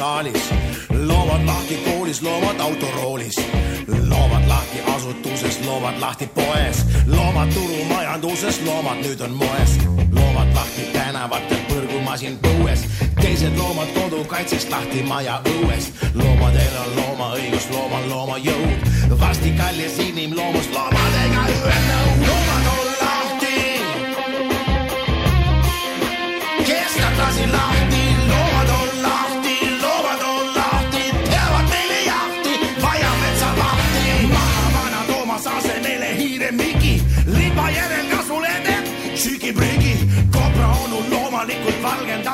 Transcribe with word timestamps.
tantsusaalis, 0.00 0.50
loomad 1.06 1.46
lahti 1.46 1.74
koolis, 1.74 2.22
loomad 2.22 2.60
autoroolis, 2.60 3.36
loomad 4.08 4.48
lahti 4.48 4.80
asutuses, 4.96 5.60
loomad 5.64 6.00
lahti 6.00 6.26
poes, 6.26 6.84
loomad 7.06 7.48
turumajanduses, 7.52 8.60
loomad 8.64 8.96
nüüd 9.04 9.20
on 9.20 9.30
moes, 9.30 9.76
loomad 10.12 10.54
lahti 10.54 10.82
tänavatel, 10.92 11.60
põrgumasin 11.68 12.38
põues, 12.40 12.86
teised 13.20 13.56
loomad 13.58 13.92
kodukaitsest 13.94 14.70
lahti 14.70 15.02
maja 15.02 15.42
õues, 15.44 15.92
loomadel 16.14 16.78
on 16.84 16.96
loomaõigus, 16.96 17.68
loomal 17.70 18.08
loomajõud, 18.08 18.88
varsti 19.20 19.52
kallis 19.58 19.98
inimloomus 19.98 20.72
loomadega 20.72 21.44
ühendab, 21.58 22.24
loomad 22.24 22.72
on 22.72 22.88
lahti. 23.02 23.54
Kestab 26.64 27.14
lasi 27.20 27.52
lahti, 27.52 27.79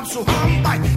su 0.08 0.24
hambaid, 0.24 0.95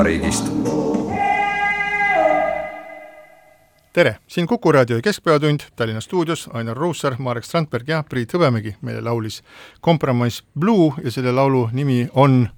koduvabariigist 0.00 0.44
tere, 3.92 4.16
siin 4.26 4.46
Kuku 4.46 4.72
raadio 4.72 5.00
Keskpäevatund 5.02 5.60
Tallinna 5.76 6.00
stuudios 6.00 6.50
Ainar 6.52 6.76
Ruussaar, 6.76 7.14
Marek 7.18 7.44
Strandberg 7.44 7.88
ja 7.88 8.04
Priit 8.08 8.32
Hõbemägi. 8.32 8.74
Meile 8.80 9.00
laulis 9.00 9.42
Kompromiss 9.80 10.44
Blue 10.58 10.92
ja 11.04 11.10
selle 11.10 11.32
laulu 11.32 11.68
nimi 11.72 12.08
on 12.14 12.48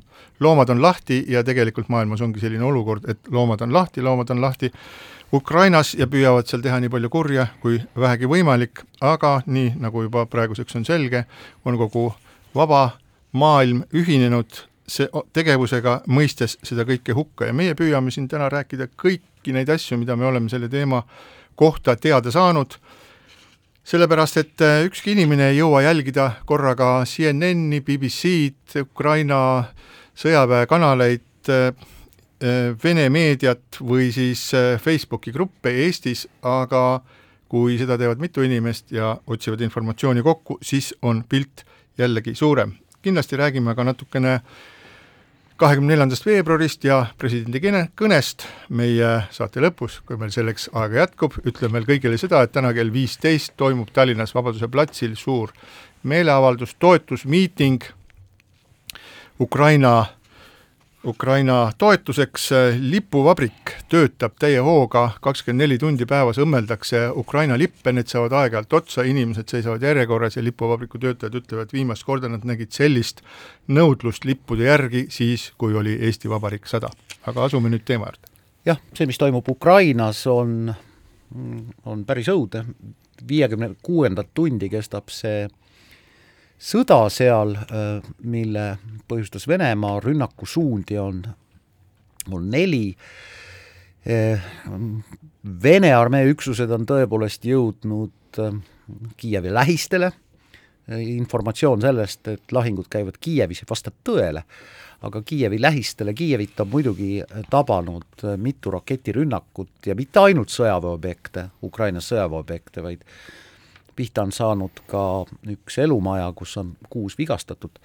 Loomad 0.40 0.68
on 0.68 0.82
lahti 0.82 1.24
ja 1.28 1.44
tegelikult 1.44 1.88
maailmas 1.88 2.20
ongi 2.20 2.40
selline 2.40 2.64
olukord, 2.64 3.04
et 3.08 3.18
loomad 3.30 3.60
on 3.62 3.72
lahti, 3.72 4.02
loomad 4.02 4.30
on 4.30 4.40
lahti 4.40 4.72
Ukrainas 5.32 5.94
ja 5.94 6.06
püüavad 6.06 6.46
seal 6.46 6.62
teha 6.62 6.80
nii 6.80 6.90
palju 6.90 7.10
kurja 7.10 7.46
kui 7.62 7.78
vähegi 7.96 8.26
võimalik, 8.26 8.82
aga 9.00 9.40
nii, 9.46 9.74
nagu 9.80 10.02
juba 10.02 10.26
praeguseks 10.26 10.76
on 10.76 10.84
selge, 10.84 11.24
on 11.64 11.78
kogu 11.78 12.10
vaba 12.54 12.90
maailm 13.32 13.84
ühinenud 13.94 14.66
see 14.88 15.06
tegevusega, 15.32 16.00
mõistes 16.10 16.56
seda 16.62 16.86
kõike 16.88 17.14
hukka 17.14 17.46
ja 17.48 17.54
meie 17.54 17.74
püüame 17.78 18.10
siin 18.10 18.28
täna 18.28 18.48
rääkida 18.52 18.88
kõiki 18.98 19.54
neid 19.54 19.70
asju, 19.70 19.98
mida 19.98 20.16
me 20.16 20.26
oleme 20.26 20.50
selle 20.50 20.68
teema 20.68 21.02
kohta 21.56 21.96
teada 21.96 22.32
saanud, 22.34 22.74
sellepärast 23.84 24.40
et 24.42 24.64
äh, 24.64 24.82
ükski 24.86 25.14
inimene 25.16 25.52
ei 25.52 25.60
jõua 25.60 25.82
jälgida 25.86 26.30
korraga 26.46 27.02
CNN-i, 27.06 27.82
BBC-d, 27.84 28.82
Ukraina 28.86 29.42
sõjaväekanaleid, 30.18 31.50
Vene 32.82 33.04
meediat 33.06 33.76
või 33.86 34.08
siis 34.10 34.48
äh, 34.58 34.74
Facebooki 34.82 35.30
gruppe 35.30 35.70
Eestis, 35.84 36.24
aga 36.42 37.00
kui 37.46 37.76
seda 37.78 37.94
teevad 38.00 38.18
mitu 38.18 38.42
inimest 38.42 38.90
ja 38.90 39.12
otsivad 39.30 39.60
informatsiooni 39.62 40.24
kokku, 40.26 40.56
siis 40.62 40.90
on 41.02 41.22
pilt 41.28 41.62
jällegi 41.98 42.34
suurem. 42.34 42.72
kindlasti 43.02 43.36
räägime 43.36 43.74
ka 43.74 43.84
natukene 43.84 44.40
kahekümne 45.62 45.92
neljandast 45.92 46.24
veebruarist 46.26 46.82
ja 46.82 46.96
presidendi 47.18 47.60
kõne, 47.62 47.82
kõnest 47.98 48.46
meie 48.74 49.10
saate 49.30 49.62
lõpus, 49.62 50.00
kui 50.06 50.18
meil 50.18 50.32
selleks 50.34 50.66
aega 50.74 51.04
jätkub, 51.04 51.36
ütlen 51.46 51.70
veel 51.76 51.86
kõigile 51.86 52.18
seda, 52.18 52.40
et 52.42 52.50
täna 52.54 52.72
kell 52.74 52.90
viisteist 52.90 53.54
toimub 53.60 53.92
Tallinnas 53.94 54.34
Vabaduse 54.34 54.66
platsil 54.72 55.14
suur 55.18 55.52
meeleavaldus, 56.02 56.74
toetusmiiting 56.82 57.86
Ukraina 59.40 59.92
Ukraina 61.04 61.72
toetuseks 61.78 62.50
lipuvabrik 62.78 63.72
töötab 63.90 64.36
täie 64.38 64.60
hooga, 64.62 65.08
kakskümmend 65.20 65.64
neli 65.64 65.78
tundi 65.82 66.06
päevas 66.06 66.38
õmmeldakse 66.38 67.08
Ukraina 67.18 67.56
lippe, 67.58 67.90
need 67.90 68.06
saavad 68.06 68.36
aeg-ajalt 68.38 68.76
otsa, 68.78 69.02
inimesed 69.10 69.50
seisavad 69.50 69.82
järjekorras 69.82 70.38
ja 70.38 70.44
lipuvabriku 70.46 71.00
töötajad 71.02 71.34
ütlevad, 71.40 71.74
viimast 71.74 72.06
korda 72.06 72.30
nad 72.30 72.46
nägid 72.46 72.70
sellist 72.70 73.24
nõudlust 73.66 74.28
lippude 74.28 74.68
järgi 74.68 75.08
siis, 75.10 75.48
kui 75.58 75.74
oli 75.74 75.96
Eesti 76.06 76.30
Vabariik 76.30 76.70
sada. 76.70 76.92
aga 77.26 77.48
asume 77.50 77.70
nüüd 77.70 77.82
teema 77.84 78.06
juurde. 78.06 78.30
jah, 78.64 78.78
see, 78.94 79.06
mis 79.10 79.18
toimub 79.18 79.48
Ukrainas, 79.48 80.22
on, 80.30 80.70
on 81.84 82.04
päris 82.06 82.30
õudne, 82.30 82.62
viiekümne 83.28 83.74
kuuendat 83.82 84.30
tundi 84.34 84.70
kestab 84.70 85.10
see 85.10 85.48
sõda 86.62 87.00
seal, 87.10 87.56
mille 88.22 88.66
põhjustas 89.10 89.48
Venemaa, 89.50 90.00
rünnakusuundi 90.04 90.98
on, 91.02 91.22
on 92.30 92.50
neli, 92.50 92.86
Vene 95.62 95.92
armee 95.94 96.26
üksused 96.32 96.70
on 96.74 96.86
tõepoolest 96.86 97.44
jõudnud 97.46 98.38
Kiievi 99.18 99.52
lähistele, 99.54 100.08
informatsioon 100.98 101.82
sellest, 101.84 102.26
et 102.28 102.54
lahingud 102.54 102.88
käivad 102.90 103.18
Kiievis, 103.22 103.62
vastab 103.68 103.94
tõele, 104.06 104.42
aga 105.06 105.22
Kiievi 105.22 105.60
lähistele, 105.62 106.14
Kiievit 106.18 106.60
on 106.62 106.70
muidugi 106.72 107.22
tabanud 107.50 108.26
mitu 108.42 108.74
raketirünnakut 108.74 109.86
ja 109.86 109.94
mitte 109.98 110.26
ainult 110.26 110.50
sõjaväeobjekte, 110.50 111.46
Ukraina 111.62 112.02
sõjaväeobjekte, 112.02 112.82
vaid 112.82 113.06
pihta 113.96 114.22
on 114.22 114.32
saanud 114.32 114.84
ka 114.86 115.24
üks 115.52 115.78
elumaja, 115.78 116.32
kus 116.36 116.56
on 116.56 116.76
kuus 116.90 117.18
vigastatud. 117.18 117.78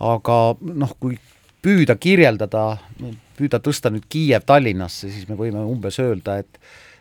aga 0.00 0.38
noh, 0.60 0.96
kui 1.00 1.18
püüda 1.62 1.96
kirjeldada, 1.96 2.76
püüda 3.38 3.60
tõsta 3.62 3.90
nüüd 3.90 4.08
Kiiev 4.10 4.42
Tallinnasse, 4.46 5.10
siis 5.10 5.28
me 5.28 5.36
võime 5.38 5.62
umbes 5.62 5.98
öelda, 6.02 6.38
et 6.42 6.58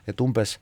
et 0.08 0.22
umbes 0.22 0.58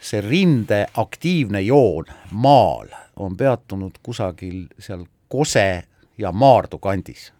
see 0.00 0.20
rinde 0.20 0.86
aktiivne 1.00 1.60
joon 1.60 2.08
maal 2.30 2.88
on 3.16 3.36
peatunud 3.36 4.00
kusagil 4.02 4.66
seal 4.78 5.04
Kose 5.28 5.84
ja 6.18 6.32
Maardu 6.32 6.78
kandis. 6.78 7.32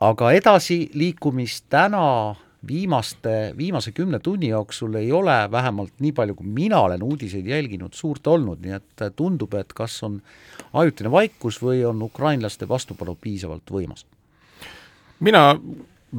aga 0.00 0.32
edasiliikumist 0.32 1.64
täna 1.68 2.36
viimaste, 2.66 3.54
viimase 3.56 3.92
kümne 3.92 4.18
tunni 4.18 4.48
jooksul 4.48 4.94
ei 4.98 5.12
ole 5.12 5.36
vähemalt 5.50 6.00
nii 6.00 6.12
palju, 6.12 6.34
kui 6.34 6.46
mina 6.46 6.80
olen 6.80 7.02
uudiseid 7.02 7.46
jälginud, 7.46 7.94
suurt 7.94 8.26
olnud, 8.26 8.62
nii 8.64 8.74
et 8.76 9.04
tundub, 9.16 9.54
et 9.54 9.72
kas 9.72 10.02
on 10.02 10.20
ajutine 10.72 11.10
vaikus 11.10 11.62
või 11.62 11.84
on 11.86 12.02
ukrainlaste 12.02 12.68
vastupanu 12.68 13.18
piisavalt 13.20 13.70
võimas? 13.70 14.06
mina 15.20 15.58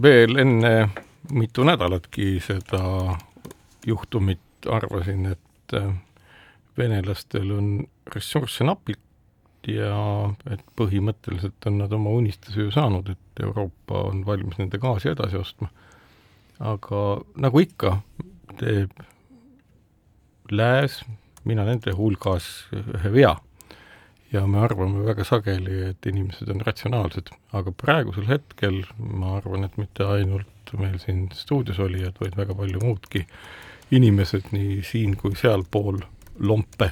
veel 0.01 0.35
enne 0.37 0.89
mitu 1.31 1.63
nädalatki 1.63 2.39
seda 2.43 3.17
juhtumit 3.85 4.67
arvasin, 4.67 5.25
et 5.25 5.73
äh, 5.73 5.93
venelastel 6.77 7.51
on 7.51 7.69
ressursse 8.15 8.63
napilt 8.63 8.99
ja 9.67 10.29
et 10.51 10.63
põhimõtteliselt 10.79 11.67
on 11.67 11.79
nad 11.81 11.93
oma 11.93 12.11
unistuse 12.15 12.63
ju 12.63 12.71
saanud, 12.71 13.09
et 13.11 13.43
Euroopa 13.43 14.05
on 14.09 14.23
valmis 14.25 14.57
nende 14.59 14.79
gaasi 14.79 15.11
edasi 15.11 15.37
ostma. 15.37 15.69
Aga 16.59 17.03
nagu 17.39 17.63
ikka, 17.63 17.99
teeb 18.59 19.05
Lääs, 20.49 21.03
mina 21.45 21.61
nende 21.67 21.93
hulgas, 21.93 22.47
ühe 22.73 23.11
vea. 23.13 23.35
ja 24.29 24.43
me 24.45 24.59
arvame 24.61 25.01
väga 25.05 25.23
sageli, 25.25 25.75
et 25.89 26.05
inimesed 26.05 26.49
on 26.53 26.61
ratsionaalsed, 26.61 27.31
aga 27.57 27.71
praegusel 27.73 28.27
hetkel 28.29 28.83
ma 28.97 29.35
arvan, 29.39 29.63
et 29.65 29.77
mitte 29.81 30.05
ainult 30.05 30.73
meil 30.77 30.99
siin 31.01 31.31
stuudios 31.33 31.79
olijad, 31.81 32.17
vaid 32.21 32.37
väga 32.37 32.53
palju 32.57 32.81
muudki 32.83 33.23
inimesed 33.91 34.51
nii 34.53 34.83
siin 34.85 35.15
kui 35.17 35.33
sealpool 35.37 35.97
lompe 36.45 36.91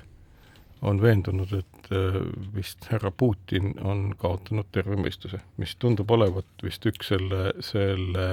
on 0.82 1.02
veendunud, 1.02 1.54
et 1.58 1.92
äh, 1.94 2.18
vist 2.56 2.90
härra 2.92 3.12
Putin 3.12 3.74
on 3.82 4.12
kaotanud 4.18 4.70
terve 4.72 4.98
mõistuse, 4.98 5.40
mis 5.58 5.76
tundub 5.82 6.12
olevat 6.14 6.66
vist 6.66 6.86
üks 6.90 7.14
selle, 7.14 7.52
selle 7.66 8.28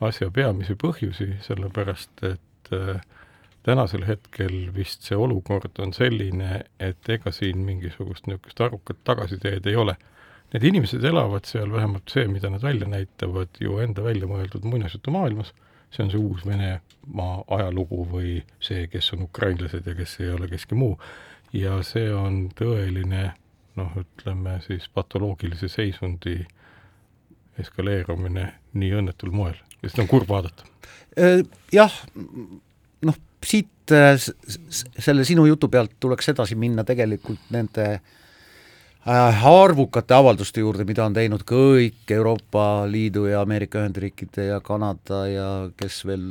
asja 0.00 0.30
peamisi 0.30 0.76
põhjusi, 0.80 1.34
sellepärast 1.44 2.24
et 2.24 2.72
äh, 2.72 3.00
tänasel 3.62 4.06
hetkel 4.08 4.70
vist 4.74 5.04
see 5.04 5.18
olukord 5.18 5.76
on 5.78 5.92
selline, 5.92 6.62
et 6.80 7.08
ega 7.08 7.32
siin 7.34 7.64
mingisugust 7.66 8.28
niisugust 8.28 8.60
arukat 8.64 9.02
tagasiteed 9.04 9.66
ei 9.68 9.76
ole. 9.76 9.96
Need 10.50 10.64
inimesed 10.66 11.04
elavad 11.06 11.46
seal, 11.46 11.70
vähemalt 11.72 12.10
see, 12.10 12.26
mida 12.28 12.50
nad 12.50 12.62
välja 12.62 12.88
näitavad, 12.88 13.60
ju 13.60 13.78
enda 13.78 14.02
välja 14.02 14.26
mõeldud 14.26 14.64
muinasjutumaailmas, 14.66 15.52
see 15.94 16.04
on 16.06 16.10
see 16.10 16.22
uus 16.22 16.46
Venemaa 16.46 17.44
ajalugu 17.58 18.02
või 18.10 18.32
see, 18.62 18.88
kes 18.90 19.12
on 19.14 19.28
ukrainlased 19.28 19.86
ja 19.86 19.94
kes 19.94 20.16
ei 20.24 20.32
ole 20.34 20.48
keski 20.50 20.78
muu. 20.78 20.96
Ja 21.52 21.80
see 21.86 22.08
on 22.14 22.44
tõeline 22.58 23.30
noh, 23.78 23.94
ütleme 23.98 24.58
siis 24.66 24.88
patoloogilise 24.94 25.70
seisundi 25.70 26.40
eskaleerumine 27.58 28.46
nii 28.74 28.94
õnnetul 29.02 29.34
moel 29.34 29.58
ja 29.82 29.90
seda 29.90 30.04
on 30.04 30.10
kurb 30.10 30.30
vaadata. 30.30 30.66
Äh, 31.18 31.42
jah, 31.74 31.94
noh, 33.06 33.18
siit 33.44 33.94
äh, 33.94 34.14
selle 34.20 35.26
sinu 35.28 35.46
jutu 35.48 35.70
pealt 35.72 35.98
tuleks 36.00 36.32
edasi 36.32 36.58
minna 36.60 36.84
tegelikult 36.86 37.50
nende 37.54 37.86
äh, 37.98 39.46
arvukate 39.50 40.16
avalduste 40.16 40.64
juurde, 40.64 40.86
mida 40.88 41.06
on 41.06 41.16
teinud 41.16 41.46
kõik 41.48 42.10
Euroopa 42.14 42.86
Liidu 42.90 43.26
ja 43.30 43.44
Ameerika 43.44 43.82
Ühendriikide 43.82 44.50
ja 44.52 44.60
Kanada 44.64 45.24
ja 45.30 45.48
kes 45.76 46.02
veel 46.08 46.26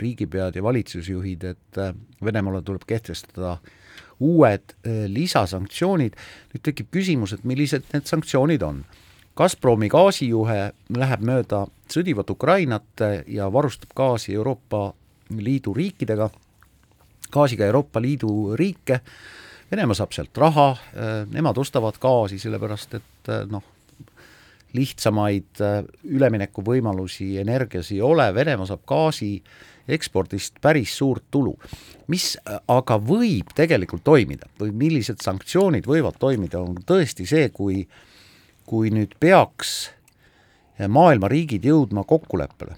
riigipead 0.00 0.58
ja 0.58 0.66
valitsusjuhid, 0.66 1.46
et 1.54 1.84
Venemaale 2.22 2.62
tuleb 2.66 2.84
kehtestada 2.88 3.56
äh, 3.56 3.78
uued 4.22 4.74
lisasanktsioonid, 5.12 6.16
nüüd 6.54 6.64
tekib 6.66 6.90
küsimus, 6.94 7.34
et 7.34 7.46
millised 7.48 7.88
need 7.92 8.08
sanktsioonid 8.10 8.64
on. 8.66 8.82
Gazpromi 9.36 9.88
gaasijuhe 9.88 10.72
läheb 10.96 11.22
mööda 11.24 11.64
sõdivat 11.92 12.30
Ukrainat 12.30 13.04
ja 13.26 13.46
varustab 13.52 13.94
gaasi 13.96 14.34
Euroopa 14.34 14.92
Liidu 15.32 15.72
riikidega, 15.74 16.28
gaasiga 17.32 17.66
Euroopa 17.66 18.02
Liidu 18.02 18.56
riike, 18.56 19.00
Venemaa 19.72 19.96
saab 19.96 20.12
sealt 20.12 20.36
raha, 20.36 20.66
nemad 21.32 21.56
ostavad 21.56 21.96
gaasi, 21.96 22.36
sellepärast 22.42 22.98
et 22.98 23.30
noh, 23.48 23.62
lihtsamaid 24.76 25.62
üleminekuvõimalusi 26.04 27.38
energias 27.40 27.88
ei 27.94 28.02
ole, 28.04 28.26
Venemaa 28.36 28.68
saab 28.68 28.84
gaasi 28.84 29.30
äh, 29.38 29.54
ekspordist 29.88 30.60
päris 30.60 30.96
suurt 30.96 31.24
tulu. 31.30 31.56
mis 32.08 32.36
aga 32.68 32.98
võib 32.98 33.52
tegelikult 33.56 34.02
toimida 34.04 34.48
või 34.60 34.72
millised 34.76 35.22
sanktsioonid 35.22 35.86
võivad 35.88 36.18
toimida, 36.20 36.60
on 36.60 36.76
tõesti 36.84 37.24
see, 37.26 37.48
kui 37.48 37.86
kui 38.66 38.90
nüüd 38.90 39.16
peaks 39.20 39.90
maailma 40.88 41.28
riigid 41.28 41.64
jõudma 41.66 42.04
kokkuleppele, 42.08 42.76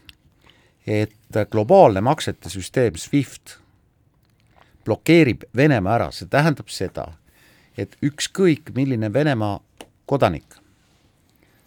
et 0.86 1.38
globaalne 1.50 2.02
maksete 2.04 2.50
süsteem 2.52 2.96
SWIFT 3.00 3.58
blokeerib 4.84 5.46
Venemaa 5.56 5.94
ära, 5.96 6.10
see 6.12 6.28
tähendab 6.28 6.68
seda, 6.68 7.06
et 7.78 7.96
ükskõik, 8.04 8.74
milline 8.76 9.12
Venemaa 9.12 9.58
kodanik 10.06 10.58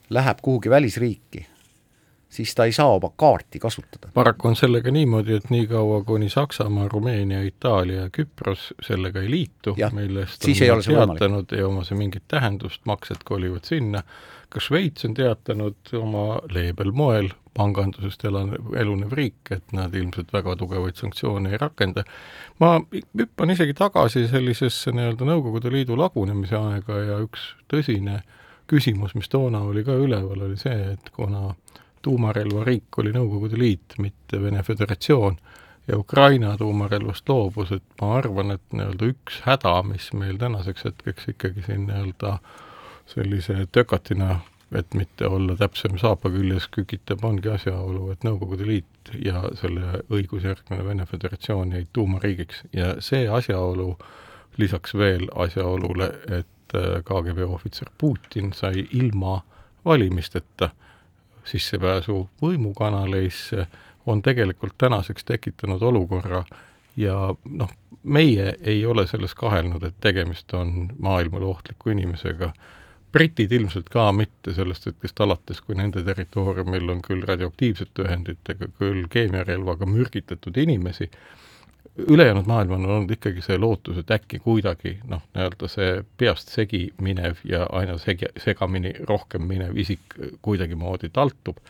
läheb 0.10 0.42
kuhugi 0.42 0.70
välisriiki 0.70 1.48
siis 2.30 2.56
ta 2.56 2.66
ei 2.66 2.72
saa 2.72 2.88
oma 2.88 3.10
kaarti 3.16 3.60
kasutada. 3.60 4.10
paraku 4.14 4.48
on 4.48 4.56
sellega 4.56 4.92
niimoodi, 4.92 5.36
et 5.36 5.50
niikaua, 5.50 6.04
kuni 6.04 6.30
Saksamaa, 6.30 6.88
Rumeenia, 6.88 7.42
Itaalia 7.42 8.02
ja 8.02 8.10
Küpros 8.10 8.74
sellega 8.82 9.22
ei 9.22 9.32
liitu, 9.32 9.76
millest 9.92 10.46
on 10.46 10.84
teatanud, 10.84 11.52
ei 11.56 11.64
oma 11.64 11.84
see 11.88 11.98
mingit 11.98 12.24
tähendust, 12.28 12.82
maksed 12.86 13.24
kolivad 13.26 13.64
sinna, 13.64 14.04
ka 14.50 14.60
Šveits 14.64 15.06
on 15.06 15.14
teatanud 15.14 15.94
oma 16.00 16.40
leebel 16.54 16.92
moel, 16.92 17.30
pangandusest 17.58 18.24
elan-, 18.30 18.54
elunev 18.78 19.14
riik, 19.18 19.52
et 19.52 19.74
nad 19.76 19.96
ilmselt 19.96 20.34
väga 20.34 20.56
tugevaid 20.60 21.00
sanktsioone 21.00 21.52
ei 21.52 21.62
rakenda. 21.62 22.04
ma 22.60 22.78
hüppan 22.94 23.54
isegi 23.54 23.74
tagasi 23.78 24.28
sellisesse 24.28 24.92
nii-öelda 24.92 25.26
Nõukogude 25.28 25.72
Liidu 25.74 25.98
lagunemise 25.98 26.58
aega 26.60 27.00
ja 27.02 27.18
üks 27.24 27.54
tõsine 27.72 28.22
küsimus, 28.68 29.16
mis 29.16 29.30
toona 29.32 29.64
oli 29.64 29.84
ka 29.88 29.96
üleval, 29.96 30.44
oli 30.50 30.58
see, 30.60 30.94
et 30.94 31.10
kuna 31.16 31.54
tuumarelvariik 32.02 33.00
oli 33.02 33.14
Nõukogude 33.16 33.60
Liit, 33.60 33.98
mitte 34.02 34.42
Vene 34.42 34.64
Föderatsioon, 34.64 35.38
ja 35.88 35.98
Ukraina 35.98 36.58
tuumarelvast 36.58 37.30
loobus, 37.30 37.72
et 37.72 37.84
ma 38.02 38.18
arvan, 38.18 38.52
et 38.52 38.76
nii-öelda 38.76 39.08
üks 39.14 39.42
häda, 39.46 39.80
mis 39.88 40.10
meil 40.14 40.38
tänaseks 40.42 40.84
hetkeks 40.90 41.32
ikkagi 41.34 41.64
siin 41.66 41.88
nii-öelda 41.88 42.38
sellise 43.08 43.68
tökatina, 43.72 44.40
et 44.76 44.94
mitte 45.00 45.28
olla 45.32 45.56
täpsem 45.56 45.96
saapa 45.98 46.30
küljes, 46.30 46.68
kükitab, 46.76 47.24
ongi 47.24 47.50
asjaolu, 47.54 48.12
et 48.12 48.28
Nõukogude 48.28 48.68
Liit 48.68 49.14
ja 49.24 49.46
selle 49.62 50.02
õigusjärgne 50.12 50.84
Vene 50.86 51.06
Föderatsioon 51.08 51.72
jäid 51.78 51.88
tuumariigiks. 51.96 52.66
Ja 52.76 52.98
see 53.00 53.30
asjaolu 53.32 53.94
lisaks 54.60 54.94
veel 54.98 55.30
asjaolule, 55.36 56.12
et 56.42 56.76
äh, 56.76 57.00
KGB 57.08 57.48
ohvitser 57.48 57.94
Putin 57.98 58.52
sai 58.54 58.84
ilma 58.92 59.40
valimisteta 59.86 60.68
äh, 60.74 60.76
sissepääsu 61.48 62.30
võimukanaleisse 62.42 63.68
on 64.06 64.22
tegelikult 64.22 64.78
tänaseks 64.78 65.26
tekitanud 65.26 65.82
olukorra 65.82 66.44
ja 66.98 67.36
noh, 67.46 67.72
meie 68.04 68.54
ei 68.62 68.86
ole 68.86 69.08
selles 69.08 69.36
kahelnud, 69.36 69.84
et 69.84 69.96
tegemist 70.02 70.54
on 70.54 70.90
maailmale 71.00 71.46
ohtliku 71.46 71.90
inimesega. 71.90 72.52
britid 73.12 73.52
ilmselt 73.52 73.88
ka 73.90 74.12
mitte 74.12 74.54
sellest 74.54 74.86
hetkest 74.86 75.22
alates, 75.24 75.62
kui 75.62 75.76
nende 75.76 76.04
territooriumil 76.04 76.90
on 76.90 77.00
küll 77.02 77.24
radioaktiivsete 77.26 78.04
ühenditega, 78.04 78.68
küll 78.78 79.08
keemiarelvaga 79.10 79.86
mürgitatud 79.86 80.58
inimesi, 80.58 81.10
ülejäänud 81.98 82.46
maailm 82.46 82.72
on 82.72 82.86
olnud 82.86 83.12
ikkagi 83.12 83.42
see 83.42 83.58
lootus, 83.58 83.98
et 84.02 84.12
äkki 84.12 84.40
kuidagi 84.44 84.98
noh, 85.10 85.24
nii-öelda 85.36 85.70
see 85.72 85.92
peast 86.18 86.54
segi 86.54 86.88
minev 87.02 87.42
ja 87.48 87.66
aina 87.72 87.98
segi, 88.02 88.30
segamini 88.44 88.94
rohkem 89.10 89.48
minev 89.48 89.78
isik 89.78 90.18
kuidagimoodi 90.46 91.10
taltub, 91.14 91.62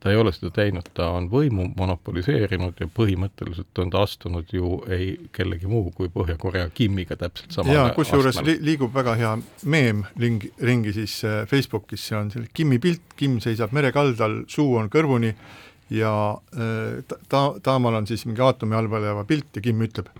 ta 0.00 0.12
ei 0.12 0.16
ole 0.16 0.32
seda 0.32 0.52
teinud, 0.54 0.86
ta 0.94 1.08
on 1.16 1.28
võimu 1.32 1.70
monopoliseerinud 1.76 2.80
ja 2.80 2.88
põhimõtteliselt 2.98 3.80
on 3.82 3.90
ta 3.90 4.04
astunud 4.06 4.52
ju 4.52 4.80
ei 4.92 5.14
kellegi 5.34 5.66
muu 5.70 5.90
kui 5.96 6.10
Põhja-Korea 6.12 6.68
Kimiga 6.74 7.16
täpselt 7.18 7.56
samale 7.56 7.78
jaa, 7.78 7.92
kusjuures 7.96 8.42
li 8.46 8.58
liigub 8.62 8.94
väga 8.94 9.16
hea 9.18 9.34
meem 9.64 10.04
ringi, 10.20 10.52
ringi 10.62 10.94
siis 10.96 11.18
äh, 11.26 11.42
Facebookis, 11.50 12.06
see 12.06 12.18
on 12.18 12.30
selle 12.34 12.52
Kimi 12.54 12.78
pilt, 12.82 13.16
Kim 13.16 13.40
seisab 13.42 13.74
merekaldal, 13.76 14.44
suu 14.52 14.76
on 14.80 14.92
kõrvuni 14.92 15.32
ja 15.90 16.12
äh, 16.56 17.04
ta, 17.28 17.44
Taamal 17.62 18.00
on 18.00 18.08
siis 18.08 18.26
mingi 18.26 18.42
aatomi 18.42 18.76
all 18.78 18.90
põleva 18.90 19.24
pilt 19.28 19.56
ja 19.56 19.62
Kim 19.64 19.82
ütleb, 19.86 20.10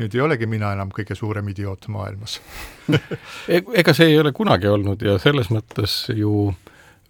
nüüd 0.00 0.16
ei 0.16 0.24
olegi 0.24 0.48
mina 0.48 0.72
enam 0.76 0.92
kõige 0.94 1.16
suurem 1.18 1.48
idioot 1.52 1.88
maailmas 1.92 2.38
e-, 3.54 3.64
ega 3.82 3.94
see 3.96 4.12
ei 4.12 4.18
ole 4.20 4.32
kunagi 4.36 4.70
olnud 4.70 5.02
ja 5.04 5.18
selles 5.22 5.50
mõttes 5.52 6.02
ju 6.16 6.52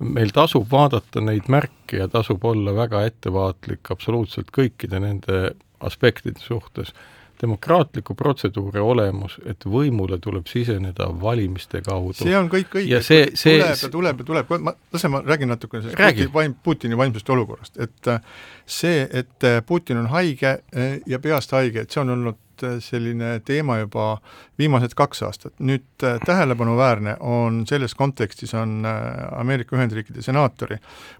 meil 0.00 0.32
tasub 0.32 0.66
vaadata 0.70 1.20
neid 1.22 1.48
märke 1.52 2.00
ja 2.00 2.08
tasub 2.08 2.44
olla 2.48 2.72
väga 2.76 3.04
ettevaatlik 3.08 3.90
absoluutselt 3.92 4.48
kõikide 4.56 5.00
nende 5.02 5.50
aspektide 5.80 6.40
suhtes. 6.40 6.94
Demokraatliku 7.42 8.14
protseduuri 8.14 8.80
olemus, 8.80 9.38
et 9.48 9.64
võimule 9.64 10.18
tuleb 10.20 10.48
siseneda 10.50 11.08
valimiste 11.22 11.80
kaudu. 11.84 12.18
see 12.20 12.36
on 12.36 12.50
kõik 12.52 12.76
õige, 12.80 13.00
see, 13.06 13.30
see 13.34 13.56
tuleb 13.56 13.80
ja 13.82 13.90
tuleb 13.94 14.20
ja 14.22 14.28
tuleb, 14.28 14.52
ma, 14.66 14.74
lase 14.92 15.10
ma 15.12 15.22
räägin 15.24 15.52
natukene 15.52 15.82
sellest 15.82 16.00
Räägi. 16.00 16.28
Putin, 16.32 16.54
Putini 16.64 16.98
vaimsest 17.00 17.30
olukorrast, 17.30 17.80
et 17.80 18.12
äh, 18.12 18.20
see, 18.66 19.08
et 19.10 19.48
äh, 19.48 19.62
Putin 19.66 20.02
on 20.02 20.10
haige 20.12 20.52
äh, 20.76 21.00
ja 21.06 21.18
peast 21.18 21.56
haige, 21.56 21.86
et 21.86 21.90
see 21.90 22.02
on 22.04 22.16
olnud 22.16 22.46
selline 22.84 23.38
teema 23.40 23.78
juba 23.78 24.18
viimased 24.60 24.92
kaks 24.92 25.22
aastat. 25.24 25.54
nüüd 25.64 25.86
tähelepanuväärne 26.26 27.16
on 27.24 27.62
selles 27.66 27.94
kontekstis, 27.96 28.52
on 28.54 28.84
Ameerika 29.32 29.76
Ühendriikide 29.78 30.20
senaatori 30.22 30.76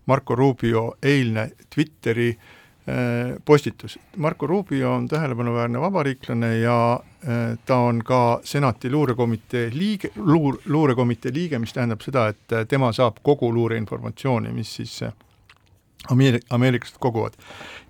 Marco 0.07 0.37
Rubio 0.37 0.99
eilne 1.00 1.50
Twitteri 1.75 2.35
Äh, 2.35 2.60
postitus. 3.45 3.99
Marco 4.17 4.47
Rubio 4.47 4.95
on 4.95 5.09
tähelepanuväärne 5.09 5.81
vabariiklane 5.81 6.59
ja 6.59 7.01
äh, 7.29 7.59
ta 7.67 7.77
on 7.77 8.05
ka 8.05 8.41
senati 8.45 8.91
luurekomitee 8.91 9.71
liige, 9.73 10.11
luur, 10.17 10.59
luurekomitee 10.65 11.33
liige, 11.35 11.59
mis 11.59 11.73
tähendab 11.73 12.01
seda, 12.01 12.29
et 12.29 12.53
äh, 12.53 12.65
tema 12.69 12.93
saab 12.93 13.21
kogu 13.23 13.53
luureinformatsiooni, 13.55 14.53
mis 14.53 14.75
siis 14.81 15.03
Ameerik-, 16.11 16.47
ameeriklased 16.51 16.97
koguvad. 16.99 17.33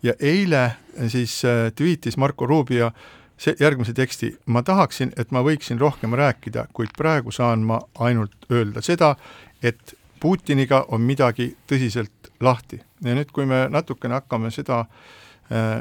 ja 0.03 0.13
eile 0.21 0.73
siis 1.09 1.43
tweetis 1.77 2.17
Marco 2.17 2.47
Rubio 2.47 2.91
see 3.39 3.55
järgmise 3.61 3.95
teksti, 3.97 4.35
ma 4.47 4.63
tahaksin, 4.63 5.13
et 5.17 5.31
ma 5.31 5.45
võiksin 5.47 5.79
rohkem 5.81 6.13
rääkida, 6.19 6.67
kuid 6.73 6.93
praegu 6.99 7.31
saan 7.31 7.63
ma 7.65 7.81
ainult 7.99 8.51
öelda 8.53 8.83
seda, 8.83 9.15
et 9.63 9.95
Putiniga 10.21 10.85
on 10.93 11.01
midagi 11.01 11.55
tõsiselt 11.71 12.33
lahti 12.41 12.83
ja 13.05 13.15
nüüd, 13.17 13.31
kui 13.35 13.47
me 13.49 13.65
natukene 13.73 14.19
hakkame 14.19 14.51
seda 14.55 14.85
uh, 14.85 15.81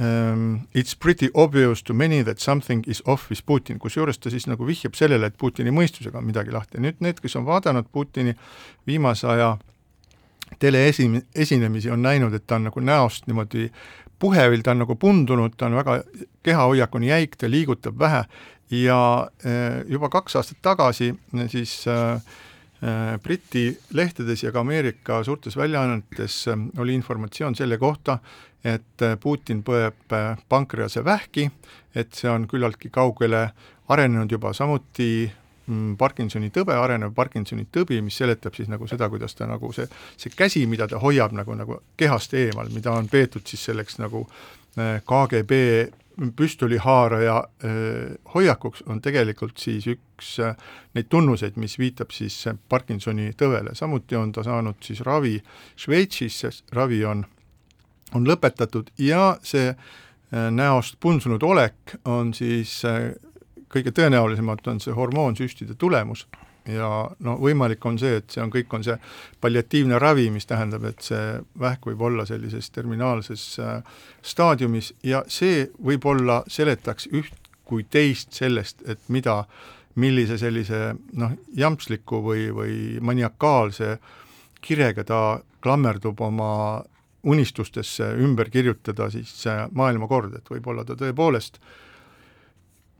um, 0.00 0.60
it's 0.74 0.94
pretty 0.94 1.30
obvious 1.34 1.82
to 1.82 1.94
many 1.94 2.22
that 2.22 2.40
something 2.40 2.84
is 2.86 3.02
off 3.06 3.30
with 3.30 3.44
Putin, 3.46 3.78
kusjuures 3.78 4.18
ta 4.18 4.32
siis 4.32 4.48
nagu 4.50 4.66
vihjab 4.66 4.96
sellele, 4.98 5.30
et 5.30 5.38
Putini 5.38 5.74
mõistusega 5.74 6.20
on 6.20 6.26
midagi 6.28 6.54
lahti. 6.54 6.80
nüüd 6.82 7.02
need, 7.04 7.20
kes 7.22 7.36
on 7.36 7.46
vaadanud 7.48 7.90
Putini 7.92 8.34
viimase 8.86 9.28
aja 9.28 9.54
teleesi-, 10.60 11.10
esinemisi, 11.34 11.90
on 11.90 12.02
näinud, 12.02 12.34
et 12.34 12.46
ta 12.46 12.58
on 12.58 12.68
nagu 12.70 12.80
näost 12.80 13.28
niimoodi 13.30 13.70
puhevil, 14.18 14.62
ta 14.62 14.72
on 14.72 14.84
nagu 14.84 14.96
pundunud, 14.96 15.56
ta 15.56 15.68
on 15.68 15.78
väga, 15.80 16.00
kehahoiak 16.42 16.94
on 16.94 17.04
jäik, 17.04 17.36
ta 17.36 17.50
liigutab 17.50 17.98
vähe 17.98 18.24
ja 18.70 18.98
uh, 19.28 19.84
juba 19.90 20.08
kaks 20.08 20.36
aastat 20.40 20.62
tagasi 20.62 21.12
siis 21.52 21.84
Äh, 21.88 22.20
Briti 23.22 23.78
lehtedes 23.96 24.42
ja 24.42 24.52
ka 24.52 24.60
Ameerika 24.60 25.22
suurtes 25.24 25.56
väljaannetes 25.56 26.48
äh, 26.48 26.66
oli 26.78 26.94
informatsioon 26.94 27.54
selle 27.54 27.78
kohta, 27.78 28.18
et 28.64 29.02
äh, 29.02 29.14
Putin 29.20 29.62
põeb 29.64 30.16
pankrease 30.48 31.04
vähki, 31.04 31.48
et 31.94 32.12
see 32.12 32.28
on 32.30 32.44
küllaltki 32.50 32.90
kaugele 32.92 33.46
arenenud 33.88 34.32
juba, 34.32 34.52
samuti 34.52 35.08
mm, 35.66 35.96
Parkinsoni 35.96 36.50
tõbe, 36.52 36.76
arenev 36.76 37.14
Parkinsoni 37.16 37.68
tõbi, 37.72 38.02
mis 38.04 38.20
seletab 38.20 38.56
siis 38.58 38.68
nagu 38.68 38.88
seda, 38.90 39.08
kuidas 39.12 39.38
ta 39.38 39.48
nagu 39.48 39.72
see, 39.72 39.88
see 40.20 40.36
käsi, 40.36 40.66
mida 40.68 40.88
ta 40.90 41.00
hoiab 41.00 41.32
nagu, 41.32 41.56
nagu 41.56 41.80
kehast 41.96 42.36
eemal, 42.36 42.68
mida 42.74 42.92
on 42.92 43.08
peetud 43.08 43.46
siis 43.48 43.64
selleks 43.70 44.00
nagu 44.02 44.26
KGB 44.74 45.58
püstolihaaraja 46.36 47.36
äh, 47.38 47.70
hoiakuks 48.34 48.84
on 48.86 49.00
tegelikult 49.02 49.58
siis 49.58 49.86
üks 49.90 50.38
äh, 50.40 50.56
neid 50.94 51.08
tunnuseid, 51.10 51.58
mis 51.60 51.78
viitab 51.78 52.14
siis 52.14 52.36
Parkinsoni 52.68 53.32
tõvele, 53.38 53.74
samuti 53.74 54.16
on 54.16 54.32
ta 54.32 54.44
saanud 54.46 54.78
siis 54.84 55.02
ravi 55.06 55.36
Šveitsis, 55.76 56.38
sest 56.44 56.74
ravi 56.74 57.02
on, 57.04 57.24
on 58.14 58.28
lõpetatud 58.28 58.92
ja 58.98 59.34
see 59.42 59.68
äh, 59.72 60.48
näost 60.50 61.00
punsunud 61.00 61.42
olek 61.42 61.96
on 62.04 62.34
siis 62.34 62.80
kõige 63.74 63.90
tõenäolisemalt 63.94 64.66
on 64.70 64.80
see 64.80 64.94
hormoonsüstide 64.94 65.74
tulemus 65.74 66.28
ja 66.68 66.88
no 67.20 67.36
võimalik 67.40 67.84
on 67.86 67.98
see, 68.00 68.18
et 68.20 68.34
see 68.34 68.42
on, 68.42 68.50
kõik 68.52 68.72
on 68.76 68.84
see 68.86 68.96
palliatiivne 69.40 69.98
ravi, 70.00 70.28
mis 70.32 70.46
tähendab, 70.48 70.84
et 70.88 71.04
see 71.04 71.38
vähk 71.60 71.86
võib 71.90 72.02
olla 72.08 72.26
sellises 72.28 72.70
terminaalses 72.74 73.46
äh, 73.60 73.80
staadiumis 74.22 74.94
ja 75.04 75.24
see 75.28 75.68
võib-olla 75.78 76.42
seletaks 76.48 77.08
üht 77.12 77.50
kui 77.64 77.86
teist 77.90 78.32
sellest, 78.36 78.82
et 78.88 79.00
mida, 79.08 79.44
millise 80.00 80.38
sellise 80.40 80.94
noh, 81.16 81.36
jampsliku 81.56 82.20
või, 82.24 82.48
või 82.52 82.74
maniakaalse 83.00 83.96
kirega 84.64 85.04
ta 85.04 85.20
klammerdub 85.64 86.20
oma 86.20 86.82
unistustesse 87.24 88.10
ümber 88.20 88.50
kirjutada 88.52 89.08
siis 89.12 89.32
maailmakord, 89.72 90.36
et 90.36 90.50
võib-olla 90.50 90.84
ta 90.84 90.96
tõepoolest 91.00 91.56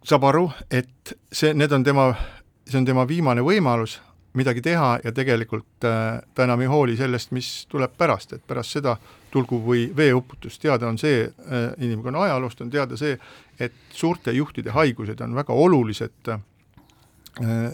saab 0.04 0.24
aru, 0.28 0.48
et 0.72 1.14
see, 1.32 1.52
need 1.56 1.72
on 1.72 1.84
tema 1.84 2.10
see 2.68 2.78
on 2.80 2.86
tema 2.88 3.06
viimane 3.08 3.42
võimalus 3.44 3.98
midagi 4.34 4.62
teha 4.62 4.98
ja 5.04 5.12
tegelikult 5.14 5.86
äh, 5.86 6.22
ta 6.34 6.46
enam 6.46 6.64
ei 6.64 6.70
hooli 6.70 6.96
sellest, 6.98 7.30
mis 7.36 7.50
tuleb 7.70 7.94
pärast, 7.98 8.32
et 8.34 8.46
pärast 8.46 8.74
seda 8.74 8.96
tulgu 9.34 9.60
või 9.62 9.86
veeuputus, 9.96 10.58
teada 10.62 10.88
on 10.90 10.98
see 10.98 11.22
äh,, 11.26 11.68
inimkonna 11.78 12.26
ajaloost 12.28 12.64
on 12.64 12.70
teada 12.70 12.98
see, 12.98 13.18
et 13.60 13.76
suurte 13.94 14.34
juhtide 14.34 14.74
haigused 14.74 15.22
on 15.22 15.38
väga 15.38 15.54
olulised 15.54 16.32
äh, 16.32 16.42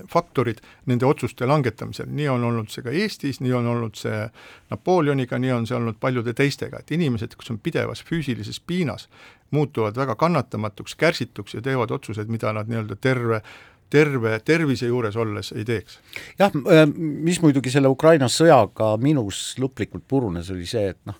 faktorid 0.09 0.61
nende 0.89 1.09
otsuste 1.09 1.49
langetamisel, 1.49 2.09
nii 2.09 2.29
on 2.33 2.45
olnud 2.45 2.71
see 2.73 2.85
ka 2.85 2.93
Eestis, 2.93 3.41
nii 3.45 3.53
on 3.57 3.67
olnud 3.73 3.97
see 3.97 4.23
Napoleoniga, 4.71 5.41
nii 5.41 5.53
on 5.53 5.69
see 5.69 5.77
olnud 5.77 5.97
paljude 6.01 6.37
teistega, 6.37 6.81
et 6.81 6.93
inimesed, 6.97 7.37
kes 7.37 7.53
on 7.53 7.61
pidevas 7.61 8.05
füüsilises 8.05 8.61
piinas, 8.61 9.09
muutuvad 9.51 9.97
väga 9.97 10.15
kannatamatuks, 10.17 10.95
kärsituks 10.97 11.57
ja 11.57 11.65
teevad 11.65 11.91
otsuseid, 11.91 12.29
mida 12.33 12.53
nad 12.57 12.69
nii-öelda 12.71 12.97
terve 13.01 13.43
terve 13.91 14.39
tervise 14.47 14.89
juures 14.89 15.17
olles 15.19 15.53
ei 15.57 15.65
teeks. 15.67 15.99
jah, 16.39 16.55
äh, 16.73 16.85
mis 16.95 17.41
muidugi 17.43 17.73
selle 17.73 17.91
Ukraina 17.91 18.29
sõjaga 18.31 18.95
minus 19.03 19.55
lõplikult 19.61 20.07
purunes, 20.09 20.51
oli 20.55 20.67
see, 20.69 20.93
et 20.95 21.01
noh, 21.09 21.19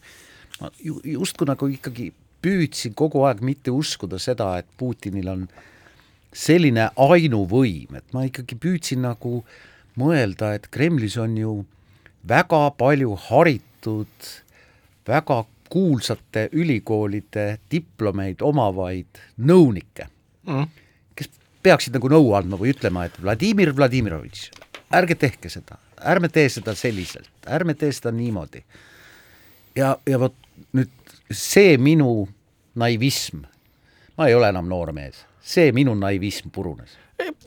ma 0.61 0.71
justkui 0.81 1.49
nagu 1.51 1.69
ikkagi 1.71 2.11
püüdsin 2.41 2.95
kogu 2.97 3.25
aeg 3.29 3.43
mitte 3.45 3.73
uskuda 3.75 4.21
seda, 4.23 4.55
et 4.61 4.69
Putinil 4.79 5.29
on 5.29 5.49
selline 6.33 6.89
ainuvõim, 6.97 7.99
et 7.99 8.15
ma 8.15 8.25
ikkagi 8.29 8.57
püüdsin 8.61 9.03
nagu 9.05 9.43
mõelda, 10.01 10.55
et 10.57 10.71
Kremlis 10.73 11.19
on 11.21 11.37
ju 11.37 11.55
väga 12.29 12.69
palju 12.79 13.17
haritud, 13.29 14.31
väga 15.09 15.43
kuulsate 15.71 16.49
ülikoolide 16.53 17.61
diplomeid 17.71 18.43
omavaid 18.43 19.21
nõunikke 19.39 20.09
mm 20.47 20.87
peaksid 21.63 21.97
nagu 21.97 22.11
nõu 22.13 22.33
andma 22.39 22.59
või 22.61 22.75
ütlema, 22.75 23.07
et 23.07 23.19
Vladimir 23.23 23.73
Vladimirovitš, 23.77 24.51
ärge 24.97 25.17
tehke 25.19 25.51
seda, 25.53 25.79
ärme 26.13 26.31
tee 26.33 26.49
seda 26.49 26.75
selliselt, 26.79 27.31
ärme 27.47 27.75
tee 27.75 27.93
seda 27.93 28.13
niimoodi. 28.15 28.65
ja, 29.77 29.97
ja 30.07 30.19
vot 30.19 30.35
nüüd 30.73 30.91
see 31.31 31.77
minu 31.79 32.29
naivism, 32.75 33.45
ma 34.17 34.29
ei 34.29 34.35
ole 34.35 34.49
enam 34.49 34.69
noor 34.69 34.93
mees, 34.93 35.25
see 35.41 35.73
minu 35.73 35.95
naivism 35.95 36.51
purunes 36.51 36.97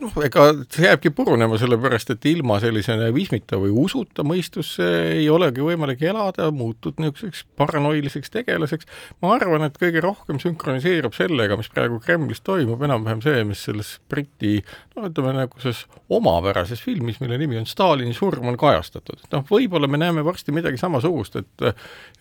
noh, 0.02 0.16
ega 0.26 0.46
see 0.72 0.86
jääbki 0.88 1.12
purunema, 1.16 1.58
sellepärast 1.62 2.14
et 2.14 2.26
ilma 2.30 2.60
sellise 2.64 2.96
naivismita 3.00 3.60
või 3.62 3.74
usuta 3.84 4.26
mõistusse 4.28 4.88
ei 5.18 5.28
olegi 5.32 5.64
võimalik 5.66 6.04
elada, 6.08 6.50
muutud 6.56 7.00
niisuguseks 7.02 7.46
paranoiliseks 7.60 8.34
tegelaseks. 8.34 8.90
ma 9.24 9.34
arvan, 9.38 9.68
et 9.68 9.78
kõige 9.82 10.04
rohkem 10.04 10.42
sünkroniseerub 10.44 11.16
sellega, 11.18 11.58
mis 11.60 11.72
praegu 11.74 12.00
Kremlis 12.04 12.44
toimub, 12.46 12.82
enam-vähem 12.84 13.24
see, 13.26 13.44
mis 13.48 13.64
selles 13.68 13.96
Briti 14.10 14.60
no 14.96 15.08
ütleme, 15.10 15.36
nagu 15.38 15.64
selles 15.64 15.86
omapärases 16.14 16.84
filmis, 16.84 17.20
mille 17.24 17.40
nimi 17.42 17.60
on 17.62 17.70
Stalini 17.70 18.14
surm, 18.18 18.48
on 18.52 18.60
kajastatud. 18.60 19.26
noh, 19.34 19.48
võib-olla 19.50 19.90
me 19.90 20.02
näeme 20.02 20.26
varsti 20.26 20.56
midagi 20.56 20.82
samasugust, 20.82 21.42
et 21.42 21.68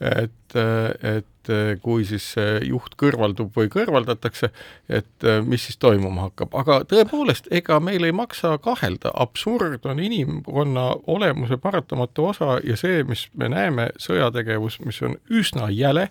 et, 0.02 0.56
et 0.56 1.41
kui 1.82 2.04
siis 2.06 2.28
juht 2.66 2.94
kõrvaldub 3.00 3.50
või 3.56 3.70
kõrvaldatakse, 3.72 4.52
et 4.88 5.26
mis 5.46 5.66
siis 5.66 5.80
toimuma 5.82 6.28
hakkab, 6.28 6.54
aga 6.60 6.78
tõepoolest, 6.88 7.48
ega 7.50 7.80
meil 7.82 8.04
ei 8.06 8.14
maksa 8.14 8.54
kahelda, 8.62 9.10
absurd 9.24 9.86
on 9.88 10.00
inimkonna 10.02 10.88
olemuse 11.10 11.58
paratamatu 11.62 12.30
osa 12.30 12.58
ja 12.64 12.76
see, 12.78 13.02
mis 13.08 13.26
me 13.38 13.50
näeme, 13.52 13.90
sõjategevus, 14.02 14.80
mis 14.86 15.02
on 15.02 15.18
üsna 15.32 15.70
jäle, 15.74 16.08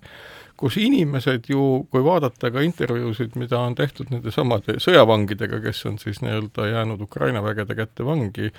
kus 0.61 0.77
inimesed 0.77 1.49
ju, 1.49 1.61
kui 1.91 2.03
vaadata 2.05 2.51
ka 2.53 2.61
intervjuusid, 2.65 3.33
mida 3.39 3.59
on 3.65 3.75
tehtud 3.77 4.11
nende 4.13 4.33
samade 4.33 4.77
sõjavangidega, 4.83 5.61
kes 5.63 5.85
on 5.89 5.97
siis 6.01 6.21
nii-öelda 6.21 6.67
jäänud 6.69 7.01
Ukraina 7.07 7.41
vägede 7.43 7.77
kätte 7.79 8.05
vangi, 8.05 8.51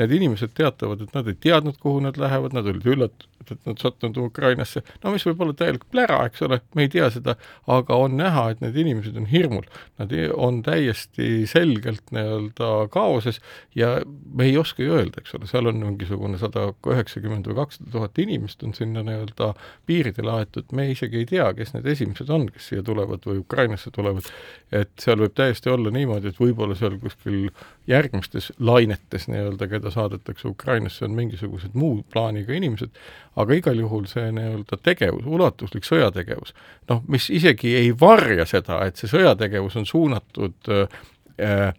need 0.00 0.16
inimesed 0.18 0.54
teatavad, 0.58 1.04
et 1.04 1.14
nad 1.14 1.28
ei 1.30 1.38
teadnud, 1.46 1.78
kuhu 1.82 2.02
nad 2.02 2.18
lähevad, 2.18 2.56
nad 2.56 2.66
olid 2.66 2.88
üllat-, 2.96 3.28
teatud, 3.44 3.60
et 3.60 3.70
nad 3.70 3.80
sattunud 3.82 4.18
Ukrainasse, 4.24 4.82
no 5.02 5.12
mis 5.14 5.24
võib 5.28 5.42
olla 5.44 5.54
täielik 5.58 5.84
plära, 5.92 6.24
eks 6.28 6.42
ole, 6.46 6.60
me 6.74 6.86
ei 6.86 6.90
tea 6.92 7.08
seda, 7.12 7.36
aga 7.70 7.98
on 8.00 8.16
näha, 8.18 8.48
et 8.52 8.62
need 8.64 8.76
inimesed 8.84 9.16
on 9.20 9.28
hirmul. 9.30 9.66
Nad 10.00 10.12
on 10.34 10.62
täiesti 10.64 11.44
selgelt 11.50 12.12
nii-öelda 12.14 12.88
kaoses 12.94 13.40
ja 13.78 14.00
me 14.06 14.48
ei 14.48 14.56
oska 14.58 14.82
ju 14.82 14.96
öelda, 14.98 15.22
eks 15.22 15.36
ole, 15.38 15.48
seal 15.50 15.70
on 15.70 15.80
mingisugune 15.82 16.40
sada 16.40 16.70
üheksakümmend 16.90 17.48
või 17.50 17.58
kakssada 17.62 17.92
tuhat 17.94 18.18
inimest 18.22 18.62
on 18.66 18.74
sinna 18.76 19.04
nii-öelda 19.06 19.52
piiridele 19.86 20.38
aetud, 20.40 20.70
me 20.72 20.88
isegi 20.92 21.22
ei 21.22 21.28
tea, 21.30 21.50
kes 21.56 21.74
need 21.76 21.88
esimesed 21.94 22.30
on, 22.34 22.48
kes 22.52 22.70
siia 22.72 22.84
tulevad 22.86 23.26
või 23.28 23.42
Ukrainasse 23.44 23.92
tulevad, 23.94 24.28
et 24.74 24.92
seal 25.00 25.20
võib 25.22 25.36
täiesti 25.36 25.72
olla 25.72 25.92
niimoodi, 25.94 26.32
et 26.32 26.40
võib-olla 26.40 26.76
seal 26.78 26.98
kuskil 27.02 27.50
järgmistes 27.90 28.50
lainetes 28.58 29.28
nii-öelda, 29.28 29.68
keda 29.68 29.92
saadetakse 29.94 30.48
Ukrainasse, 30.48 31.04
on 31.04 31.16
mingisugused 31.18 31.76
muu 31.78 32.02
plaaniga 32.12 32.54
inimesed, 32.56 32.94
aga 33.36 33.56
igal 33.56 33.78
juhul 33.78 34.06
see 34.10 34.28
nii-öelda 34.34 34.78
tegevus, 34.82 35.24
ulatuslik 35.26 35.86
sõjategevus, 35.86 36.54
noh, 36.90 37.02
mis 37.10 37.30
isegi 37.34 37.74
ei 37.78 37.90
varja 38.00 38.46
seda, 38.46 38.82
et 38.86 39.00
see 39.00 39.10
sõjategevus 39.10 39.78
on 39.80 39.88
suunatud 39.88 40.70
äh, 40.70 41.74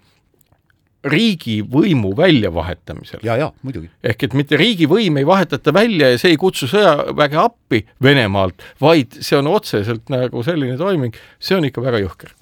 riigivõimu 1.05 2.15
väljavahetamisel. 2.17 3.19
ja, 3.23 3.37
ja 3.37 3.51
muidugi. 3.61 3.89
ehk 4.03 4.23
et 4.23 4.33
mitte 4.33 4.57
riigivõim 4.57 5.19
ei 5.21 5.25
vahetata 5.25 5.73
välja 5.73 6.09
ja 6.11 6.21
see 6.21 6.33
ei 6.33 6.39
kutsu 6.41 6.67
sõjaväge 6.69 7.37
appi 7.39 7.83
Venemaalt, 8.03 8.63
vaid 8.81 9.19
see 9.21 9.37
on 9.37 9.47
otseselt 9.53 10.09
nagu 10.09 10.43
selline 10.43 10.77
toiming, 10.77 11.15
see 11.39 11.57
on 11.57 11.69
ikka 11.69 11.83
väga 11.85 12.01
jõhker. 12.07 12.33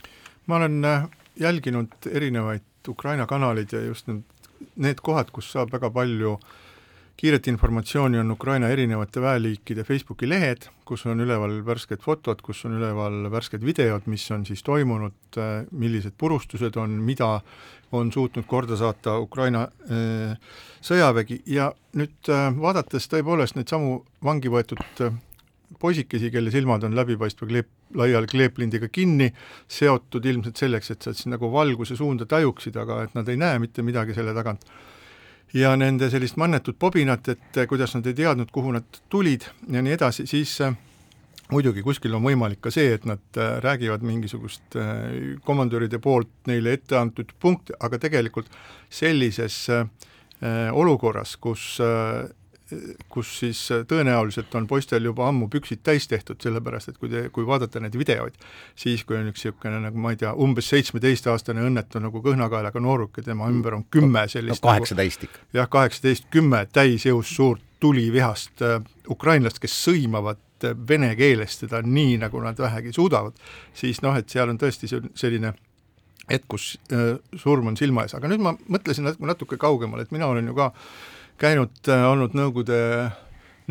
ma 0.47 0.61
olen 0.61 0.85
äh, 0.85 1.09
jälginud 1.39 2.09
erinevaid 2.11 2.63
Ukraina 2.87 3.27
kanaleid 3.27 3.71
ja 3.71 3.79
just 3.83 4.07
need, 4.07 4.23
need 4.75 4.99
kohad, 5.03 5.31
kus 5.31 5.51
saab 5.51 5.71
väga 5.71 5.89
palju 5.91 6.37
kiiret 7.17 7.47
informatsiooni, 7.47 8.19
on 8.19 8.31
Ukraina 8.31 8.67
erinevate 8.73 9.21
väeliikide 9.21 9.83
Facebooki 9.87 10.27
lehed, 10.29 10.67
kus 10.85 11.05
on 11.07 11.21
üleval 11.23 11.59
värsked 11.65 12.01
fotod, 12.03 12.41
kus 12.43 12.65
on 12.67 12.77
üleval 12.79 13.29
värsked 13.31 13.63
videod, 13.63 14.07
mis 14.11 14.25
on 14.33 14.45
siis 14.45 14.63
toimunud, 14.65 15.15
äh, 15.37 15.53
millised 15.71 16.17
purustused 16.17 16.77
on, 16.81 16.97
mida 17.05 17.37
on 17.93 18.11
suutnud 18.11 18.47
korda 18.49 18.77
saata 18.79 19.19
Ukraina 19.21 19.67
äh, 19.67 20.33
sõjavägi 20.81 21.43
ja 21.53 21.69
nüüd 21.99 22.33
äh, 22.33 22.49
vaadates 22.57 23.07
tõepoolest 23.11 23.59
neid 23.59 23.69
samu 23.71 24.01
vangi 24.23 24.51
võetud 24.51 24.83
poisikesi, 25.79 26.31
kelle 26.31 26.51
silmad 26.51 26.83
on 26.87 26.95
läbipaistva 26.95 27.47
kleep, 27.49 27.69
laial 27.97 28.27
kleeplindiga 28.29 28.89
kinni, 28.93 29.29
seotud 29.67 30.25
ilmselt 30.25 30.59
selleks, 30.59 30.91
et 30.93 31.05
sa 31.05 31.13
siis 31.13 31.29
nagu 31.31 31.49
valguse 31.51 31.97
suunda 31.99 32.27
tajuksid, 32.29 32.77
aga 32.79 33.03
et 33.05 33.15
nad 33.17 33.29
ei 33.29 33.39
näe 33.39 33.61
mitte 33.63 33.85
midagi 33.85 34.15
selle 34.17 34.35
tagant. 34.37 34.65
Ja 35.53 35.75
nende 35.77 36.09
sellist 36.09 36.37
mannetut 36.41 36.79
pobinat, 36.79 37.27
et 37.29 37.59
kuidas 37.69 37.95
nad 37.95 38.07
ei 38.09 38.17
teadnud, 38.17 38.51
kuhu 38.51 38.73
nad 38.73 39.01
tulid 39.09 39.45
ja 39.71 39.81
nii 39.85 39.95
edasi, 39.95 40.25
siis 40.29 40.55
äh, 40.65 40.75
muidugi 41.51 41.83
kuskil 41.85 42.15
on 42.17 42.25
võimalik 42.25 42.61
ka 42.63 42.71
see, 42.73 42.93
et 42.97 43.05
nad 43.09 43.37
äh, 43.37 43.57
räägivad 43.63 44.05
mingisugust 44.05 44.77
komandöride 45.45 45.99
poolt 46.01 46.31
neile 46.49 46.77
ette 46.77 46.97
antud 46.97 47.35
punkti, 47.39 47.77
aga 47.79 47.99
tegelikult 48.01 48.49
sellises 48.89 49.65
olukorras, 50.75 51.37
kus 51.39 51.77
kus 53.11 53.31
siis 53.39 53.59
tõenäoliselt 53.89 54.53
on 54.55 54.67
poistel 54.67 55.03
juba 55.03 55.27
ammu 55.27 55.49
püksid 55.51 55.81
täis 55.83 56.07
tehtud, 56.07 56.39
sellepärast 56.41 56.93
et 56.93 56.97
kui 56.97 57.11
te, 57.11 57.25
kui 57.33 57.45
vaadata 57.47 57.81
neid 57.83 57.97
videoid, 57.99 58.37
siis 58.79 59.03
kui 59.07 59.17
on 59.17 59.27
üks 59.31 59.43
niisugune 59.43 59.81
nagu 59.83 59.99
ma 59.99 60.13
ei 60.13 60.19
tea, 60.21 60.31
umbes 60.45 60.69
seitsmeteistaastane 60.71 61.65
õnnetu 61.67 62.01
nagu 62.03 62.23
kõhnakaelaga 62.23 62.81
nooruk 62.83 63.19
ja 63.19 63.27
tema 63.27 63.49
ümber 63.51 63.77
on 63.77 63.83
kümme 63.91 64.25
sellist 64.31 64.63
no, 64.63 64.71
kaheksateist 64.71 65.27
ikka. 65.27 65.43
jah, 65.59 65.69
kaheksateist, 65.69 66.29
kümme 66.33 66.63
täisjõus 66.71 67.35
suurt 67.35 67.61
tulivihast 67.83 68.63
äh, 68.63 68.79
ukrainlast, 69.11 69.59
kes 69.59 69.75
sõimavad 69.83 70.39
vene 70.87 71.11
keeles 71.19 71.57
teda 71.59 71.81
nii, 71.83 72.15
nagu 72.21 72.39
nad 72.39 72.59
vähegi 72.59 72.93
suudavad, 72.95 73.35
siis 73.75 73.99
noh, 74.05 74.15
et 74.15 74.31
seal 74.31 74.53
on 74.53 74.59
tõesti 74.61 74.87
selline 74.87 75.51
hetk, 76.29 76.47
kus 76.55 76.77
äh, 76.93 77.17
surm 77.39 77.73
on 77.73 77.77
silma 77.79 78.05
ees, 78.05 78.15
aga 78.15 78.31
nüüd 78.31 78.43
ma 78.43 78.55
mõtlesin 78.71 79.11
natuke, 79.19 79.59
kaugemale, 79.59 80.07
et 80.07 80.15
mina 80.15 80.31
olen 80.31 80.47
ju 80.47 80.55
ka 80.55 80.71
käinud 81.43 81.91
äh,, 81.91 82.03
olnud 82.09 82.35
Nõukogude, 82.37 82.81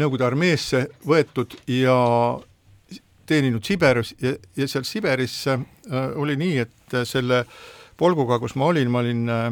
Nõukogude 0.00 0.26
armeesse 0.29 0.87
võetud 1.09 1.57
ja 1.71 1.97
teeninud 3.29 3.64
Siberis 3.64 4.14
ja, 4.21 4.35
ja 4.57 4.69
seal 4.69 4.85
Siberis 4.88 5.37
äh, 5.50 5.62
oli 6.21 6.37
nii, 6.41 6.59
et 6.67 6.99
selle 7.09 7.45
polguga, 8.02 8.38
kus 8.43 8.57
ma 8.59 8.69
olin, 8.73 8.91
ma 8.93 9.02
olin 9.02 9.29
äh, 9.31 9.50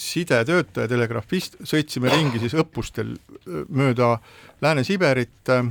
sidetöötaja, 0.00 0.88
telegrafist, 0.90 1.58
sõitsime 1.66 2.12
ringi 2.12 2.40
siis 2.42 2.56
õppustel 2.58 3.16
äh, 3.16 3.64
mööda 3.68 4.16
Lääne-Siberit 4.64 5.52
äh,, 5.54 5.66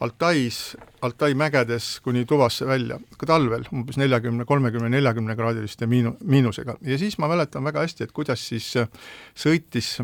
Altais, 0.00 0.76
Altai 1.00 1.32
mägedes 1.32 2.02
kuni 2.04 2.26
Tuvasse 2.28 2.66
välja, 2.68 2.98
ka 3.16 3.24
talvel 3.30 3.62
umbes 3.72 3.96
neljakümne, 3.96 4.44
kolmekümne, 4.44 4.90
neljakümne 4.92 5.36
kraadiliste 5.38 5.88
miinu-, 5.88 6.18
miinusega. 6.20 6.76
Ja 6.84 6.98
siis 7.00 7.16
ma 7.16 7.30
mäletan 7.32 7.64
väga 7.64 7.80
hästi, 7.86 8.04
et 8.04 8.12
kuidas 8.12 8.44
siis 8.50 8.74
äh, 8.76 8.90
sõitis 9.32 9.94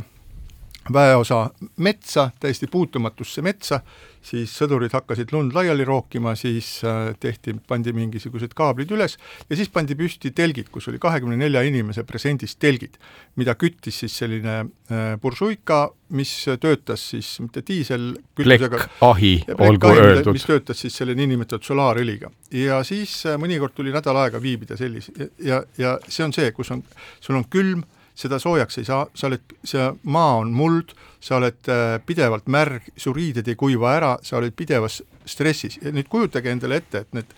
väeosa 0.92 1.50
metsa, 1.76 2.30
täiesti 2.40 2.66
puutumatusse 2.66 3.42
metsa 3.42 3.80
siis 4.26 4.52
sõdurid 4.54 4.92
hakkasid 4.94 5.32
lund 5.34 5.54
laiali 5.56 5.84
rookima, 5.86 6.34
siis 6.38 6.68
äh, 6.86 7.12
tehti, 7.20 7.54
pandi 7.68 7.92
mingisugused 7.96 8.54
kaablid 8.56 8.92
üles 8.94 9.16
ja 9.48 9.58
siis 9.58 9.70
pandi 9.72 9.96
püsti 9.98 10.32
telgid, 10.36 10.70
kus 10.72 10.86
oli 10.90 11.00
kahekümne 11.02 11.36
nelja 11.40 11.64
inimese 11.66 12.04
presendis 12.08 12.54
telgid, 12.62 12.98
mida 13.40 13.56
küttis 13.58 13.98
siis 14.04 14.16
selline 14.22 14.58
äh, 14.62 15.14
buržuika, 15.22 15.84
mis 16.18 16.32
töötas 16.62 17.08
siis 17.14 17.34
mitte 17.42 17.64
diiselkütusega, 17.66 18.82
ahi, 19.08 19.34
olgu 19.58 19.94
öeldud. 19.96 20.36
mis 20.36 20.46
töötas 20.46 20.84
siis 20.84 20.96
selle 20.98 21.16
niinimetatud 21.18 21.66
solaarõliga. 21.72 22.30
ja 22.54 22.82
siis 22.86 23.24
äh, 23.26 23.40
mõnikord 23.40 23.74
tuli 23.74 23.94
nädal 23.94 24.22
aega 24.22 24.42
viibida 24.42 24.78
sellis- 24.78 25.10
ja, 25.18 25.28
ja, 25.42 25.64
ja 25.78 25.96
see 26.08 26.24
on 26.28 26.36
see, 26.36 26.54
kus 26.54 26.70
on, 26.74 26.84
sul 27.20 27.40
on 27.40 27.48
külm, 27.50 27.82
seda 28.14 28.38
soojaks 28.42 28.78
ei 28.80 28.86
saa, 28.88 29.06
sa 29.14 29.28
oled, 29.28 29.54
see 29.64 29.86
maa 30.12 30.36
on 30.42 30.52
muld, 30.56 30.92
sa 31.22 31.38
oled 31.38 31.70
äh, 31.70 31.96
pidevalt 32.06 32.50
märg, 32.52 32.90
su 32.96 33.14
riided 33.16 33.48
ei 33.48 33.58
kuiva 33.58 33.94
ära, 33.96 34.12
sa 34.26 34.38
oled 34.40 34.54
pidevas 34.56 35.00
stressis. 35.28 35.78
Ja 35.82 35.94
nüüd 35.94 36.10
kujutage 36.12 36.52
endale 36.52 36.82
ette, 36.82 37.04
et 37.06 37.16
need, 37.16 37.34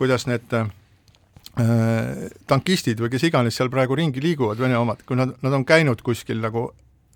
kuidas 0.00 0.26
need 0.28 0.54
äh, 0.56 0.70
tankistid 2.50 3.00
või 3.00 3.12
kes 3.14 3.28
iganes 3.30 3.58
seal 3.58 3.72
praegu 3.72 3.98
ringi 3.98 4.22
liiguvad, 4.24 4.60
Vene 4.60 4.78
omad, 4.78 5.04
kui 5.08 5.18
nad, 5.18 5.34
nad 5.42 5.56
on 5.56 5.66
käinud 5.68 6.04
kuskil 6.06 6.42
nagu 6.42 6.68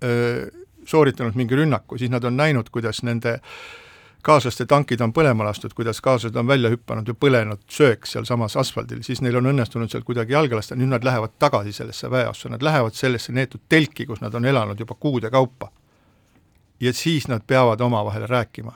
äh, 0.03 0.45
sooritanud 0.85 1.37
mingi 1.37 1.57
rünnaku, 1.57 1.97
siis 2.01 2.13
nad 2.13 2.25
on 2.25 2.37
näinud, 2.37 2.69
kuidas 2.73 3.03
nende 3.05 3.39
äh, 3.39 3.84
kaaslaste 4.25 4.65
tankid 4.65 5.01
on 5.05 5.13
põlema 5.13 5.45
lastud, 5.45 5.73
kuidas 5.77 6.01
kaaslased 6.01 6.35
on 6.39 6.47
välja 6.47 6.71
hüpanud 6.73 7.07
ja 7.07 7.13
põlenud 7.13 7.61
sööks 7.71 8.15
sealsamas 8.15 8.57
asfaldil, 8.57 9.03
siis 9.05 9.21
neil 9.21 9.37
on 9.37 9.51
õnnestunud 9.51 9.91
sealt 9.91 10.07
kuidagi 10.07 10.33
jalge 10.33 10.57
lasta, 10.57 10.77
nüüd 10.77 10.89
nad 10.89 11.05
lähevad 11.05 11.37
tagasi 11.39 11.73
sellesse 11.75 12.09
väeossa, 12.11 12.49
nad 12.49 12.63
lähevad 12.65 12.97
sellesse 12.97 13.35
neetud 13.35 13.67
telki, 13.69 14.07
kus 14.09 14.23
nad 14.25 14.33
on 14.33 14.45
elanud 14.45 14.79
juba 14.79 14.97
kuude 14.99 15.29
kaupa. 15.29 15.71
ja 16.79 16.93
siis 16.93 17.27
nad 17.27 17.41
peavad 17.47 17.81
omavahel 17.81 18.27
rääkima 18.27 18.73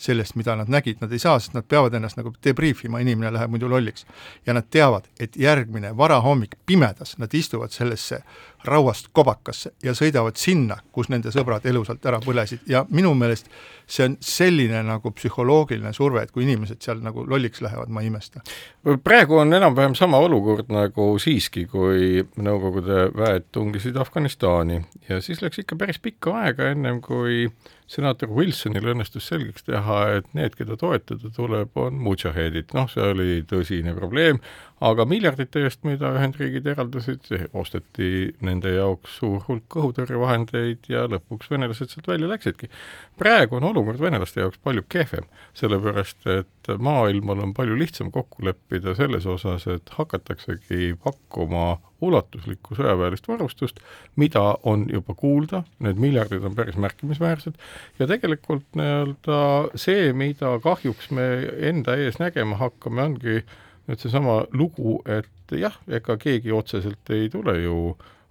sellest, 0.00 0.36
mida 0.40 0.56
nad 0.56 0.70
nägid, 0.72 1.00
nad 1.00 1.12
ei 1.12 1.20
saa, 1.20 1.38
sest 1.40 1.54
nad 1.54 1.66
peavad 1.68 1.94
ennast 1.94 2.16
nagu 2.16 2.32
debrief 2.44 2.84
ima, 2.84 3.02
inimene 3.04 3.32
läheb 3.34 3.52
muidu 3.52 3.68
lolliks. 3.68 4.06
ja 4.46 4.54
nad 4.56 4.68
teavad, 4.70 5.08
et 5.20 5.36
järgmine 5.36 5.92
varahommik 5.96 6.56
pimedas 6.66 7.18
nad 7.18 7.34
istuvad 7.34 7.70
sellesse 7.70 8.22
rauast 8.64 9.08
kobakasse 9.12 9.72
ja 9.82 9.92
sõidavad 9.96 10.36
sinna, 10.36 10.76
kus 10.92 11.08
nende 11.08 11.32
sõbrad 11.32 11.64
elusalt 11.66 12.04
ära 12.06 12.20
põlesid 12.24 12.66
ja 12.68 12.84
minu 12.90 13.14
meelest 13.14 13.48
see 13.90 14.06
on 14.06 14.16
selline 14.24 14.82
nagu 14.86 15.12
psühholoogiline 15.16 15.92
surve, 15.96 16.22
et 16.22 16.32
kui 16.34 16.44
inimesed 16.44 16.80
seal 16.84 17.00
nagu 17.04 17.24
lolliks 17.28 17.62
lähevad, 17.64 17.90
ma 17.90 18.04
ei 18.04 18.10
imesta. 18.10 18.42
praegu 19.04 19.40
on 19.40 19.52
enam-vähem 19.56 19.96
sama 19.98 20.18
olukord 20.18 20.70
nagu 20.72 21.12
siiski, 21.18 21.66
kui 21.66 22.24
Nõukogude 22.40 23.10
väed 23.16 23.50
tungisid 23.52 23.96
Afganistani 24.00 24.80
ja 25.08 25.20
siis 25.20 25.42
läks 25.42 25.60
ikka 25.62 25.76
päris 25.76 25.98
pikka 25.98 26.36
aega, 26.44 26.70
ennem 26.74 27.00
kui 27.04 27.48
senaator 27.90 28.30
Wilsonil 28.34 28.92
õnnestus 28.92 29.26
selgeks 29.30 29.64
teha, 29.66 29.98
et 30.20 30.28
need, 30.36 30.54
keda 30.58 30.76
toetada 30.78 31.30
tuleb, 31.34 31.72
on 31.80 31.98
mujahedid, 32.04 32.70
noh, 32.76 32.86
see 32.90 33.02
oli 33.02 33.40
tõsine 33.50 33.94
probleem, 33.96 34.38
aga 34.86 35.04
miljardite 35.08 35.64
eest, 35.66 35.82
mida 35.88 36.12
Ühendriigid 36.16 36.68
eraldasid, 36.70 37.26
osteti 37.58 38.30
nende 38.46 38.76
jaoks 38.76 39.18
suur 39.18 39.42
hulk 39.48 39.78
õhutõrjevahendeid 39.82 40.88
ja 40.92 41.04
lõpuks 41.10 41.50
venelased 41.50 41.90
sealt 41.90 42.08
välja 42.12 42.30
läksidki. 42.30 42.70
praegu 43.18 43.58
on 43.58 43.68
olukord 43.72 44.00
venelaste 44.00 44.44
jaoks 44.44 44.62
palju 44.62 44.86
kehvem, 44.88 45.26
sellepärast 45.58 46.30
et 46.30 46.74
maailmal 46.78 47.42
on 47.42 47.54
palju 47.54 47.76
lihtsam 47.76 48.14
kokku 48.14 48.46
leppida 48.46 48.94
selles 48.94 49.26
osas, 49.26 49.66
et 49.66 49.94
hakataksegi 49.98 50.94
pakkuma 51.02 51.80
ulatuslikku 52.04 52.76
sõjaväelist 52.78 53.28
varustust, 53.28 53.80
mida 54.20 54.42
on 54.68 54.86
juba 54.92 55.14
kuulda, 55.18 55.62
need 55.84 56.00
miljardid 56.00 56.44
on 56.46 56.54
päris 56.58 56.78
märkimisväärsed, 56.80 57.58
ja 57.98 58.08
tegelikult 58.10 58.66
nii-öelda 58.78 59.40
see, 59.78 60.12
mida 60.16 60.56
kahjuks 60.64 61.10
me 61.16 61.26
enda 61.70 61.96
ees 62.00 62.20
nägema 62.22 62.60
hakkame, 62.60 63.02
ongi 63.10 63.42
et 63.90 64.00
seesama 64.00 64.44
lugu, 64.54 65.00
et 65.08 65.56
jah, 65.58 65.76
ega 65.90 66.16
keegi 66.20 66.52
otseselt 66.54 67.10
ei 67.14 67.28
tule 67.32 67.56
ju 67.60 67.76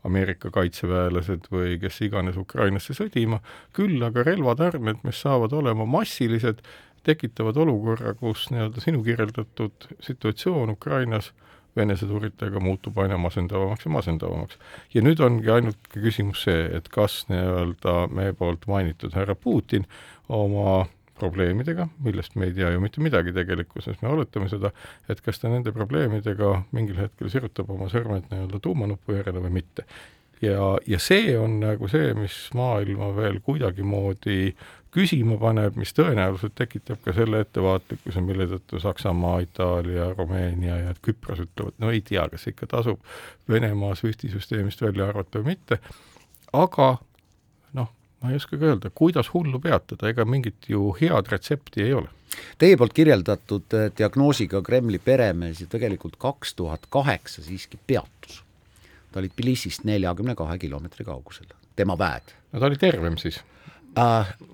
Ameerika 0.07 0.47
kaitseväelased 0.55 1.49
või 1.51 1.75
kes 1.81 1.97
iganes 2.05 2.37
Ukrainasse 2.39 2.95
sõdima, 2.95 3.41
küll 3.75 3.99
aga 4.05 4.23
relvatarned, 4.23 5.01
mis 5.03 5.19
saavad 5.25 5.51
olema 5.57 5.83
massilised, 5.83 6.61
tekitavad 7.03 7.57
olukorra, 7.59 8.13
kus 8.19 8.47
nii-öelda 8.53 8.83
sinu 8.83 9.03
kirjeldatud 9.03 9.89
situatsioon 10.03 10.71
Ukrainas 10.71 11.31
Vene 11.31 11.48
sõduritega 11.77 12.59
muutub 12.59 12.97
aina 12.99 13.17
masendavamaks 13.17 13.85
ja 13.85 13.91
masendavamaks. 13.91 14.57
ja 14.93 15.01
nüüd 15.01 15.19
ongi 15.19 15.49
ainuke 15.49 16.01
küsimus 16.01 16.43
see, 16.43 16.69
et 16.75 16.89
kas 16.89 17.25
nii-öelda 17.29 18.07
meie 18.11 18.33
poolt 18.33 18.67
mainitud 18.67 19.13
härra 19.13 19.35
Putin 19.35 19.85
oma 20.27 20.87
probleemidega, 21.19 21.87
millest 22.03 22.35
me 22.35 22.47
ei 22.47 22.53
tea 22.55 22.69
ju 22.71 22.79
mitte 22.79 23.01
midagi 23.03 23.33
tegelikkuses, 23.35 23.99
me 24.01 24.11
oletame 24.13 24.49
seda, 24.51 24.71
et 25.09 25.21
kas 25.21 25.41
ta 25.41 25.51
nende 25.51 25.73
probleemidega 25.75 26.63
mingil 26.71 26.99
hetkel 27.01 27.31
sirutab 27.31 27.69
oma 27.75 27.89
sõrmed 27.91 28.29
nii-öelda 28.31 28.61
tuumanupu 28.63 29.17
järele 29.17 29.43
või 29.43 29.59
mitte. 29.59 29.85
ja, 30.41 30.77
ja 30.87 30.99
see 31.03 31.35
on 31.37 31.59
nagu 31.59 31.87
see, 31.91 32.13
mis 32.15 32.35
maailma 32.55 33.11
veel 33.17 33.41
kuidagimoodi 33.43 34.55
küsima 34.95 35.37
paneb, 35.41 35.75
mis 35.77 35.93
tõenäoliselt 35.93 36.55
tekitab 36.57 37.01
ka 37.05 37.13
selle 37.13 37.43
ettevaatlikkuse, 37.45 38.21
mille 38.25 38.47
tõttu 38.49 38.79
Saksamaa, 38.81 39.39
Itaalia, 39.45 40.13
Rumeenia 40.17 40.77
ja 40.77 40.95
Küpros 41.05 41.43
ütlevad, 41.45 41.77
no 41.77 41.91
ei 41.93 42.01
tea, 42.01 42.25
kas 42.31 42.47
ikka 42.49 42.69
tasub 42.71 43.03
Venemaa 43.49 43.95
SWIFTi 43.95 44.31
süsteemist 44.33 44.81
välja 44.81 45.09
arvata 45.09 45.43
või 45.43 45.53
mitte, 45.53 45.79
aga 46.53 46.95
ma 48.21 48.31
ei 48.31 48.39
oskagi 48.39 48.65
öelda, 48.65 48.91
kuidas 48.95 49.31
hullu 49.33 49.59
peatada, 49.63 50.09
ega 50.09 50.25
mingit 50.27 50.69
ju 50.69 50.91
head 50.99 51.31
retsepti 51.31 51.83
ei 51.85 51.93
ole. 51.95 52.09
Teie 52.61 52.77
poolt 52.77 52.93
kirjeldatud 52.93 53.75
äh, 53.75 53.87
diagnoosiga 53.97 54.61
Kremli 54.65 54.99
peremees 55.01 55.63
ju 55.63 55.67
tegelikult 55.71 56.19
kaks 56.21 56.53
tuhat 56.55 56.85
kaheksa 56.91 57.43
siiski 57.43 57.79
peatus. 57.87 58.43
ta 59.11 59.19
oli 59.19 59.29
Tbilisist 59.29 59.83
neljakümne 59.89 60.35
kahe 60.35 60.57
kilomeetri 60.57 61.05
kaugusel, 61.05 61.47
tema 61.75 61.97
väed. 61.97 62.35
no 62.51 62.59
ta 62.59 62.65
oli 62.65 62.77
tervem 62.77 63.17
siis? 63.17 63.41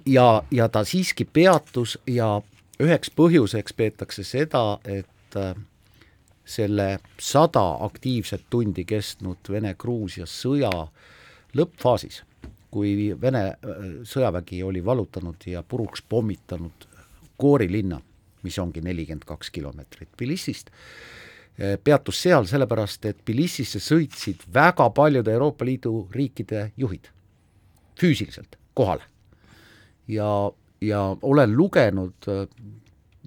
Ja, 0.06 0.43
ja 0.52 0.69
ta 0.69 0.84
siiski 0.86 1.26
peatus 1.26 1.98
ja 2.08 2.41
üheks 2.82 3.12
põhjuseks 3.15 3.76
peetakse 3.78 4.24
seda, 4.24 4.80
et 4.84 5.38
äh, 5.38 5.56
selle 6.45 7.00
sada 7.19 7.65
aktiivset 7.86 8.48
tundi 8.50 8.86
kestnud 8.86 9.50
Vene-Gruusia 9.50 10.26
sõja 10.30 10.71
lõppfaasis 11.56 12.24
kui 12.76 13.13
Vene 13.21 13.45
äh, 13.48 13.88
sõjavägi 14.08 14.62
oli 14.67 14.84
vallutanud 14.86 15.48
ja 15.48 15.63
puruks 15.63 16.04
pommitanud 16.10 16.89
Koori 17.39 17.67
linna, 17.71 18.00
mis 18.43 18.58
ongi 18.60 18.84
nelikümmend 18.84 19.26
kaks 19.28 19.52
kilomeetrit 19.56 20.12
Tbilisist, 20.15 20.71
äh, 20.71 21.76
peatus 21.84 22.21
seal 22.26 22.48
sellepärast, 22.50 23.08
et 23.08 23.24
Tbilisisse 23.24 23.80
sõitsid 23.84 24.48
väga 24.54 24.89
paljude 24.95 25.34
Euroopa 25.36 25.67
Liidu 25.67 26.08
riikide 26.12 26.69
juhid 26.78 27.12
füüsiliselt 28.00 28.60
kohale. 28.76 29.08
Ja, 30.07 30.51
ja 30.81 31.01
olen 31.21 31.57
lugenud 31.57 32.29
äh, 32.29 32.47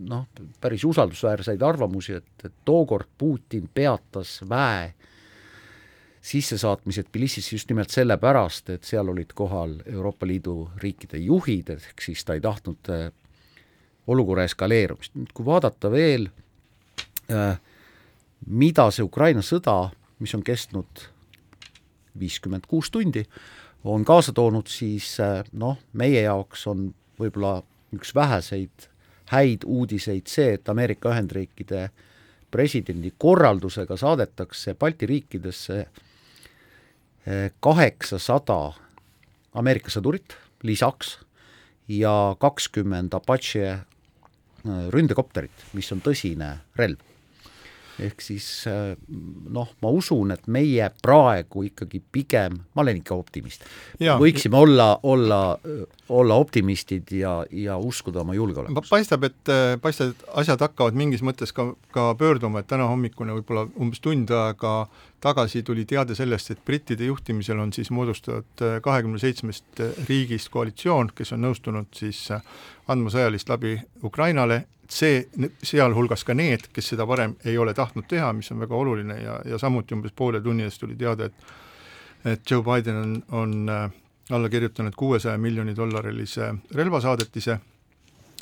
noh, 0.09 0.27
päris 0.61 0.85
usaldusväärseid 0.85 1.63
arvamusi, 1.63 2.13
et, 2.13 2.45
et 2.45 2.55
tookord 2.65 3.09
Putin 3.19 3.71
peatas 3.75 4.41
väe 4.49 4.95
sissesaatmised 6.29 7.09
Tbilisisse 7.09 7.57
just 7.57 7.69
nimelt 7.71 7.91
sellepärast, 7.91 8.71
et 8.71 8.85
seal 8.85 9.09
olid 9.09 9.33
kohal 9.35 9.79
Euroopa 9.87 10.27
Liidu 10.27 10.71
riikide 10.83 11.21
juhid, 11.23 11.71
ehk 11.73 12.03
siis 12.05 12.25
ta 12.25 12.37
ei 12.37 12.43
tahtnud 12.45 12.91
äh, 12.93 13.07
olukorra 14.07 14.45
eskaleerumist. 14.49 15.15
nüüd 15.17 15.33
kui 15.35 15.47
vaadata 15.47 15.91
veel, 15.93 16.29
äh, 17.33 17.61
mida 18.47 18.91
see 18.95 19.07
Ukraina 19.07 19.45
sõda, 19.45 19.91
mis 20.19 20.35
on 20.35 20.45
kestnud 20.45 21.07
viiskümmend 22.19 22.67
kuus 22.67 22.91
tundi, 22.91 23.23
on 23.85 24.05
kaasa 24.05 24.33
toonud, 24.33 24.67
siis 24.67 25.17
äh, 25.21 25.45
noh, 25.53 25.79
meie 25.93 26.23
jaoks 26.23 26.67
on 26.67 26.91
võib-olla 27.21 27.63
üks 27.95 28.15
väheseid 28.15 28.89
häid 29.33 29.65
uudiseid 29.67 30.29
see, 30.31 30.55
et 30.57 30.69
Ameerika 30.69 31.13
Ühendriikide 31.13 31.89
presidendi 32.51 33.13
korraldusega 33.19 33.97
saadetakse 34.01 34.75
Balti 34.75 35.07
riikidesse 35.07 35.83
kaheksasada 37.61 38.73
Ameerika 39.59 39.93
sõdurit 39.93 40.37
lisaks 40.63 41.19
ja 41.89 42.37
kakskümmend 42.41 43.15
Apache 43.17 43.67
äh, 43.69 43.83
ründekopterit, 44.93 45.65
mis 45.73 45.91
on 45.93 46.03
tõsine 46.05 46.59
relv 46.79 47.01
ehk 48.03 48.23
siis 48.23 48.47
äh, 48.71 48.95
noh, 49.51 49.73
ma 49.83 49.93
usun, 49.95 50.33
et 50.35 50.47
meie 50.51 50.89
praegu 51.03 51.65
ikkagi 51.69 52.01
pigem, 52.13 52.61
ma 52.75 52.85
olen 52.85 53.01
ikka 53.03 53.17
optimist, 53.19 53.67
võiksime 53.99 54.59
olla, 54.59 54.89
olla, 55.03 55.41
olla 56.09 56.39
optimistid 56.39 57.11
ja, 57.19 57.41
ja 57.51 57.79
uskuda 57.79 58.23
oma 58.23 58.37
julgeolekusse. 58.39 58.91
paistab, 58.91 59.29
et, 59.29 59.53
paistab, 59.83 60.15
et 60.15 60.25
asjad 60.43 60.63
hakkavad 60.69 60.99
mingis 60.99 61.25
mõttes 61.27 61.55
ka, 61.55 61.71
ka 61.95 62.13
pöörduma, 62.21 62.63
et 62.63 62.71
täna 62.71 62.89
hommikune 62.91 63.39
võib-olla 63.41 63.67
umbes 63.77 64.03
tund 64.05 64.31
aega 64.35 64.75
tagasi 65.21 65.63
tuli 65.63 65.85
teade 65.85 66.15
sellest, 66.15 66.51
et 66.51 66.65
brittide 66.65 67.05
juhtimisel 67.09 67.59
on 67.59 67.73
siis 67.73 67.91
moodustatud 67.91 68.81
kahekümne 68.83 69.19
seitsmest 69.19 69.81
riigist 70.09 70.51
koalitsioon, 70.55 71.13
kes 71.15 71.33
on 71.35 71.43
nõustunud 71.47 71.91
siis 71.95 72.29
andma 72.89 73.11
sõjalist 73.11 73.51
abi 73.51 73.77
Ukrainale. 74.05 74.65
See, 74.89 75.27
sealhulgas 75.63 76.23
ka 76.25 76.33
need, 76.35 76.71
kes 76.73 76.95
seda 76.95 77.05
varem 77.07 77.35
ei 77.45 77.59
ole 77.61 77.75
tahtnud 77.77 78.07
teha, 78.09 78.31
mis 78.33 78.49
on 78.55 78.63
väga 78.63 78.77
oluline 78.77 79.19
ja, 79.21 79.41
ja 79.45 79.59
samuti 79.61 79.95
umbes 79.95 80.15
poole 80.17 80.41
tunni 80.41 80.65
eest 80.65 80.81
tuli 80.81 80.97
teade, 80.97 81.29
et 81.29 81.57
et 82.25 82.51
Joe 82.51 82.63
Biden 82.67 82.97
on, 82.97 83.23
on 83.31 83.69
äh, 83.69 83.91
alla 84.31 84.49
kirjutanud 84.49 84.93
kuuesaja 84.97 85.39
miljoni 85.39 85.77
dollarilise 85.77 86.55
relvasaadetise 86.75 87.59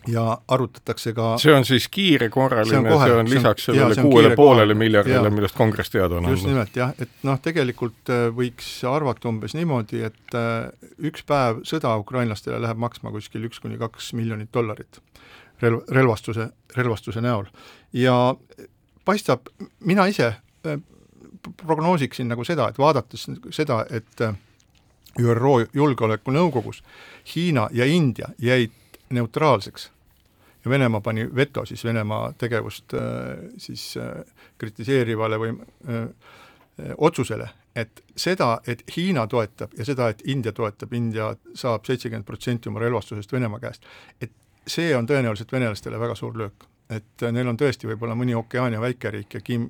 ja 0.06 0.38
arutatakse 0.48 1.12
ka 1.16 1.34
see 1.40 1.54
on 1.54 1.64
siis 1.64 1.88
kiirekorraline, 1.92 2.70
see 2.70 2.94
on, 2.94 3.02
see 3.02 3.16
on 3.20 3.30
lisaks 3.30 3.68
sellele 3.68 3.96
kuuele 4.00 4.32
poolele 4.38 4.74
miljardile, 4.78 5.30
millest 5.30 5.56
Kongress 5.58 5.90
teada 5.90 6.16
on 6.16 6.24
andnud. 6.24 6.36
just 6.36 6.48
nimelt 6.48 6.76
jah, 6.76 6.94
et 7.02 7.26
noh, 7.26 7.40
tegelikult 7.42 8.12
äh, 8.12 8.26
võiks 8.36 8.70
arvata 8.88 9.30
umbes 9.30 9.56
niimoodi, 9.58 10.02
et 10.06 10.38
äh, 10.38 10.70
üks 11.10 11.26
päev 11.26 11.62
sõda 11.68 11.96
ukrainlastele 12.02 12.60
läheb 12.62 12.80
maksma 12.82 13.12
kuskil 13.14 13.46
üks 13.48 13.62
kuni 13.62 13.78
kaks 13.80 14.12
miljonit 14.18 14.52
dollarit 14.54 15.00
relv, 15.62 15.82
relvastuse, 15.90 16.50
relvastuse 16.76 17.24
näol. 17.24 17.50
ja 17.92 18.16
paistab, 19.04 19.50
mina 19.80 20.06
ise 20.12 20.32
äh, 20.32 20.80
prognoosiksin 21.66 22.28
nagu 22.28 22.44
seda, 22.44 22.70
et 22.70 22.78
vaadates 22.78 23.28
seda, 23.54 23.84
et 23.90 24.26
ÜRO 25.16 25.60
Julgeolekunõukogus 25.72 26.82
Hiina 27.34 27.68
ja 27.72 27.86
India 27.86 28.28
jäid 28.38 28.74
neutraalseks 29.10 29.90
ja 30.66 30.70
Venemaa 30.70 31.00
pani 31.00 31.28
veto 31.34 31.64
siis 31.66 31.84
Venemaa 31.84 32.32
tegevust 32.38 32.94
äh, 32.94 33.46
siis 33.58 33.94
kritiseerivale 34.58 35.38
või 35.38 35.54
öö, 35.88 36.06
otsusele, 36.98 37.48
et 37.76 38.02
seda, 38.16 38.58
et 38.68 38.82
Hiina 38.96 39.26
toetab 39.26 39.72
ja 39.78 39.84
seda, 39.84 40.10
et 40.12 40.20
India 40.28 40.52
toetab, 40.52 40.92
India 40.92 41.30
saab 41.54 41.86
seitsekümmend 41.88 42.26
protsenti 42.28 42.68
oma 42.68 42.82
relvastusest 42.82 43.32
Venemaa 43.32 43.62
käest, 43.62 43.86
et 44.20 44.32
see 44.66 44.90
on 44.96 45.06
tõenäoliselt 45.08 45.52
venelastele 45.52 46.00
väga 46.00 46.14
suur 46.14 46.36
löök. 46.38 46.66
et 46.90 47.22
neil 47.32 47.48
on 47.50 47.56
tõesti 47.58 47.88
võib-olla 47.88 48.14
mõni 48.14 48.34
Okeaania 48.38 48.78
väikeriik 48.80 49.34
ja 49.34 49.40
Kim 49.40 49.64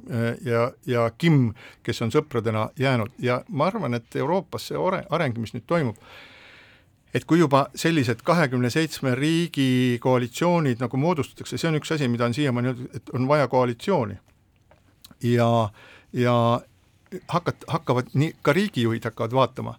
ja, 0.44 0.66
ja 0.86 1.10
Kim, 1.18 1.54
kes 1.82 2.02
on 2.02 2.10
sõpradena 2.12 2.66
jäänud 2.76 3.14
ja 3.18 3.38
ma 3.48 3.70
arvan, 3.70 3.94
et 3.94 4.16
Euroopas 4.16 4.66
see 4.68 4.76
areng, 5.10 5.38
mis 5.38 5.54
nüüd 5.54 5.64
toimub, 5.66 5.96
et 7.16 7.24
kui 7.24 7.38
juba 7.40 7.66
sellised 7.74 8.20
kahekümne 8.24 8.68
seitsme 8.70 9.14
riigi 9.16 9.96
koalitsioonid 10.04 10.82
nagu 10.82 10.98
moodustatakse, 11.00 11.56
see 11.56 11.70
on 11.70 11.78
üks 11.78 11.94
asi, 11.94 12.08
mida 12.12 12.28
on 12.28 12.34
siiamaani 12.36 12.72
öeldud, 12.72 12.96
et 12.98 13.12
on 13.16 13.28
vaja 13.28 13.48
koalitsiooni. 13.48 14.18
ja, 15.24 15.48
ja 16.12 16.34
hakat-, 17.32 17.64
hakkavad 17.72 18.12
nii, 18.14 18.34
ka 18.42 18.52
riigijuhid 18.52 19.08
hakkavad 19.08 19.32
vaatama, 19.32 19.78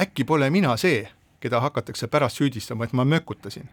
äkki 0.00 0.24
pole 0.28 0.50
mina 0.50 0.76
see, 0.76 1.06
keda 1.40 1.60
hakatakse 1.64 2.06
pärast 2.06 2.40
süüdistama, 2.40 2.84
et 2.84 2.92
ma 2.92 3.04
mökutasin 3.04 3.70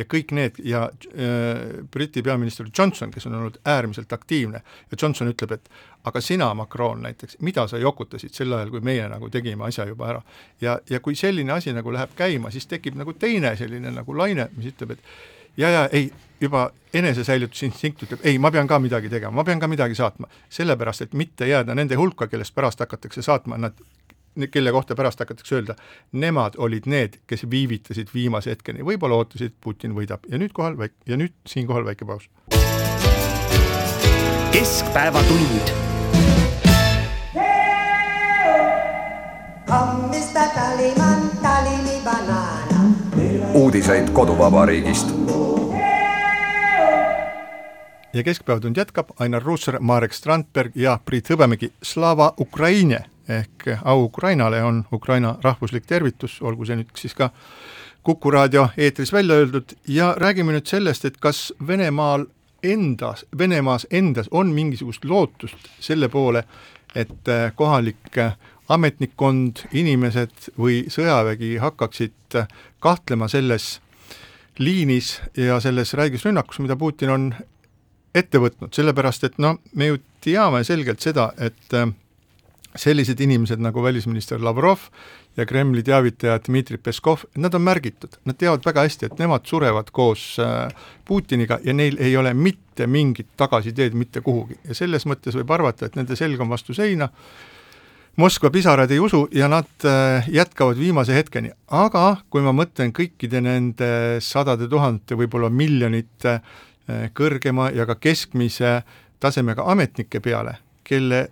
ja 0.00 0.08
kõik 0.08 0.34
need 0.36 0.58
ja 0.64 0.86
äh, 0.88 1.80
Briti 1.92 2.22
peaminister 2.24 2.68
Johnson, 2.78 3.12
kes 3.12 3.28
on 3.28 3.36
olnud 3.38 3.60
äärmiselt 3.68 4.12
aktiivne, 4.12 4.62
ja 4.90 5.00
Johnson 5.02 5.30
ütleb, 5.30 5.56
et 5.58 5.70
aga 6.08 6.20
sina, 6.24 6.52
Macron 6.56 7.02
näiteks, 7.04 7.36
mida 7.44 7.66
sa 7.68 7.78
jokutasid 7.78 8.34
sel 8.34 8.52
ajal, 8.56 8.72
kui 8.72 8.80
meie 8.84 9.08
nagu 9.08 9.28
tegime 9.30 9.66
asja 9.68 9.84
juba 9.88 10.08
ära. 10.14 10.22
ja, 10.60 10.78
ja 10.90 11.00
kui 11.00 11.14
selline 11.14 11.52
asi 11.52 11.74
nagu 11.76 11.92
läheb 11.92 12.16
käima, 12.16 12.50
siis 12.50 12.66
tekib 12.66 12.96
nagu 12.96 13.12
teine 13.12 13.54
selline 13.56 13.92
nagu 13.92 14.16
laine, 14.16 14.48
mis 14.56 14.72
ütleb, 14.72 14.96
et 14.96 15.60
ja, 15.60 15.70
ja 15.70 15.88
ei, 15.92 16.10
juba 16.40 16.70
enesesäilitusinstinkt 16.94 18.06
ütleb, 18.06 18.24
ei, 18.24 18.38
ma 18.38 18.50
pean 18.50 18.68
ka 18.68 18.78
midagi 18.80 19.10
tegema, 19.12 19.34
ma 19.36 19.44
pean 19.44 19.60
ka 19.60 19.68
midagi 19.68 19.94
saatma. 19.94 20.28
sellepärast, 20.48 21.02
et 21.02 21.12
mitte 21.12 21.46
jääda 21.46 21.74
nende 21.74 21.98
hulka, 22.00 22.26
kellest 22.26 22.54
pärast 22.54 22.80
hakatakse 22.80 23.22
saatma, 23.22 23.58
nad 23.58 23.76
kelle 24.50 24.72
kohta 24.72 24.94
pärast 24.94 25.20
hakatakse 25.20 25.54
öelda, 25.54 25.74
nemad 26.12 26.54
olid 26.58 26.86
need, 26.86 27.20
kes 27.26 27.46
viivitasid 27.50 28.08
viimase 28.14 28.50
hetkeni, 28.50 28.84
võib-olla 28.86 29.18
ootasid, 29.20 29.56
Putin 29.60 29.94
võidab. 29.96 30.26
Ja 30.28 30.38
nüüd 30.38 30.52
kohal 30.52 30.78
väik- 30.78 30.98
ja 31.06 31.16
nüüd 31.16 31.34
siinkohal 31.46 31.84
väike 31.84 32.04
paus. 32.04 32.30
keskpäevatund 34.50 35.70
uudiseid 43.54 44.10
koduvabariigist. 44.10 45.08
ja 48.12 48.22
Keskpäevatund 48.22 48.76
jätkab, 48.76 49.10
Ainar 49.18 49.42
Ruussaar, 49.42 49.80
Marek 49.80 50.12
Strandberg 50.12 50.72
ja 50.74 50.98
Priit 51.04 51.30
Hõbemägi, 51.30 51.72
Slava 51.82 52.34
Ukraine 52.40 53.09
ehk 53.30 53.68
au 53.84 54.04
Ukrainale 54.04 54.62
on 54.64 54.84
Ukraina 54.92 55.36
rahvuslik 55.42 55.86
tervitus, 55.86 56.40
olgu 56.42 56.66
see 56.66 56.80
nüüd 56.80 56.90
siis 56.98 57.14
ka 57.14 57.30
Kuku 58.02 58.30
raadio 58.32 58.68
eetris 58.80 59.12
välja 59.12 59.34
öeldud. 59.36 59.74
Ja 59.88 60.14
räägime 60.16 60.54
nüüd 60.56 60.64
sellest, 60.66 61.04
et 61.04 61.18
kas 61.20 61.52
Venemaal 61.66 62.24
endas, 62.62 63.26
Venemaas 63.38 63.86
endas 63.90 64.28
on 64.30 64.54
mingisugust 64.56 65.04
lootust 65.04 65.68
selle 65.80 66.08
poole, 66.08 66.44
et 66.94 67.28
äh, 67.28 67.52
kohalik 67.54 68.18
äh, 68.18 68.32
ametnikkond, 68.68 69.66
inimesed 69.72 70.50
või 70.58 70.82
sõjavägi 70.88 71.56
hakkaksid 71.60 72.40
äh, 72.40 72.48
kahtlema 72.80 73.28
selles 73.28 73.80
liinis 74.58 75.18
ja 75.36 75.60
selles 75.60 75.94
räiges 75.94 76.24
rünnakus, 76.24 76.58
mida 76.58 76.76
Putin 76.76 77.10
on 77.10 77.30
ette 78.14 78.40
võtnud, 78.40 78.72
sellepärast 78.74 79.24
et 79.28 79.38
noh, 79.38 79.60
me 79.74 79.92
ju 79.92 80.00
teame 80.24 80.64
selgelt 80.64 81.00
seda, 81.00 81.30
et 81.38 81.76
sellised 82.78 83.20
inimesed 83.20 83.60
nagu 83.62 83.82
välisminister 83.82 84.38
Lavrov 84.42 84.78
ja 85.36 85.46
Kremli 85.46 85.82
teavitaja 85.82 86.38
Dmitri 86.46 86.78
Peskov, 86.78 87.24
nad 87.36 87.54
on 87.54 87.62
märgitud, 87.62 88.18
nad 88.24 88.38
teavad 88.38 88.64
väga 88.66 88.84
hästi, 88.86 89.10
et 89.10 89.22
nemad 89.22 89.46
surevad 89.46 89.90
koos 89.94 90.36
äh, 90.42 90.70
Putiniga 91.04 91.58
ja 91.64 91.74
neil 91.74 91.98
ei 91.98 92.16
ole 92.16 92.34
mitte 92.34 92.86
mingit 92.86 93.32
tagasiteed 93.36 93.94
mitte 93.94 94.20
kuhugi. 94.20 94.58
Ja 94.68 94.74
selles 94.74 95.06
mõttes 95.06 95.36
võib 95.38 95.50
arvata, 95.54 95.86
et 95.86 95.98
nende 95.98 96.18
selg 96.18 96.40
on 96.40 96.50
vastu 96.50 96.76
seina, 96.76 97.10
Moskva 98.20 98.50
pisarad 98.50 98.90
ei 98.90 98.98
usu 99.00 99.28
ja 99.32 99.46
nad 99.48 99.86
äh, 99.86 100.26
jätkavad 100.28 100.78
viimase 100.78 101.14
hetkeni, 101.14 101.52
aga 101.70 102.18
kui 102.30 102.42
ma 102.42 102.52
mõtlen 102.52 102.90
kõikide 102.92 103.38
nende 103.40 104.18
sadade 104.20 104.66
tuhandete, 104.68 105.16
võib-olla 105.16 105.48
miljonite 105.48 106.34
äh, 106.34 107.06
kõrgema 107.14 107.70
ja 107.72 107.86
ka 107.88 107.94
keskmise 107.94 108.80
tasemega 109.22 109.64
ametnike 109.70 110.20
peale, 110.20 110.58
kelle 110.84 111.28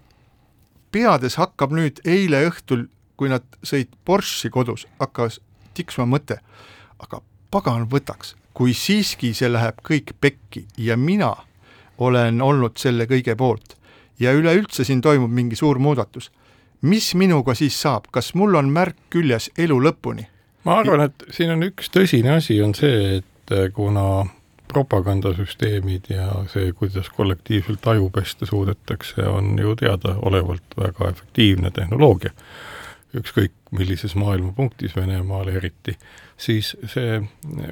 peades 0.93 1.37
hakkab 1.41 1.73
nüüd 1.77 2.01
eile 2.05 2.47
õhtul 2.49 2.87
kui 3.19 3.31
nad 3.33 3.45
sõid 3.67 3.91
Porsche'i 4.07 4.53
kodus, 4.55 4.87
hakkas 5.01 5.41
tiksuma 5.77 6.07
mõte, 6.15 6.39
aga 7.03 7.21
pagan 7.51 7.89
võtaks, 7.91 8.37
kui 8.55 8.75
siiski 8.75 9.33
see 9.35 9.51
läheb 9.51 9.83
kõik 9.87 10.15
pekki 10.21 10.65
ja 10.79 10.97
mina 10.97 11.35
olen 11.99 12.41
olnud 12.43 12.79
selle 12.79 13.09
kõige 13.11 13.35
poolt 13.39 13.75
ja 14.23 14.33
üleüldse 14.35 14.87
siin 14.87 15.03
toimub 15.03 15.31
mingi 15.35 15.59
suur 15.59 15.79
muudatus, 15.83 16.31
mis 16.83 17.11
minuga 17.19 17.55
siis 17.59 17.79
saab, 17.81 18.07
kas 18.15 18.33
mul 18.39 18.59
on 18.59 18.71
märk 18.71 18.99
küljes 19.11 19.51
elu 19.59 19.79
lõpuni? 19.83 20.29
ma 20.67 20.81
arvan, 20.83 21.09
et 21.09 21.27
siin 21.35 21.55
on 21.55 21.67
üks 21.67 21.91
tõsine 21.95 22.37
asi, 22.39 22.61
on 22.63 22.75
see, 22.79 23.19
et 23.19 23.55
kuna 23.75 24.27
propagandasüsteemid 24.69 26.11
ja 26.13 26.29
see, 26.53 26.73
kuidas 26.73 27.11
kollektiivselt 27.17 27.87
aju 27.87 28.11
pesta 28.15 28.47
suudetakse, 28.47 29.27
on 29.29 29.59
ju 29.59 29.77
teadaolevalt 29.77 30.77
väga 30.79 31.13
efektiivne 31.15 31.71
tehnoloogia. 31.71 32.35
Ükskõik 33.17 33.55
millises 33.73 34.13
maailmapunktis, 34.21 34.93
Venemaal 34.97 35.49
eriti, 35.49 35.95
siis 36.37 36.75
see 36.93 37.23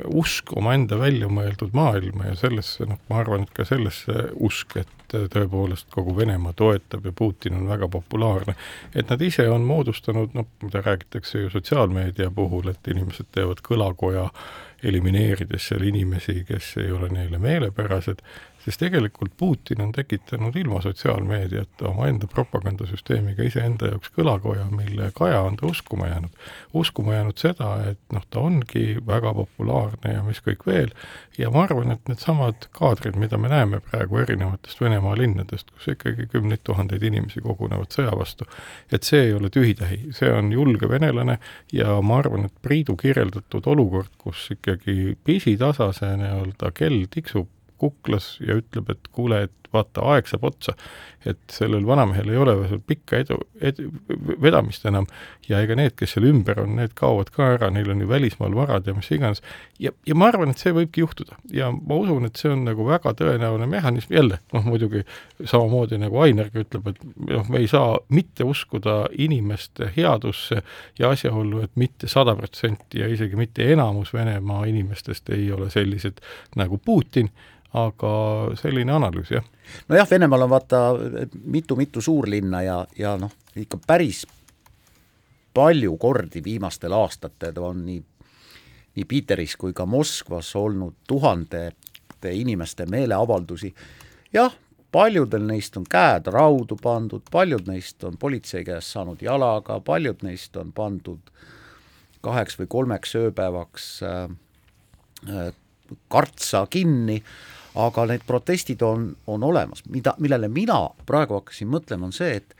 usk 0.08 0.52
omaenda 0.56 0.98
välja 0.98 1.28
mõeldud 1.28 1.74
maailma 1.76 2.30
ja 2.30 2.36
sellesse, 2.40 2.86
noh, 2.88 3.00
ma 3.10 3.20
arvan, 3.20 3.44
et 3.44 3.52
ka 3.56 3.66
sellesse 3.68 4.30
usk, 4.48 4.78
et 4.80 4.92
tõepoolest 5.12 5.90
kogu 5.92 6.16
Venemaa 6.16 6.56
toetab 6.56 7.04
ja 7.06 7.12
Putin 7.12 7.60
on 7.60 7.68
väga 7.68 7.88
populaarne, 7.92 8.56
et 8.94 9.12
nad 9.12 9.22
ise 9.22 9.44
on 9.52 9.68
moodustanud, 9.68 10.32
noh, 10.34 10.48
mida 10.62 10.82
räägitakse 10.84 11.44
ju 11.44 11.52
sotsiaalmeedia 11.52 12.30
puhul, 12.34 12.72
et 12.72 12.92
inimesed 12.92 13.28
teevad 13.36 13.60
kõlakoja, 13.64 14.30
elimineerides 14.82 15.68
seal 15.68 15.86
inimesi, 15.88 16.44
kes 16.48 16.76
ei 16.82 16.90
ole 16.92 17.08
neile 17.08 17.38
meelepärased, 17.38 18.22
siis 18.66 18.78
tegelikult 18.78 19.36
Putin 19.36 19.80
on 19.80 19.92
tekitanud 19.92 20.56
ilma 20.56 20.80
sotsiaalmeediata 20.82 21.88
omaenda 21.88 22.26
propagandasüsteemiga 22.26 23.46
iseenda 23.46 23.92
jaoks 23.92 24.10
kõlakoja, 24.16 24.64
mille 24.74 25.12
kaja 25.14 25.40
on 25.46 25.56
ta 25.56 25.68
uskuma 25.70 26.08
jäänud. 26.10 26.32
uskuma 26.74 27.14
jäänud 27.14 27.38
seda, 27.38 27.70
et 27.90 28.00
noh, 28.12 28.26
ta 28.30 28.40
ongi 28.40 28.98
väga 29.06 29.34
populaarne 29.34 30.16
ja 30.16 30.24
mis 30.26 30.42
kõik 30.42 30.66
veel, 30.66 30.90
ja 31.38 31.50
ma 31.54 31.62
arvan, 31.62 31.94
et 31.94 32.10
needsamad 32.10 32.66
kaadrid, 32.74 33.14
mida 33.16 33.38
me 33.38 33.52
näeme 33.54 33.80
praegu 33.80 34.18
erinevatest 34.18 34.80
Venemaa 34.80 35.14
linnadest, 35.18 35.70
kus 35.70 35.88
ikkagi 35.94 36.26
kümneid 36.34 36.66
tuhandeid 36.66 37.06
inimesi 37.06 37.40
kogunevad 37.46 37.94
sõja 37.94 38.18
vastu, 38.18 38.50
et 38.90 39.06
see 39.06 39.28
ei 39.28 39.34
ole 39.38 39.50
tühitähi, 39.50 40.10
see 40.10 40.32
on 40.32 40.50
julge 40.52 40.90
venelane 40.90 41.38
ja 41.72 42.00
ma 42.02 42.18
arvan, 42.18 42.50
et 42.50 42.62
Priidu 42.66 42.96
kirjeldatud 42.98 43.66
olukord, 43.70 44.10
kus 44.18 44.48
ikkagi 44.50 45.14
pisitasa 45.24 45.92
see 45.94 46.16
nii-öelda 46.18 46.74
kell 46.74 47.06
tiksub 47.10 47.46
kuklas 47.80 48.36
ja 48.40 48.56
ütleb, 48.58 48.90
et 48.94 49.08
kuule, 49.12 49.42
et 49.48 49.65
vaata, 49.76 50.04
aeg 50.14 50.30
saab 50.30 50.48
otsa, 50.48 50.74
et 51.26 51.40
sellel 51.50 51.86
vanamehel 51.86 52.30
ei 52.30 52.38
ole 52.38 52.54
veel 52.60 52.80
pikka 52.86 53.20
edu, 53.24 53.38
edu, 53.60 53.88
vedamist 54.42 54.84
enam. 54.86 55.08
Ja 55.48 55.58
ega 55.62 55.74
need, 55.78 55.96
kes 55.98 56.14
seal 56.14 56.28
ümber 56.28 56.60
on, 56.62 56.76
need 56.78 56.94
kaovad 56.98 57.32
ka 57.34 57.48
ära, 57.56 57.70
neil 57.74 57.90
on 57.90 58.02
ju 58.02 58.08
välismaal 58.10 58.54
varad 58.54 58.86
ja 58.86 58.94
mis 58.94 59.10
iganes. 59.14 59.42
ja, 59.82 59.90
ja 60.06 60.14
ma 60.14 60.30
arvan, 60.30 60.52
et 60.54 60.62
see 60.62 60.74
võibki 60.74 61.02
juhtuda. 61.02 61.38
Ja 61.54 61.72
ma 61.74 61.98
usun, 61.98 62.28
et 62.28 62.38
see 62.38 62.52
on 62.52 62.62
nagu 62.68 62.86
väga 62.86 63.14
tõenäoline 63.18 63.68
mehhanism, 63.70 64.14
jälle, 64.14 64.38
noh 64.54 64.66
muidugi 64.66 65.02
samamoodi 65.44 65.98
nagu 66.02 66.22
Ainergi 66.22 66.62
ütleb, 66.62 66.92
et 66.92 67.02
noh, 67.32 67.50
me 67.50 67.62
ei 67.62 67.70
saa 67.70 67.96
mitte 68.14 68.46
uskuda 68.46 69.06
inimeste 69.18 69.90
headusse 69.96 70.62
ja 70.98 71.10
asjaollu, 71.10 71.64
et 71.66 71.74
mitte 71.74 72.10
sada 72.10 72.36
protsenti 72.38 73.02
ja 73.02 73.10
isegi 73.10 73.36
mitte 73.38 73.66
enamus 73.72 74.14
Venemaa 74.14 74.64
inimestest 74.70 75.30
ei 75.34 75.50
ole 75.52 75.70
sellised 75.70 76.22
nagu 76.56 76.78
Putin. 76.78 77.30
Aga 77.76 78.10
selline 78.56 78.94
analüüs, 78.94 79.28
jah. 79.34 79.44
Nojah, 79.88 80.10
Venemaal 80.10 80.46
on 80.46 80.50
vaata 80.50 80.80
mitu-mitu 81.44 82.00
suurlinna 82.00 82.62
ja, 82.62 82.86
ja 82.98 83.16
noh, 83.20 83.32
ikka 83.56 83.78
päris 83.86 84.26
palju 85.54 85.96
kordi 85.96 86.44
viimastel 86.44 86.92
aastatel 86.92 87.62
on 87.64 87.84
nii, 87.86 88.02
nii 88.96 89.04
Piiteris 89.08 89.56
kui 89.56 89.72
ka 89.72 89.86
Moskvas 89.86 90.52
olnud 90.56 90.94
tuhandete 91.08 92.32
inimeste 92.32 92.86
meeleavaldusi, 92.86 93.74
jah, 94.32 94.52
paljudel 94.92 95.46
neist 95.48 95.76
on 95.76 95.84
käed 95.88 96.28
raudu 96.32 96.76
pandud, 96.82 97.24
paljud 97.32 97.68
neist 97.68 98.04
on 98.04 98.16
politsei 98.20 98.64
käest 98.64 98.94
saanud 98.94 99.22
jalaga, 99.22 99.80
paljud 99.80 100.22
neist 100.26 100.56
on 100.56 100.72
pandud 100.76 101.32
kaheks 102.24 102.58
või 102.60 102.68
kolmeks 102.70 103.14
ööpäevaks 103.18 103.90
äh, 104.06 104.22
äh, 105.30 105.50
kartsa 106.12 106.66
kinni, 106.70 107.22
aga 107.76 108.06
need 108.08 108.24
protestid 108.26 108.82
on, 108.82 109.10
on 109.26 109.44
olemas, 109.44 109.84
mida, 109.92 110.14
millele 110.18 110.48
mina 110.48 110.78
praegu 111.06 111.40
hakkasin 111.40 111.68
mõtlema, 111.70 112.08
on 112.08 112.16
see, 112.16 112.40
et 112.40 112.56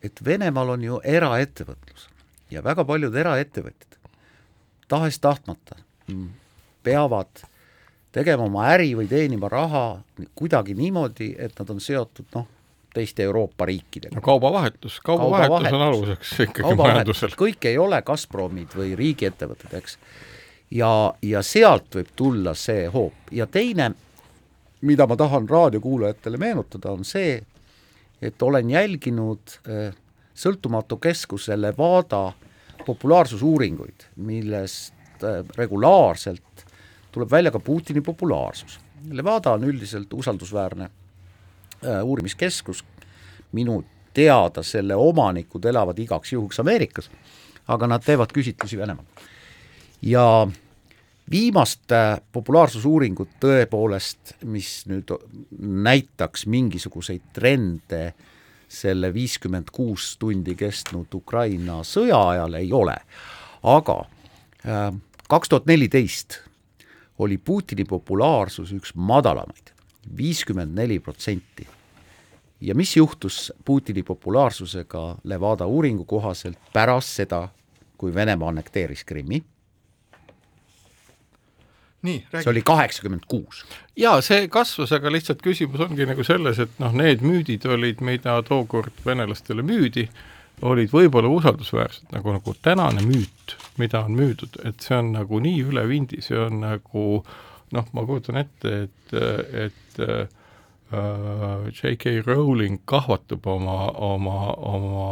et 0.00 0.22
Venemaal 0.24 0.70
on 0.72 0.84
ju 0.84 0.98
eraettevõtlus 1.04 2.06
ja 2.48 2.62
väga 2.64 2.84
paljud 2.88 3.16
eraettevõtjad 3.20 3.98
tahes-tahtmata 4.88 5.76
peavad 6.82 7.42
tegema 8.12 8.46
oma 8.48 8.70
äri 8.72 8.94
või 8.98 9.08
teenima 9.10 9.50
raha 9.52 9.84
kuidagi 10.34 10.74
niimoodi, 10.74 11.34
et 11.38 11.58
nad 11.60 11.70
on 11.70 11.82
seotud 11.82 12.32
noh, 12.34 12.48
teiste 12.94 13.22
Euroopa 13.22 13.68
riikidega. 13.70 14.16
no 14.16 14.24
kaubavahetus, 14.24 14.98
kaubavahetus 15.04 15.68
kauba 15.68 15.76
on 15.76 15.86
aluseks 15.86 16.32
ikkagi 16.46 16.74
majandusel. 16.80 17.36
kõik 17.38 17.68
ei 17.70 17.78
ole 17.78 18.02
Gazpromid 18.02 18.74
või 18.76 18.96
riigiettevõtted, 18.98 19.76
eks 19.78 19.98
ja, 20.70 21.14
ja 21.22 21.42
sealt 21.42 21.94
võib 21.94 22.12
tulla 22.16 22.54
see 22.54 22.86
hoop. 22.92 23.30
Ja 23.32 23.46
teine, 23.46 23.90
mida 24.86 25.06
ma 25.06 25.16
tahan 25.16 25.48
raadiokuulajatele 25.48 26.40
meenutada, 26.40 26.92
on 26.92 27.04
see, 27.04 27.40
et 28.22 28.42
olen 28.42 28.70
jälginud 28.70 29.56
äh, 29.66 29.94
sõltumatu 30.34 31.00
keskuse 31.00 31.58
Levada 31.60 32.30
populaarsusuuringuid, 32.86 34.06
millest 34.16 35.24
äh, 35.24 35.42
regulaarselt 35.56 36.66
tuleb 37.12 37.30
välja 37.30 37.50
ka 37.50 37.60
Putini 37.60 38.00
populaarsus. 38.00 38.78
Levada 39.10 39.56
on 39.56 39.64
üldiselt 39.64 40.12
usaldusväärne 40.12 40.84
äh, 40.84 42.04
uurimiskeskus, 42.04 42.84
minu 43.52 43.82
teada 44.14 44.62
selle 44.62 44.94
omanikud 44.94 45.64
elavad 45.64 45.98
igaks 45.98 46.32
juhuks 46.32 46.60
Ameerikas, 46.60 47.10
aga 47.70 47.86
nad 47.86 48.02
teevad 48.04 48.32
küsitlusi 48.34 48.78
Venemaal 48.78 49.06
ja 50.02 50.48
viimast 51.30 51.92
populaarsusuuringut 52.32 53.36
tõepoolest, 53.42 54.34
mis 54.44 54.84
nüüd 54.90 55.12
näitaks 55.60 56.46
mingisuguseid 56.50 57.30
trende 57.36 58.14
selle 58.70 59.10
viiskümmend 59.14 59.70
kuus 59.74 60.14
tundi 60.18 60.54
kestnud 60.58 61.14
Ukraina 61.14 61.80
sõja 61.86 62.20
ajal 62.34 62.54
ei 62.60 62.70
ole, 62.72 62.94
aga 63.66 63.96
äh, 64.66 64.86
kaks 65.28 65.50
tuhat 65.50 65.66
neliteist 65.66 66.40
oli 67.20 67.38
Putini 67.38 67.84
populaarsus 67.84 68.72
üks 68.72 68.94
madalamaid, 68.94 69.74
viiskümmend 70.16 70.74
neli 70.74 70.98
protsenti. 70.98 71.66
ja 72.60 72.74
mis 72.74 72.96
juhtus 72.96 73.52
Putini 73.64 74.02
populaarsusega 74.02 75.16
Levada 75.24 75.66
uuringu 75.66 76.04
kohaselt 76.04 76.58
pärast 76.72 77.08
seda, 77.08 77.48
kui 77.98 78.14
Venemaa 78.14 78.48
annekteeris 78.48 79.04
Krimmi? 79.04 79.42
Nii, 82.02 82.26
räägi. 82.32 82.44
see 82.44 82.50
oli 82.50 82.62
kaheksakümmend 82.62 83.28
kuus. 83.28 83.64
jaa, 83.96 84.20
see 84.24 84.48
kasvas, 84.48 84.92
aga 84.96 85.12
lihtsalt 85.12 85.42
küsimus 85.44 85.82
ongi 85.84 86.06
nagu 86.08 86.24
selles, 86.24 86.58
et 86.62 86.80
noh, 86.82 86.94
need 86.96 87.24
müüdid 87.26 87.66
olid, 87.68 88.00
mida 88.04 88.40
tookord 88.46 89.04
venelastele 89.06 89.62
müüdi, 89.66 90.08
olid 90.62 90.92
võib-olla 90.92 91.28
usaldusväärsed, 91.32 92.08
nagu, 92.12 92.32
nagu 92.36 92.54
tänane 92.62 93.04
müüt, 93.04 93.56
mida 93.80 94.04
on 94.04 94.16
müüdud, 94.16 94.60
et 94.64 94.80
see 94.84 94.98
on 94.98 95.14
nagu 95.16 95.40
nii 95.40 95.62
üle 95.70 95.86
vindi, 95.88 96.20
see 96.24 96.38
on 96.40 96.60
nagu 96.64 97.06
noh, 97.76 97.92
ma 97.94 98.04
kujutan 98.06 98.40
ette, 98.40 98.74
et, 98.86 99.14
et 99.68 100.02
äh, 100.04 100.26
J.K. 101.70 102.16
Rowling 102.26 102.80
kahvatab 102.84 103.46
oma, 103.46 103.76
oma, 103.94 104.38
oma 104.56 105.04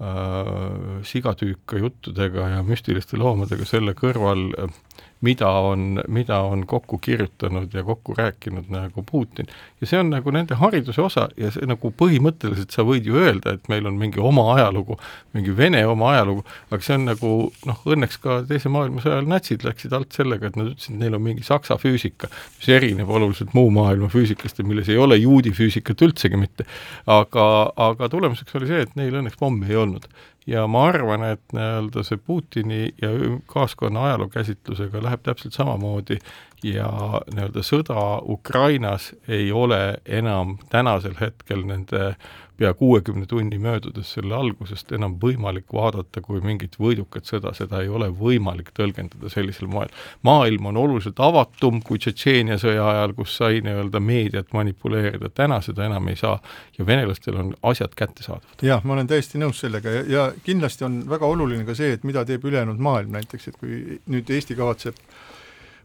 äh, 0.00 1.02
sigatüüka 1.04 1.78
juttudega 1.82 2.48
ja 2.56 2.62
müstiliste 2.66 3.20
loomadega 3.20 3.68
selle 3.68 3.92
kõrval 3.98 4.48
äh, 4.64 4.78
mida 5.24 5.48
on, 5.48 6.02
mida 6.08 6.38
on 6.44 6.66
kokku 6.68 6.98
kirjutanud 6.98 7.72
ja 7.74 7.82
kokku 7.84 8.14
rääkinud 8.18 8.68
nagu 8.72 9.04
Putin. 9.10 9.46
ja 9.80 9.86
see 9.86 9.98
on 10.00 10.10
nagu 10.12 10.30
nende 10.34 10.58
hariduse 10.60 11.02
osa 11.02 11.28
ja 11.40 11.50
see 11.54 11.66
nagu 11.68 11.90
põhimõtteliselt 12.02 12.74
sa 12.74 12.84
võid 12.86 13.08
ju 13.08 13.16
öelda, 13.20 13.56
et 13.56 13.68
meil 13.72 13.88
on 13.88 13.96
mingi 14.00 14.20
oma 14.20 14.46
ajalugu, 14.54 14.98
mingi 15.36 15.56
Vene 15.56 15.84
oma 15.86 16.10
ajalugu, 16.12 16.44
aga 16.70 16.80
see 16.84 16.98
on 16.98 17.08
nagu 17.08 17.32
noh, 17.70 17.80
õnneks 17.96 18.20
ka 18.22 18.40
Teise 18.48 18.72
maailmasõja 18.72 19.18
ajal 19.18 19.30
natsid 19.30 19.64
läksid 19.64 19.96
alt 19.96 20.16
sellega, 20.16 20.50
et 20.50 20.58
nad 20.60 20.72
ütlesid, 20.72 20.96
et 20.96 21.00
neil 21.04 21.16
on 21.18 21.24
mingi 21.24 21.46
saksa 21.46 21.78
füüsika, 21.80 22.28
mis 22.58 22.70
erineb 22.76 23.10
oluliselt 23.10 23.54
muu 23.56 23.72
maailma 23.74 24.10
füüsikast 24.12 24.60
ja 24.60 24.68
milles 24.68 24.90
ei 24.92 25.00
ole 25.00 25.18
juudi 25.22 25.54
füüsikat 25.56 26.04
üldsegi 26.04 26.40
mitte. 26.40 26.68
aga, 27.06 27.48
aga 27.88 28.08
tulemuseks 28.12 28.60
oli 28.60 28.70
see, 28.70 28.84
et 28.84 28.96
neil 29.00 29.20
õnneks 29.20 29.40
pommi 29.40 29.70
ei 29.70 29.80
olnud 29.80 30.08
ja 30.46 30.66
ma 30.66 30.88
arvan, 30.88 31.24
et 31.24 31.54
nii-öelda 31.56 32.04
see 32.04 32.20
Putini 32.20 32.88
ja 33.02 33.10
kaaskonna 33.46 34.04
ajaloo 34.08 34.28
käsitlusega 34.28 35.02
läheb 35.02 35.22
täpselt 35.24 35.56
samamoodi 35.56 36.18
ja 36.64 36.88
nii-öelda 37.32 37.64
sõda 37.64 38.04
Ukrainas 38.28 39.12
ei 39.28 39.52
ole 39.52 39.96
enam 40.06 40.58
tänasel 40.70 41.16
hetkel 41.20 41.64
nende 41.68 42.14
pea 42.56 42.74
kuuekümne 42.74 43.26
tunni 43.26 43.58
möödudes 43.58 44.12
selle 44.14 44.34
algusest 44.34 44.92
enam 44.92 45.16
võimalik 45.22 45.72
vaadata 45.74 46.22
kui 46.22 46.40
mingit 46.44 46.76
võidukat 46.78 47.26
sõda, 47.26 47.54
seda 47.56 47.80
ei 47.82 47.88
ole 47.88 48.08
võimalik 48.14 48.70
tõlgendada 48.78 49.30
sellisel 49.32 49.68
moel. 49.70 49.90
maailm 50.22 50.66
on 50.70 50.76
oluliselt 50.76 51.20
avatum 51.20 51.82
kui 51.82 51.98
Tšetšeenia 51.98 52.58
sõja 52.62 52.86
ajal, 52.90 53.14
kus 53.18 53.36
sai 53.40 53.60
nii-öelda 53.64 54.00
meediat 54.00 54.52
manipuleerida, 54.52 55.30
täna 55.34 55.60
seda 55.64 55.88
enam 55.88 56.08
ei 56.08 56.16
saa 56.16 56.38
ja 56.78 56.86
venelastel 56.86 57.36
on 57.40 57.54
asjad 57.62 57.94
kättesaadavad. 57.96 58.62
jah, 58.62 58.84
ma 58.84 58.94
olen 58.98 59.10
täiesti 59.10 59.38
nõus 59.42 59.60
sellega 59.64 59.90
ja, 59.90 60.04
ja 60.08 60.24
kindlasti 60.44 60.84
on 60.84 61.02
väga 61.10 61.26
oluline 61.26 61.66
ka 61.66 61.74
see, 61.74 61.92
et 61.98 62.04
mida 62.04 62.24
teeb 62.24 62.44
ülejäänud 62.44 62.78
maailm 62.78 63.18
näiteks, 63.18 63.48
et 63.48 63.58
kui 63.58 64.00
nüüd 64.06 64.30
Eesti 64.30 64.54
kavatseb 64.54 64.94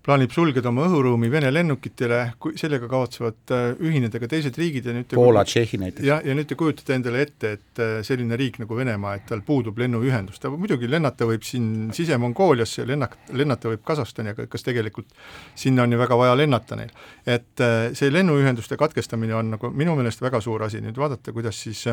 plaanib 0.10 0.32
sulgeda 0.34 0.72
oma 0.72 0.88
õhuruumi 0.88 1.30
Vene 1.30 1.52
lennukitele, 1.54 2.20
kui 2.42 2.56
sellega 2.58 2.88
kavatsevad 2.90 3.52
äh, 3.54 3.66
ühineda 3.86 4.18
ka 4.22 4.30
teised 4.32 4.56
riigid 4.58 4.88
ja 4.90 4.94
nüüd 4.96 5.12
Poola, 5.14 5.44
Tšehhi 5.46 5.78
näiteks. 5.82 6.06
jah, 6.08 6.24
ja 6.26 6.34
nüüd 6.38 6.48
te 6.50 6.58
kujutate 6.58 6.96
endale 6.98 7.22
ette, 7.28 7.52
et 7.60 7.82
äh, 7.84 7.92
selline 8.06 8.38
riik 8.40 8.58
nagu 8.64 8.78
Venemaa, 8.78 9.20
et 9.20 9.28
tal 9.30 9.44
puudub 9.46 9.78
lennuühendus, 9.78 10.42
ta 10.42 10.50
muidugi 10.50 10.90
lennata 10.90 11.28
võib 11.30 11.46
siin 11.46 11.92
Sise-Mongooliasse, 11.94 12.88
lennak-, 12.90 13.20
lennata 13.38 13.70
võib 13.70 13.84
Kasahstani, 13.86 14.34
aga 14.34 14.48
kas 14.50 14.66
tegelikult 14.66 15.14
sinna 15.60 15.86
on 15.86 15.94
ju 15.94 16.00
väga 16.02 16.18
vaja 16.18 16.38
lennata 16.40 16.80
neil. 16.80 16.96
et 17.26 17.66
äh, 17.66 17.92
see 17.98 18.10
lennuühenduste 18.10 18.80
katkestamine 18.82 19.36
on 19.38 19.54
nagu 19.58 19.70
minu 19.70 19.94
meelest 20.00 20.24
väga 20.26 20.42
suur 20.42 20.66
asi, 20.66 20.82
nüüd 20.82 20.98
vaadata, 20.98 21.36
kuidas 21.36 21.60
siis 21.68 21.86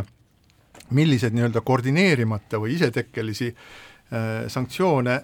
millised 0.96 1.36
nii-öelda 1.36 1.60
koordineerimata 1.66 2.60
või 2.62 2.76
isetekkelisi 2.76 3.52
sanktsioone 4.52 5.14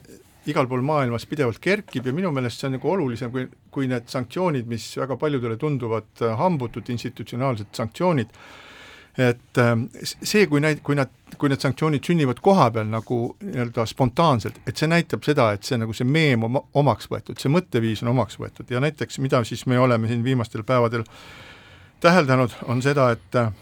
igal 0.51 0.67
pool 0.71 0.83
maailmas 0.87 1.27
pidevalt 1.31 1.61
kerkib 1.63 2.07
ja 2.07 2.15
minu 2.15 2.33
meelest 2.35 2.61
see 2.61 2.69
on 2.71 2.77
nagu 2.79 2.91
olulisem 2.91 3.31
kui, 3.33 3.47
kui 3.71 3.89
need 3.91 4.09
sanktsioonid, 4.11 4.67
mis 4.71 4.89
väga 4.99 5.17
paljudele 5.21 5.57
tunduvad 5.61 6.23
äh, 6.23 6.37
hambutud 6.39 6.89
institutsionaalsed 6.93 7.71
sanktsioonid, 7.77 8.35
et 9.19 9.61
ähm, 9.61 9.87
see, 10.01 10.47
kui 10.49 10.63
neid, 10.65 10.81
kui 10.85 10.97
nad, 10.97 11.13
kui 11.39 11.53
need 11.53 11.63
sanktsioonid 11.63 12.05
sünnivad 12.09 12.41
koha 12.45 12.71
peal 12.75 12.89
nagu 12.89 13.19
nii-öelda 13.45 13.85
spontaanselt, 13.89 14.63
et 14.67 14.81
see 14.81 14.89
näitab 14.91 15.25
seda, 15.27 15.51
et 15.53 15.69
see 15.69 15.79
nagu 15.81 15.95
see 15.97 16.09
meem 16.09 16.47
oma, 16.49 16.65
omaks 16.81 17.11
võetud, 17.13 17.39
see 17.41 17.53
mõtteviis 17.53 18.03
on 18.07 18.15
omaks 18.15 18.41
võetud. 18.41 18.71
Ja 18.73 18.81
näiteks 18.83 19.21
mida 19.23 19.45
siis 19.49 19.67
me 19.69 19.79
oleme 19.79 20.09
siin 20.09 20.25
viimastel 20.25 20.65
päevadel 20.67 21.05
täheldanud, 22.03 22.57
on 22.73 22.83
seda, 22.83 23.11
et 23.15 23.39
äh, 23.39 23.53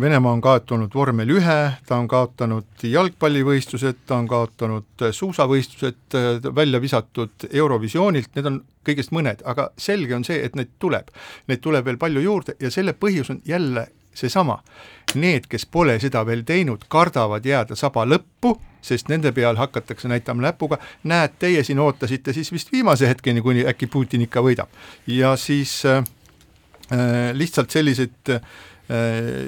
Venemaa 0.00 0.32
on 0.32 0.40
kaotanud 0.44 0.92
vormel 0.94 1.30
ühe, 1.38 1.58
ta 1.88 1.96
on 1.96 2.08
kaotanud 2.08 2.82
jalgpallivõistlused, 2.84 4.02
ta 4.06 4.18
on 4.20 4.26
kaotanud 4.28 5.04
äh, 5.06 5.12
suusavõistlused, 5.16 6.16
äh, 6.18 6.48
välja 6.54 6.80
visatud 6.82 7.46
Eurovisioonilt, 7.48 8.28
need 8.36 8.50
on 8.50 8.58
kõigest 8.84 9.14
mõned, 9.16 9.40
aga 9.48 9.70
selge 9.80 10.12
on 10.16 10.26
see, 10.28 10.42
et 10.44 10.58
neid 10.58 10.74
tuleb. 10.84 11.08
Neid 11.48 11.62
tuleb 11.64 11.88
veel 11.88 11.96
palju 12.02 12.20
juurde 12.26 12.56
ja 12.60 12.68
selle 12.70 12.92
põhjus 12.92 13.32
on 13.32 13.40
jälle 13.48 13.86
seesama. 14.14 14.58
Need, 15.14 15.48
kes 15.48 15.64
pole 15.64 15.96
seda 16.02 16.26
veel 16.28 16.44
teinud, 16.44 16.84
kardavad 16.92 17.46
jääda 17.48 17.78
saba 17.78 18.04
lõppu, 18.04 18.58
sest 18.84 19.08
nende 19.08 19.32
peal 19.32 19.56
hakatakse 19.56 20.12
näitama 20.12 20.44
näpuga, 20.44 20.76
näed, 21.08 21.38
teie 21.40 21.64
siin 21.64 21.80
ootasite 21.80 22.36
siis 22.36 22.52
vist 22.52 22.72
viimase 22.72 23.08
hetkeni, 23.08 23.40
kuni 23.40 23.64
äkki 23.64 23.88
Putin 23.88 24.28
ikka 24.28 24.44
võidab. 24.44 24.68
ja 25.06 25.32
siis 25.40 25.80
äh, 25.88 26.04
lihtsalt 27.32 27.72
sellised 27.72 28.36
äh, 28.36 28.44
Äh, 28.44 28.73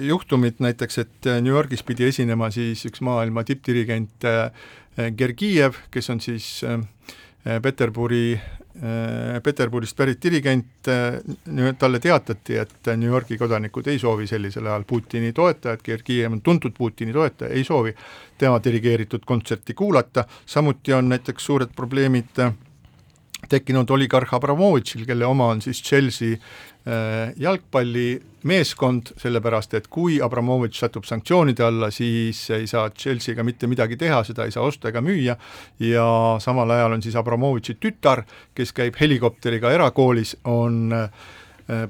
juhtumit 0.00 0.60
näiteks, 0.64 0.98
et 0.98 1.26
äh, 1.26 1.40
New 1.42 1.52
Yorgis 1.52 1.82
pidi 1.84 2.08
esinema 2.08 2.48
siis 2.50 2.86
üks 2.88 3.02
maailma 3.04 3.44
tippdirigent 3.44 4.24
äh, 4.24 4.50
Gergijev, 5.16 5.76
kes 5.92 6.08
on 6.08 6.22
siis 6.24 6.62
Peterburi, 7.62 8.30
Peterburist 9.44 9.92
pärit 9.96 10.22
dirigent, 10.24 10.88
talle 11.78 11.98
teatati, 12.00 12.56
et 12.56 12.88
New 12.96 13.12
Yorgi 13.12 13.36
kodanikud 13.36 13.90
ei 13.92 14.00
soovi 14.00 14.24
sellisel 14.26 14.70
ajal 14.70 14.86
Putini 14.88 15.34
toetajat, 15.36 15.84
Gergijev 15.84 16.32
on 16.32 16.40
tuntud 16.40 16.72
Putini 16.78 17.12
toetaja, 17.12 17.52
ei 17.52 17.64
soovi 17.68 17.92
tema 18.40 18.56
dirigeeritud 18.64 19.28
kontserti 19.28 19.76
kuulata, 19.76 20.24
samuti 20.46 20.96
on 20.96 21.12
näiteks 21.12 21.50
suured 21.50 21.76
probleemid 21.76 22.40
tekkinud 23.52 23.92
oligarh 23.92 24.32
Abramovitšil, 24.40 25.04
kelle 25.04 25.28
oma 25.28 25.52
on 25.52 25.60
siis 25.62 25.84
Chelsea 25.84 26.40
Äh, 26.40 26.75
jalgpallimeeskond, 27.36 29.08
sellepärast 29.18 29.72
et 29.74 29.88
kui 29.90 30.20
Abramovitš 30.22 30.84
satub 30.84 31.06
sanktsioonide 31.08 31.64
alla, 31.66 31.88
siis 31.90 32.44
ei 32.54 32.68
saa 32.70 32.92
Chelsea'ga 32.94 33.42
mitte 33.42 33.66
midagi 33.66 33.98
teha, 33.98 34.20
seda 34.24 34.46
ei 34.46 34.54
saa 34.54 34.62
osta 34.68 34.92
ega 34.92 35.02
müüa. 35.02 35.34
Ja 35.82 36.06
samal 36.42 36.70
ajal 36.76 36.94
on 36.94 37.02
siis 37.02 37.18
Abramovitši 37.18 37.74
tütar, 37.82 38.22
kes 38.54 38.70
käib 38.76 39.00
helikopteriga 39.00 39.74
erakoolis, 39.74 40.36
on 40.44 40.94
äh, 40.94 41.10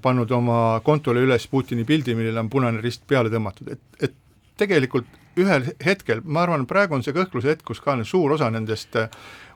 pannud 0.02 0.32
oma 0.32 0.80
kontole 0.84 1.20
üles 1.26 1.44
Putini 1.52 1.84
pildi, 1.84 2.16
millele 2.16 2.40
on 2.40 2.50
punane 2.50 2.80
rist 2.80 3.04
peale 3.08 3.28
tõmmatud, 3.32 3.74
et, 3.76 3.84
et 4.00 4.16
tegelikult 4.56 5.12
ühel 5.36 5.66
hetkel, 5.84 6.22
ma 6.24 6.46
arvan, 6.46 6.64
praegu 6.68 6.96
on 6.96 7.04
see 7.04 7.12
kõhkluse 7.12 7.52
hetk, 7.52 7.66
kus 7.68 7.82
ka 7.84 7.98
suur 8.08 8.32
osa 8.38 8.48
nendest 8.50 8.96
äh, 8.96 9.10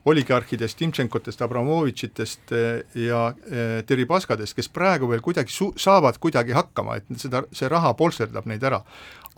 oligarhidest, 0.04 0.78
Timtšenkotest, 0.78 1.42
Abramovitšitest 1.42 2.52
eh, 2.52 2.68
ja 3.06 3.26
eh, 3.50 3.80
Deripaskadest, 3.88 4.56
kes 4.56 4.70
praegu 4.72 5.10
veel 5.10 5.20
kuidagi 5.24 5.52
su-, 5.52 5.72
saavad 5.76 6.18
kuidagi 6.22 6.56
hakkama, 6.56 7.00
et 7.00 7.20
seda, 7.20 7.44
see 7.52 7.68
raha 7.68 7.92
polsterdab 7.98 8.48
neid 8.50 8.64
ära. 8.64 8.82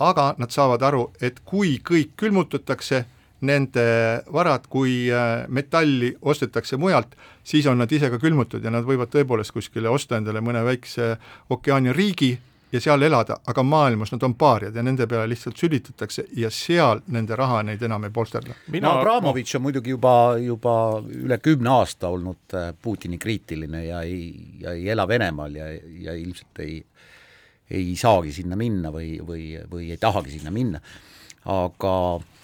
aga 0.03 0.33
nad 0.39 0.51
saavad 0.51 0.83
aru, 0.83 1.03
et 1.21 1.43
kui 1.45 1.77
kõik 1.85 2.15
külmutatakse, 2.19 3.05
nende 3.43 3.85
varad, 4.33 4.67
kui 4.71 5.11
eh, 5.11 5.45
metalli 5.49 6.13
ostetakse 6.23 6.79
mujalt, 6.79 7.17
siis 7.45 7.67
on 7.67 7.79
nad 7.79 7.93
ise 7.93 8.11
ka 8.11 8.21
külmutatud 8.23 8.65
ja 8.65 8.71
nad 8.71 8.87
võivad 8.87 9.11
tõepoolest 9.13 9.53
kuskile 9.53 9.91
osta 9.91 10.17
endale 10.17 10.41
mõne 10.41 10.63
väikse 10.67 11.17
ookeani 11.51 11.93
riigi, 11.93 12.37
ja 12.73 12.81
seal 12.81 13.03
elada, 13.03 13.37
aga 13.47 13.63
maailmas 13.63 14.13
nad 14.13 14.23
on 14.23 14.35
paariad 14.35 14.77
ja 14.77 14.83
nende 14.83 15.07
peale 15.07 15.29
lihtsalt 15.29 15.57
sülitatakse 15.57 16.25
ja 16.37 16.51
seal 16.51 17.03
nende 17.13 17.37
raha 17.37 17.63
neid 17.63 17.83
enam 17.83 18.05
ei 18.05 18.11
polsterda. 18.11 18.55
no 18.81 18.95
Abramovitš 18.99 19.57
on 19.59 19.63
muidugi 19.67 19.93
juba, 19.93 20.15
juba 20.41 20.75
üle 21.03 21.39
kümne 21.39 21.71
aasta 21.71 22.09
olnud 22.09 22.57
äh, 22.57 22.73
Putini 22.83 23.19
kriitiline 23.19 23.85
ja 23.85 24.03
ei, 24.03 24.33
ja 24.61 24.73
ei 24.73 24.89
ela 24.89 25.09
Venemaal 25.09 25.55
ja, 25.55 25.71
ja 26.07 26.15
ilmselt 26.17 26.65
ei, 26.65 26.83
ei 27.71 27.97
saagi 27.97 28.33
sinna 28.33 28.57
minna 28.57 28.93
või, 28.93 29.19
või, 29.27 29.57
või 29.71 29.91
ei 29.91 30.01
tahagi 30.01 30.39
sinna 30.39 30.51
minna 30.51 30.81
aga 31.45 31.95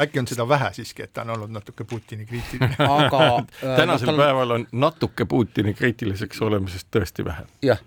äkki 0.02 0.18
on 0.18 0.26
seda 0.26 0.44
vähe 0.48 0.72
siiski, 0.74 1.04
et 1.06 1.12
ta 1.14 1.22
on 1.22 1.36
olnud 1.36 1.52
natuke 1.54 1.84
Putini 1.84 2.26
kriitiline 2.26 2.76
aga 2.78 3.22
äh, 3.38 3.76
tänasel 3.76 4.12
tal... 4.12 4.20
päeval 4.20 4.56
on 4.58 4.66
natuke 4.72 5.24
Putini 5.24 5.74
kriitiliseks 5.74 6.42
olemisest 6.42 6.92
tõesti 6.92 7.24
vähe. 7.24 7.46
jah 7.62 7.80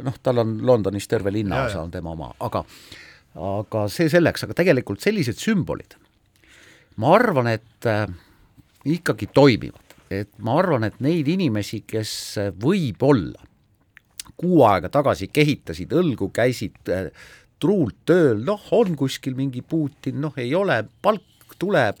noh, 0.00 0.18
tal 0.22 0.42
on 0.42 0.56
Londonis 0.66 1.08
terve 1.08 1.32
linnaosa 1.34 1.82
on 1.82 1.90
tema 1.90 2.14
oma, 2.16 2.32
aga 2.40 2.64
aga 3.32 3.86
see 3.88 4.10
selleks, 4.12 4.44
aga 4.44 4.56
tegelikult 4.58 5.00
sellised 5.00 5.38
sümbolid, 5.40 5.96
ma 7.00 7.14
arvan, 7.16 7.48
et 7.54 7.88
äh, 7.88 8.04
ikkagi 8.84 9.30
toimivad, 9.32 9.96
et 10.12 10.32
ma 10.44 10.58
arvan, 10.60 10.84
et 10.84 11.00
neid 11.04 11.28
inimesi, 11.32 11.82
kes 11.88 12.12
võib-olla 12.60 13.48
kuu 14.42 14.62
aega 14.66 14.90
tagasi 14.92 15.28
kehitasid 15.32 15.92
õlgu, 15.96 16.28
käisid 16.34 16.92
äh, 16.92 17.08
truult 17.62 18.02
tööl, 18.08 18.42
noh, 18.44 18.62
on 18.74 18.96
kuskil 18.98 19.36
mingi 19.38 19.62
Putin, 19.62 20.20
noh, 20.22 20.34
ei 20.40 20.54
ole, 20.58 20.82
palk 21.02 21.56
tuleb, 21.62 22.00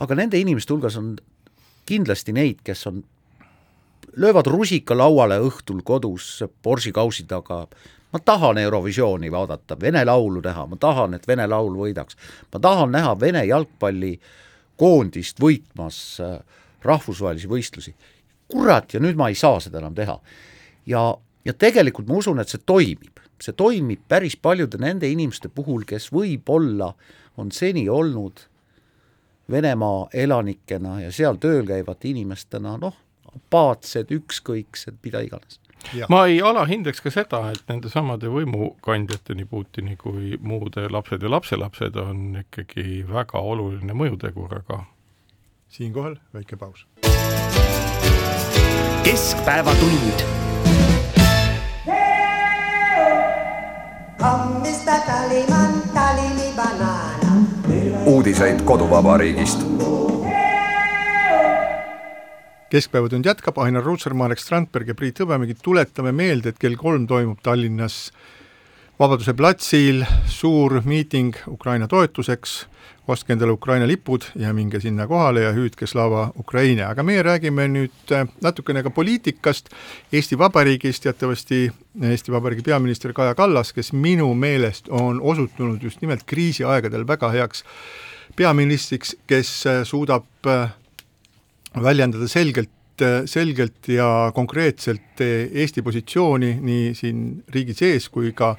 aga 0.00 0.16
nende 0.16 0.40
inimeste 0.40 0.72
hulgas 0.72 0.96
on 1.00 1.14
kindlasti 1.88 2.32
neid, 2.36 2.62
kes 2.64 2.86
on, 2.88 3.02
löövad 4.16 4.46
rusika 4.46 4.96
lauale 4.96 5.38
õhtul 5.38 5.82
kodus 5.84 6.44
Borsi 6.62 6.92
kausi 6.92 7.24
taga, 7.24 7.66
ma 8.12 8.18
tahan 8.18 8.58
Eurovisiooni 8.58 9.32
vaadata, 9.32 9.80
vene 9.80 10.04
laulu 10.04 10.40
näha, 10.44 10.66
ma 10.66 10.76
tahan, 10.76 11.14
et 11.14 11.28
vene 11.28 11.46
laul 11.46 11.76
võidaks. 11.76 12.16
ma 12.52 12.60
tahan 12.60 12.92
näha 12.92 13.20
Vene 13.20 13.44
jalgpallikoondist 13.44 15.40
võitmas 15.40 16.20
äh, 16.20 16.38
rahvusvahelisi 16.82 17.48
võistlusi. 17.48 17.94
kurat, 18.48 18.94
ja 18.94 19.00
nüüd 19.00 19.16
ma 19.16 19.28
ei 19.28 19.34
saa 19.34 19.60
seda 19.60 19.78
enam 19.78 19.94
teha. 19.94 20.20
ja, 20.86 21.16
ja 21.44 21.52
tegelikult 21.52 22.08
ma 22.08 22.14
usun, 22.16 22.40
et 22.40 22.48
see 22.48 22.60
toimib, 22.66 23.20
see 23.40 23.52
toimib 23.52 24.00
päris 24.08 24.36
paljude 24.36 24.78
nende 24.78 25.08
inimeste 25.08 25.48
puhul, 25.48 25.84
kes 25.84 26.12
võib-olla 26.12 26.94
on 27.36 27.52
seni 27.52 27.88
olnud 27.88 28.46
Venemaa 29.50 30.08
elanikena 30.14 31.00
ja 31.00 31.12
seal 31.12 31.34
tööl 31.42 31.66
käivate 31.66 32.08
inimestena 32.08 32.76
noh, 32.78 32.94
apaatsed, 33.36 34.10
ükskõiksed, 34.14 34.98
mida 35.04 35.22
iganes 35.26 35.60
ma 36.08 36.24
ei 36.26 36.40
alahindaks 36.42 37.00
ka 37.04 37.12
seda, 37.12 37.42
et 37.54 37.62
nendesamade 37.70 38.30
võimukandjate, 38.30 39.34
nii 39.38 39.48
Putini 39.50 39.96
kui 40.00 40.36
muude 40.40 40.86
lapsed 40.90 41.22
ja 41.22 41.30
lapselapsed 41.32 41.96
on 42.00 42.42
ikkagi 42.44 43.02
väga 43.08 43.40
oluline 43.40 43.96
mõjutegur, 43.96 44.60
aga 44.60 44.84
siinkohal 45.68 46.18
väike 46.34 46.56
paus. 46.56 46.86
keskpäevatund. 49.04 50.26
uudiseid 58.10 58.62
koduvabariigist 58.66 59.62
keskpäevatund 62.70 63.26
jätkab, 63.26 63.58
Ainar 63.58 63.82
Ruussaar, 63.82 64.14
Marek 64.14 64.38
Strandberg 64.38 64.88
ja 64.88 64.94
Priit 64.94 65.18
Hõbemägi, 65.18 65.56
tuletame 65.62 66.12
meelde, 66.14 66.52
et 66.52 66.58
kell 66.58 66.78
kolm 66.78 67.08
toimub 67.10 67.40
Tallinnas 67.42 68.10
Vabaduse 69.00 69.32
platsil 69.34 70.04
suur 70.28 70.76
miiting 70.84 71.34
Ukraina 71.48 71.88
toetuseks, 71.88 72.52
ostke 73.08 73.32
endale 73.32 73.56
Ukraina 73.56 73.88
lipud 73.88 74.26
ja 74.38 74.52
minge 74.54 74.78
sinna 74.80 75.06
kohale 75.10 75.42
ja 75.46 75.54
hüüdke 75.56 75.88
Slava 75.88 76.28
Ukraini, 76.38 76.84
aga 76.86 77.02
meie 77.02 77.22
räägime 77.26 77.66
nüüd 77.72 78.12
äh, 78.14 78.28
natukene 78.44 78.84
ka 78.86 78.92
poliitikast, 78.94 79.72
Eesti 80.12 80.38
Vabariigis 80.38 81.00
teatavasti 81.00 81.64
Eesti 82.12 82.32
Vabariigi 82.32 82.62
peaminister 82.68 83.16
Kaja 83.16 83.34
Kallas, 83.34 83.72
kes 83.72 83.90
minu 83.92 84.30
meelest 84.34 84.92
on 84.92 85.18
osutunud 85.20 85.82
just 85.82 86.04
nimelt 86.04 86.22
kriisiaegadel 86.28 87.08
väga 87.08 87.32
heaks 87.34 87.64
peaministriks, 88.36 89.16
kes 89.26 89.56
äh, 89.66 89.82
suudab 89.84 90.28
äh, 90.46 90.68
väljendada 91.76 92.28
selgelt, 92.28 92.70
selgelt 93.26 93.88
ja 93.88 94.30
konkreetselt 94.34 95.20
Eesti 95.20 95.82
positsiooni 95.82 96.56
nii 96.60 96.94
siin 96.94 97.20
riigi 97.48 97.74
sees 97.74 98.08
kui 98.12 98.32
ka 98.36 98.56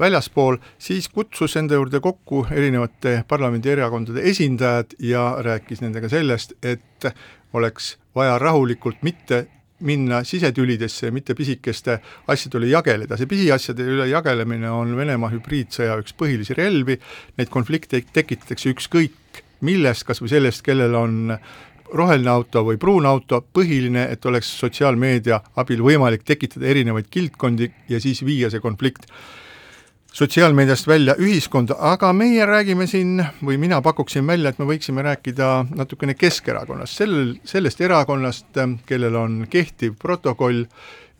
väljaspool, 0.00 0.58
siis 0.78 1.08
kutsus 1.08 1.56
enda 1.56 1.78
juurde 1.78 2.00
kokku 2.04 2.44
erinevate 2.50 3.22
parlamendierakondade 3.28 4.24
esindajad 4.30 4.96
ja 5.00 5.28
rääkis 5.44 5.80
nendega 5.84 6.08
sellest, 6.12 6.56
et 6.62 7.06
oleks 7.56 7.94
vaja 8.14 8.38
rahulikult 8.38 9.02
mitte 9.06 9.46
minna 9.80 10.22
sisetülidesse 10.24 11.10
mitte 11.12 11.34
pisikeste 11.36 11.98
asjade 12.32 12.58
üle 12.60 12.70
jageleda, 12.70 13.16
see 13.16 13.28
pisiasjade 13.28 13.84
üle 13.84 14.06
jagelemine 14.08 14.70
on 14.72 14.94
Venemaa 14.96 15.30
hübriidsõja 15.34 15.98
üks 16.00 16.16
põhilisi 16.16 16.56
relvi, 16.56 16.96
neid 17.36 17.52
konflikte 17.52 18.00
tekitatakse 18.12 18.72
ükskõik 18.72 19.42
millest, 19.64 20.06
kas 20.08 20.22
või 20.22 20.32
sellest, 20.32 20.64
kellel 20.64 20.96
on 20.96 21.36
roheline 21.94 22.30
auto 22.30 22.64
või 22.66 22.78
pruun 22.80 23.06
auto, 23.06 23.42
põhiline, 23.52 24.08
et 24.12 24.26
oleks 24.26 24.50
sotsiaalmeedia 24.60 25.40
abil 25.56 25.82
võimalik 25.82 26.24
tekitada 26.24 26.66
erinevaid 26.66 27.10
kildkondi 27.10 27.70
ja 27.88 28.00
siis 28.00 28.24
viia 28.26 28.50
see 28.50 28.60
konflikt 28.60 29.10
sotsiaalmeediast 30.16 30.86
välja 30.88 31.14
ühiskonda, 31.20 31.76
aga 31.92 32.08
meie 32.16 32.46
räägime 32.48 32.86
siin 32.88 33.18
või 33.44 33.58
mina 33.60 33.82
pakuksin 33.84 34.24
välja, 34.26 34.48
et 34.48 34.58
me 34.58 34.64
võiksime 34.64 35.04
rääkida 35.04 35.66
natukene 35.76 36.14
Keskerakonnast, 36.16 37.02
sellel, 37.02 37.34
sellest 37.44 37.82
erakonnast, 37.84 38.46
kellel 38.88 39.18
on 39.20 39.42
kehtiv 39.52 39.98
protokoll 40.00 40.64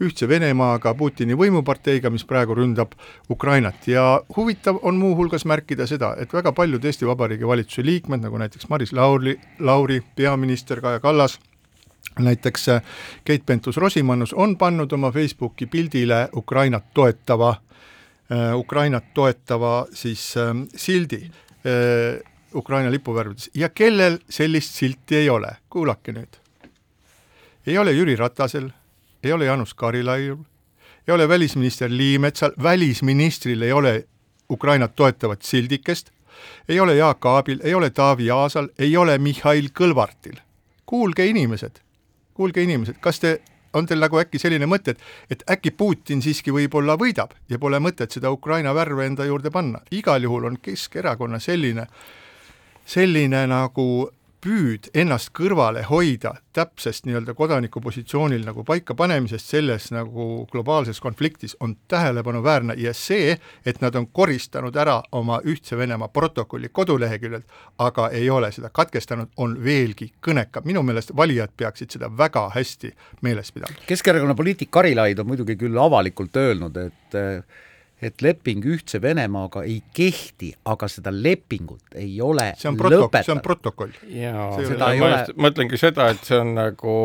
ühtse 0.03 0.28
Venemaaga, 0.28 0.94
Putini 0.94 1.36
võimuparteiga, 1.38 2.11
mis 2.12 2.24
praegu 2.28 2.57
ründab 2.57 2.92
Ukrainat. 3.30 3.88
Ja 3.88 4.20
huvitav 4.36 4.80
on 4.82 4.99
muuhulgas 5.01 5.47
märkida 5.49 5.86
seda, 5.88 6.14
et 6.20 6.32
väga 6.32 6.53
paljud 6.53 6.84
Eesti 6.84 7.09
Vabariigi 7.09 7.49
valitsuse 7.49 7.84
liikmed, 7.86 8.24
nagu 8.24 8.38
näiteks 8.38 8.68
Maris 8.68 8.92
Lauri, 8.92 9.38
Lauri, 9.59 10.03
peaminister 10.16 10.80
Kaja 10.84 11.01
Kallas, 11.01 11.38
näiteks 12.18 12.68
äh, 12.68 12.82
Keit 13.24 13.47
Pentus-Rosimannus 13.47 14.34
on 14.34 14.57
pannud 14.57 14.92
oma 14.92 15.12
Facebooki 15.12 15.66
pildile 15.66 16.28
Ukrainat 16.36 16.92
toetava 16.94 17.51
äh,, 17.53 18.57
Ukrainat 18.57 19.14
toetava 19.14 19.86
siis 19.92 20.34
äh, 20.36 20.55
sildi 20.76 21.22
äh, 21.24 22.22
Ukraina 22.55 22.90
lipuvärvides 22.90 23.51
ja 23.55 23.68
kellel 23.68 24.18
sellist 24.30 24.74
silti 24.74 25.16
ei 25.16 25.30
ole, 25.30 25.57
kuulake 25.70 26.12
nüüd. 26.12 26.38
ei 27.66 27.78
ole 27.78 27.92
Jüri 27.92 28.16
Ratasel 28.16 28.70
ei 29.26 29.32
ole 29.32 29.44
Jaanus 29.44 29.74
Karilaiul, 29.74 30.42
ei 31.08 31.14
ole 31.14 31.28
välisminister 31.28 31.90
Liimetsal, 31.90 32.52
välisministril 32.62 33.62
ei 33.62 33.72
ole 33.72 34.04
Ukrainat 34.50 34.96
toetavat 34.96 35.42
sildikest, 35.42 36.10
ei 36.68 36.80
ole 36.80 36.96
Jaak 36.96 37.26
Aabil, 37.26 37.60
ei 37.62 37.74
ole 37.74 37.90
Taavi 37.90 38.30
Aasal, 38.30 38.68
ei 38.78 38.96
ole 38.96 39.18
Mihhail 39.18 39.68
Kõlvartil. 39.80 40.38
kuulge 40.86 41.26
inimesed, 41.26 41.80
kuulge 42.34 42.62
inimesed, 42.62 42.94
kas 43.00 43.18
te, 43.20 43.40
on 43.74 43.86
teil 43.86 43.98
nagu 43.98 44.18
äkki 44.20 44.38
selline 44.38 44.66
mõte, 44.70 44.94
et, 44.94 45.00
et 45.30 45.42
äkki 45.50 45.70
Putin 45.70 46.22
siiski 46.22 46.52
võib-olla 46.54 46.94
võidab 46.94 47.34
ja 47.50 47.58
pole 47.58 47.80
mõtet 47.82 48.14
seda 48.14 48.30
Ukraina 48.30 48.74
värve 48.74 49.06
enda 49.06 49.26
juurde 49.26 49.50
panna, 49.50 49.80
igal 49.90 50.22
juhul 50.22 50.46
on 50.46 50.58
Keskerakonna 50.62 51.40
selline, 51.42 51.88
selline 52.86 53.42
nagu 53.50 53.86
püüd 54.45 54.91
ennast 54.95 55.30
kõrvale 55.37 55.82
hoida 55.89 56.34
täpsest 56.57 57.07
nii-öelda 57.07 57.34
kodaniku 57.37 57.80
positsioonil 57.84 58.45
nagu 58.47 58.64
paikapanemisest 58.64 59.53
selles 59.53 59.91
nagu 59.95 60.47
globaalses 60.53 61.01
konfliktis 61.01 61.57
on 61.61 61.76
tähelepanuväärne 61.89 62.74
ja 62.80 62.95
see, 62.95 63.37
et 63.66 63.80
nad 63.80 63.95
on 63.95 64.07
koristanud 64.07 64.76
ära 64.76 65.01
oma 65.12 65.41
Ühtse 65.45 65.76
Venemaa 65.78 66.09
protokolli 66.09 66.68
koduleheküljelt, 66.72 67.45
aga 67.78 68.09
ei 68.09 68.30
ole 68.30 68.53
seda 68.53 68.70
katkestanud, 68.72 69.32
on 69.37 69.59
veelgi 69.64 70.12
kõnekam, 70.24 70.64
minu 70.64 70.82
meelest 70.82 71.12
valijad 71.16 71.53
peaksid 71.57 71.97
seda 71.97 72.11
väga 72.18 72.49
hästi 72.55 72.93
meeles 73.22 73.53
pidama. 73.53 73.76
Keskerakonna 73.87 74.34
poliitik 74.34 74.70
Karilaid 74.70 75.18
on 75.18 75.32
muidugi 75.32 75.57
küll 75.61 75.78
avalikult 75.80 76.37
öelnud, 76.37 76.76
et 76.76 77.20
et 78.03 78.22
leping 78.22 78.64
Ühtse 78.68 79.01
Venemaaga 79.03 79.62
ei 79.64 79.78
kehti, 79.97 80.51
aga 80.68 80.88
seda 80.90 81.12
lepingut 81.14 81.97
ei 81.97 82.18
ole 82.20 82.51
see 82.61 82.68
on 82.68 82.76
protok-, 82.80 83.16
see 83.24 83.32
on 83.32 83.40
protokoll. 83.44 83.94
jaa, 84.12 84.51
ma 84.53 84.90
ole... 84.90 85.12
just 85.14 85.40
mõtlengi 85.47 85.80
seda, 85.80 86.11
et 86.12 86.28
see 86.28 86.40
on 86.40 86.53
nagu 86.59 86.97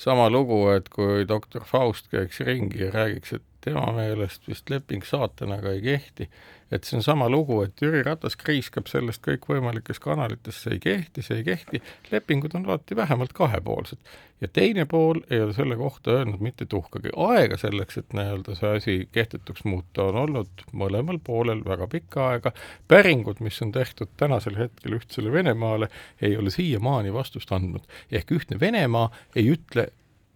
sama 0.00 0.30
lugu, 0.32 0.62
et 0.72 0.88
kui 0.92 1.26
doktor 1.28 1.66
Faust 1.68 2.08
käiks 2.12 2.40
ringi 2.46 2.86
ja 2.86 2.92
räägiks, 2.94 3.36
et 3.36 3.44
tema 3.64 3.90
meelest 3.92 4.48
vist 4.48 4.72
leping 4.72 5.04
saatanaga 5.04 5.74
ei 5.76 5.84
kehti, 5.84 6.30
et 6.70 6.86
see 6.86 6.98
on 6.98 7.02
sama 7.02 7.28
lugu, 7.30 7.60
et 7.64 7.82
Jüri 7.82 8.02
Ratas 8.06 8.36
kriiskab 8.38 8.88
sellest 8.90 9.22
kõikvõimalikes 9.26 10.00
kanalites, 10.02 10.62
see 10.62 10.76
ei 10.76 10.82
kehti, 10.82 11.24
see 11.26 11.40
ei 11.40 11.46
kehti, 11.46 11.82
lepingud 12.12 12.54
on 12.58 12.66
alati 12.68 12.96
vähemalt 12.96 13.32
kahepoolsed. 13.36 13.98
ja 14.40 14.48
teine 14.48 14.86
pool 14.88 15.20
ei 15.30 15.40
ole 15.44 15.52
selle 15.52 15.76
kohta 15.76 16.10
öelnud 16.10 16.40
mitte 16.40 16.66
tuhkagi. 16.66 17.10
aega 17.16 17.56
selleks, 17.56 17.98
et 17.98 18.12
nii-öelda 18.16 18.54
see 18.54 18.76
asi 18.76 18.96
kehtetuks 19.12 19.64
muuta, 19.64 20.04
on 20.04 20.16
olnud 20.24 20.64
mõlemal 20.72 21.18
poolel 21.24 21.64
väga 21.64 21.86
pikka 21.86 22.28
aega, 22.28 22.52
päringud, 22.88 23.40
mis 23.40 23.62
on 23.62 23.72
tehtud 23.72 24.14
tänasel 24.16 24.56
hetkel 24.56 24.98
Ühtsele 25.00 25.32
Venemaale, 25.32 25.90
ei 26.22 26.36
ole 26.36 26.50
siiamaani 26.50 27.12
vastust 27.12 27.52
andnud. 27.52 27.82
ehk 28.12 28.32
Ühtne 28.32 28.60
Venemaa 28.60 29.10
ei 29.36 29.50
ütle 29.50 29.90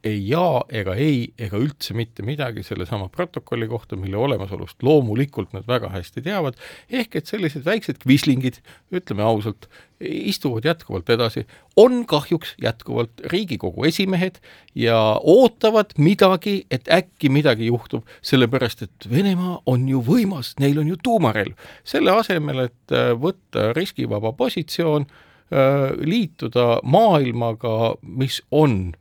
ei 0.04 0.20
jaa 0.28 0.62
ega 0.68 0.94
ei 1.00 1.32
ega 1.40 1.58
üldse 1.60 1.94
mitte 1.96 2.24
midagi 2.26 2.62
sellesama 2.66 3.08
protokolli 3.12 3.68
kohta, 3.70 3.96
mille 3.96 4.18
olemasolust 4.20 4.82
loomulikult 4.84 5.54
nad 5.56 5.66
väga 5.68 5.90
hästi 5.94 6.22
teavad, 6.24 6.58
ehk 6.90 7.16
et 7.20 7.30
sellised 7.30 7.64
väiksed 7.64 8.02
kvislingid, 8.02 8.60
ütleme 8.94 9.24
ausalt, 9.24 9.68
istuvad 10.04 10.66
jätkuvalt 10.68 11.10
edasi, 11.14 11.46
on 11.80 12.02
kahjuks 12.06 12.54
jätkuvalt 12.62 13.24
Riigikogu 13.32 13.86
esimehed 13.88 14.40
ja 14.76 14.98
ootavad 15.20 15.94
midagi, 15.98 16.66
et 16.70 16.90
äkki 16.92 17.30
midagi 17.32 17.70
juhtub, 17.70 18.04
sellepärast 18.22 18.84
et 18.84 19.08
Venemaa 19.10 19.62
on 19.70 19.86
ju 19.88 20.02
võimas, 20.04 20.54
neil 20.60 20.82
on 20.82 20.90
ju 20.92 20.98
tuumarelv. 21.02 21.54
selle 21.84 22.12
asemel, 22.12 22.66
et 22.68 22.92
äh, 22.92 23.14
võtta 23.16 23.72
riskivaba 23.72 24.34
positsioon, 24.36 25.06
äh, 25.48 25.94
liituda 26.04 26.82
maailmaga, 26.82 27.94
mis 28.02 28.42
on 28.50 28.92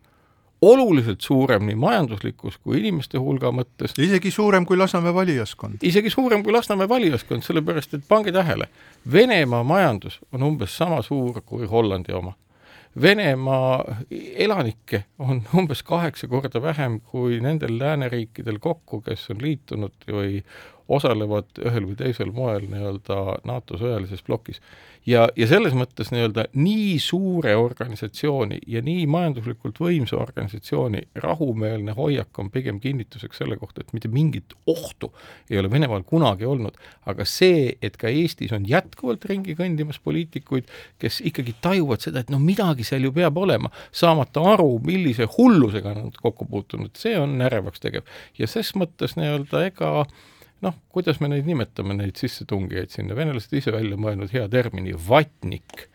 oluliselt 0.72 1.22
suurem 1.22 1.66
nii 1.68 1.76
majanduslikus 1.80 2.58
kui 2.58 2.80
inimeste 2.80 3.18
hulga 3.22 3.52
mõttes. 3.52 3.96
isegi 3.98 4.32
suurem 4.32 4.66
kui 4.66 4.78
Lasnamäe 4.78 5.14
valijaskond. 5.14 5.82
isegi 5.82 6.10
suurem 6.10 6.44
kui 6.44 6.54
Lasnamäe 6.54 6.90
valijaskond, 6.90 7.44
sellepärast 7.44 7.94
et 7.94 8.08
pange 8.08 8.32
tähele, 8.32 8.70
Venemaa 9.12 9.64
majandus 9.64 10.20
on 10.32 10.44
umbes 10.44 10.78
sama 10.78 11.02
suur 11.02 11.42
kui 11.46 11.66
Hollandi 11.66 12.14
oma. 12.14 12.34
Venemaa 13.02 13.96
elanikke 14.36 15.04
on 15.20 15.42
umbes 15.58 15.84
kaheksa 15.84 16.28
korda 16.28 16.62
vähem 16.62 17.00
kui 17.02 17.40
nendel 17.42 17.80
lääneriikidel 17.80 18.60
kokku, 18.60 19.02
kes 19.02 19.30
on 19.34 19.42
liitunud 19.42 20.06
või 20.12 20.44
osalevad 20.88 21.62
ühel 21.64 21.86
või 21.88 22.00
teisel 22.00 22.32
moel 22.36 22.66
nii-öelda 22.72 23.20
NATO 23.48 23.78
sõjalises 23.80 24.24
plokis. 24.26 24.60
ja, 25.06 25.28
ja 25.36 25.48
selles 25.48 25.74
mõttes 25.76 26.12
nii-öelda 26.12 26.46
nii 26.54 27.00
suure 27.00 27.56
organisatsiooni 27.60 28.60
ja 28.68 28.82
nii 28.84 29.06
majanduslikult 29.08 29.80
võimsa 29.80 30.18
organisatsiooni 30.20 31.02
rahumeelne 31.16 31.96
hoiak 31.96 32.40
on 32.40 32.52
pigem 32.52 32.80
kinnituseks 32.80 33.38
selle 33.38 33.58
kohta, 33.58 33.82
et 33.82 33.94
mitte 33.94 34.08
mingit 34.08 34.56
ohtu 34.68 35.14
ei 35.50 35.60
ole 35.60 35.72
Venemaal 35.72 36.04
kunagi 36.08 36.46
olnud, 36.46 36.76
aga 37.06 37.26
see, 37.26 37.78
et 37.82 37.98
ka 37.98 38.12
Eestis 38.12 38.52
on 38.56 38.68
jätkuvalt 38.68 39.26
ringi 39.26 39.56
kõndimas 39.60 40.00
poliitikuid, 40.04 40.68
kes 41.00 41.22
ikkagi 41.24 41.56
tajuvad 41.62 42.04
seda, 42.04 42.24
et 42.24 42.32
no 42.32 42.40
midagi 42.40 42.84
seal 42.88 43.08
ju 43.08 43.14
peab 43.16 43.38
olema, 43.40 43.72
saamata 43.92 44.44
aru, 44.54 44.78
millise 44.84 45.28
hullusega 45.38 45.96
nad 45.96 46.20
kokku 46.22 46.48
puutunud, 46.50 46.92
see 47.00 47.16
on 47.20 47.40
ärevaks 47.42 47.84
tegev. 47.84 48.08
ja 48.40 48.48
ses 48.48 48.76
mõttes 48.76 49.18
nii-öelda 49.20 49.68
ega 49.72 49.94
noh, 50.64 50.76
kuidas 50.94 51.20
me 51.22 51.30
neid 51.32 51.48
nimetame, 51.50 51.96
neid 51.98 52.20
sissetungijaid 52.20 52.94
sinna, 52.94 53.18
venelased 53.18 53.54
ise 53.58 53.74
välja 53.76 54.00
mõelnud 54.00 54.32
hea 54.34 54.46
termini, 54.52 54.96
vatnik. 55.08 55.88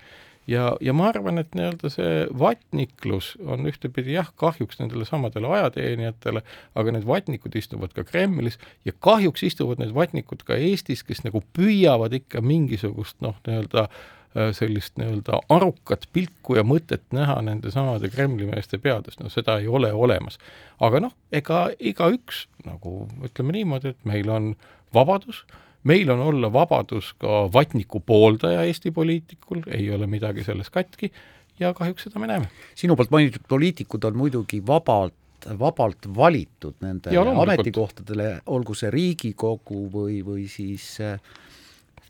ja, 0.48 0.70
ja 0.84 0.94
ma 0.96 1.08
arvan, 1.10 1.40
et 1.42 1.56
nii-öelda 1.56 1.90
see 1.92 2.12
vatniklus 2.40 3.34
on 3.44 3.68
ühtepidi 3.68 4.16
jah, 4.16 4.30
kahjuks 4.40 4.80
nendele 4.80 5.08
samadele 5.08 5.50
ajateenijatele, 5.58 6.44
aga 6.78 6.94
need 6.94 7.08
vatnikud 7.08 7.56
istuvad 7.60 7.96
ka 7.96 8.04
Kremlis 8.08 8.60
ja 8.88 8.94
kahjuks 8.96 9.44
istuvad 9.50 9.82
need 9.82 9.96
vatnikud 9.96 10.44
ka 10.48 10.56
Eestis, 10.56 11.04
kes 11.04 11.24
nagu 11.26 11.44
püüavad 11.56 12.16
ikka 12.16 12.44
mingisugust 12.44 13.20
noh, 13.24 13.36
nii-öelda 13.48 13.88
äh, 13.88 14.06
sellist 14.52 14.98
nii-öelda 15.00 15.40
arukat 15.52 16.04
pilku 16.12 16.58
ja 16.58 16.64
mõtet 16.66 17.04
näha 17.16 17.38
nende 17.42 17.72
samade 17.72 18.10
Kremli 18.12 18.48
meeste 18.48 18.78
peades, 18.82 19.16
no 19.20 19.30
seda 19.32 19.58
ei 19.62 19.68
ole 19.68 19.92
olemas. 19.92 20.38
aga 20.80 21.00
noh, 21.00 21.14
ega 21.32 21.68
igaüks, 21.78 22.46
nagu 22.66 23.08
ütleme 23.24 23.56
niimoodi, 23.56 23.94
et 23.94 24.04
meil 24.08 24.28
on 24.30 24.52
vabadus, 24.94 25.44
meil 25.88 26.10
on 26.12 26.20
olla 26.20 26.52
vabadus 26.52 27.14
ka 27.18 27.46
vatniku 27.52 28.00
pooldaja 28.00 28.66
Eesti 28.68 28.90
poliitikul, 28.90 29.64
ei 29.66 29.90
ole 29.94 30.06
midagi 30.06 30.44
selles 30.44 30.70
katki. 30.70 31.12
Ja 31.58 31.72
kahjuks 31.74 32.04
seda 32.06 32.20
me 32.22 32.28
näeme. 32.30 32.46
sinu 32.78 32.94
poolt 32.96 33.10
mainitud 33.10 33.48
poliitikud 33.48 34.04
on 34.04 34.16
muidugi 34.16 34.60
vabalt 34.66 35.16
vabalt 35.58 36.06
valitud 36.16 36.74
nendele 36.82 37.30
ametikohtadele, 37.42 38.40
olgu 38.46 38.74
see 38.74 38.90
Riigikogu 38.90 39.84
või, 39.92 40.18
või 40.26 40.48
siis 40.50 40.96
äh, 41.00 41.20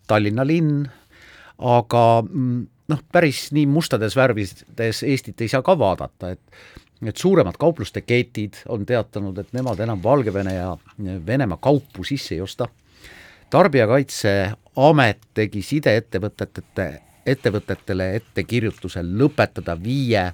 Tallinna 0.09 0.47
linn, 0.47 0.87
aga 1.59 2.23
mm, 2.23 2.67
noh, 2.89 3.01
päris 3.13 3.49
nii 3.53 3.67
mustades 3.67 4.17
värvides 4.17 5.03
Eestit 5.03 5.41
ei 5.41 5.49
saa 5.49 5.63
ka 5.63 5.79
vaadata, 5.79 6.31
et 6.37 6.41
et 7.07 7.17
suuremad 7.17 7.55
kaupluste 7.59 8.01
ketid 8.03 8.57
on 8.69 8.87
teatanud, 8.87 9.37
et 9.39 9.53
nemad 9.55 9.79
enam 9.81 10.01
Valgevene 10.03 10.55
ja 10.55 10.73
Venemaa 11.27 11.59
kaupu 11.63 12.05
sisse 12.05 12.35
ei 12.35 12.41
osta. 12.41 12.69
tarbijakaitseamet 13.51 15.19
tegi 15.35 15.63
sideettevõtete, 15.63 16.89
ettevõtetele 17.27 18.15
ettekirjutuse 18.17 19.03
lõpetada 19.03 19.79
viie 19.83 20.33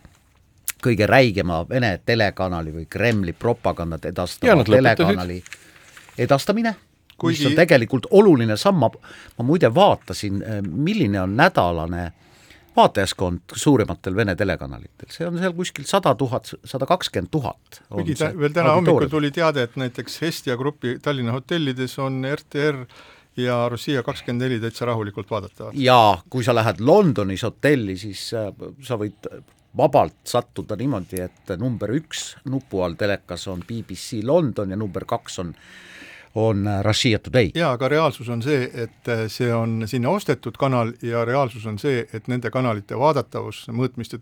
kõige 0.83 1.07
räigema 1.07 1.69
Vene 1.69 2.01
telekanali 2.07 2.73
või 2.73 2.87
Kremli 2.91 3.33
propagandat 3.33 4.05
edastava 4.05 4.65
telekanali 4.65 5.43
edastamine 6.19 6.75
Kuigi... 7.19 7.39
mis 7.39 7.51
on 7.51 7.57
tegelikult 7.59 8.07
oluline 8.11 8.57
samm, 8.61 8.83
ma, 8.83 8.91
ma 9.39 9.47
muide 9.47 9.71
vaatasin, 9.75 10.43
eh, 10.43 10.61
milline 10.63 11.21
on 11.23 11.37
nädalane 11.37 12.11
vaatajaskond 12.77 13.55
suurimatel 13.55 14.17
Vene 14.17 14.35
telekanalitel, 14.37 15.11
see 15.15 15.27
on 15.27 15.39
seal 15.39 15.55
kuskil 15.55 15.87
sada 15.87 16.15
tuhat, 16.19 16.51
sada 16.67 16.87
kakskümmend 16.91 17.31
tuhat. 17.31 17.83
kuigi 17.93 18.17
ta, 18.19 18.33
veel 18.39 18.55
täna 18.55 18.75
hommikul 18.79 19.07
tuli 19.13 19.31
teade, 19.35 19.69
et 19.69 19.77
näiteks 19.79 20.21
Hestia 20.25 20.57
grupi 20.59 20.99
Tallinna 21.03 21.37
hotellides 21.37 21.99
on 22.03 22.25
RTR 22.31 22.83
ja 23.37 23.69
Rossija 23.71 24.03
kakskümmend 24.03 24.47
neli 24.47 24.61
täitsa 24.63 24.91
rahulikult 24.91 25.31
vaadatavad. 25.31 25.79
jaa, 25.79 26.23
kui 26.31 26.45
sa 26.45 26.55
lähed 26.55 26.83
Londonis 26.83 27.47
hotelli, 27.47 27.97
siis 27.99 28.27
äh, 28.35 28.51
sa 28.83 28.99
võid 28.99 29.31
vabalt 29.77 30.21
sattuda 30.27 30.77
niimoodi, 30.79 31.23
et 31.23 31.55
number 31.59 31.91
üks 31.95 32.35
nupu 32.51 32.83
all 32.83 32.99
telekas 32.99 33.47
on 33.51 33.63
BBC 33.67 34.23
London 34.23 34.71
ja 34.71 34.79
number 34.79 35.07
kaks 35.07 35.39
on 35.43 35.55
on 36.35 36.67
äh, 36.67 36.85
Russia 36.85 37.19
Today. 37.19 37.51
jaa, 37.55 37.73
aga 37.73 37.89
reaalsus 37.89 38.29
on 38.29 38.43
see, 38.43 38.71
et 38.75 39.09
äh, 39.09 39.25
see 39.29 39.53
on 39.55 39.85
sinna 39.87 40.11
ostetud 40.11 40.57
kanal 40.59 40.93
ja 41.03 41.25
reaalsus 41.25 41.67
on 41.67 41.79
see, 41.79 42.07
et 42.13 42.29
nende 42.29 42.51
kanalite 42.55 42.99
vaadatavus 42.99 43.65
mõõtmiste, 43.71 44.19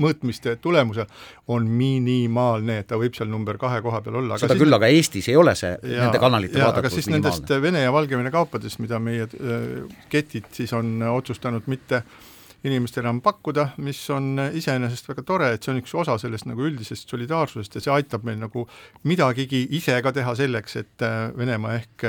mõõtmiste 0.00 0.56
tulemusel 0.60 1.08
on 1.48 1.68
minimaalne, 1.68 2.78
et 2.82 2.90
ta 2.90 3.00
võib 3.00 3.16
seal 3.16 3.32
number 3.32 3.58
kahe 3.60 3.80
koha 3.84 4.02
peal 4.04 4.20
olla. 4.20 4.38
seda 4.38 4.54
siis, 4.54 4.64
küll, 4.64 4.76
aga 4.76 4.92
Eestis 4.92 5.30
ei 5.32 5.40
ole 5.40 5.56
see 5.58 5.72
jaa, 5.72 6.04
nende 6.04 6.20
kanalite 6.22 6.60
jaa, 6.60 6.68
vaadatavus 6.68 7.08
minimaalne. 7.08 7.40
nendest 7.40 7.64
Vene 7.64 7.86
ja 7.86 7.92
Valgevene 7.92 8.34
kaupadest, 8.34 8.82
mida 8.84 9.00
meie 9.00 9.24
äh, 9.24 9.98
ketid 10.12 10.52
siis 10.52 10.72
on 10.76 10.98
otsustanud 11.14 11.68
mitte 11.70 12.02
äh, 12.02 12.22
inimestele 12.64 13.04
enam 13.04 13.20
pakkuda, 13.24 13.66
mis 13.84 13.98
on 14.12 14.38
iseenesest 14.56 15.08
väga 15.10 15.24
tore, 15.28 15.50
et 15.54 15.64
see 15.64 15.74
on 15.74 15.80
üks 15.82 15.92
osa 16.00 16.16
sellest 16.20 16.48
nagu 16.48 16.64
üldisest 16.64 17.10
solidaarsusest 17.12 17.76
ja 17.76 17.82
see 17.84 17.92
aitab 17.92 18.24
meil 18.24 18.38
nagu 18.40 18.64
midagigi 19.08 19.66
ise 19.76 19.98
ka 20.04 20.14
teha 20.16 20.32
selleks, 20.38 20.78
et 20.80 21.04
äh, 21.04 21.28
Venemaa 21.36 21.76
ehk, 21.80 22.06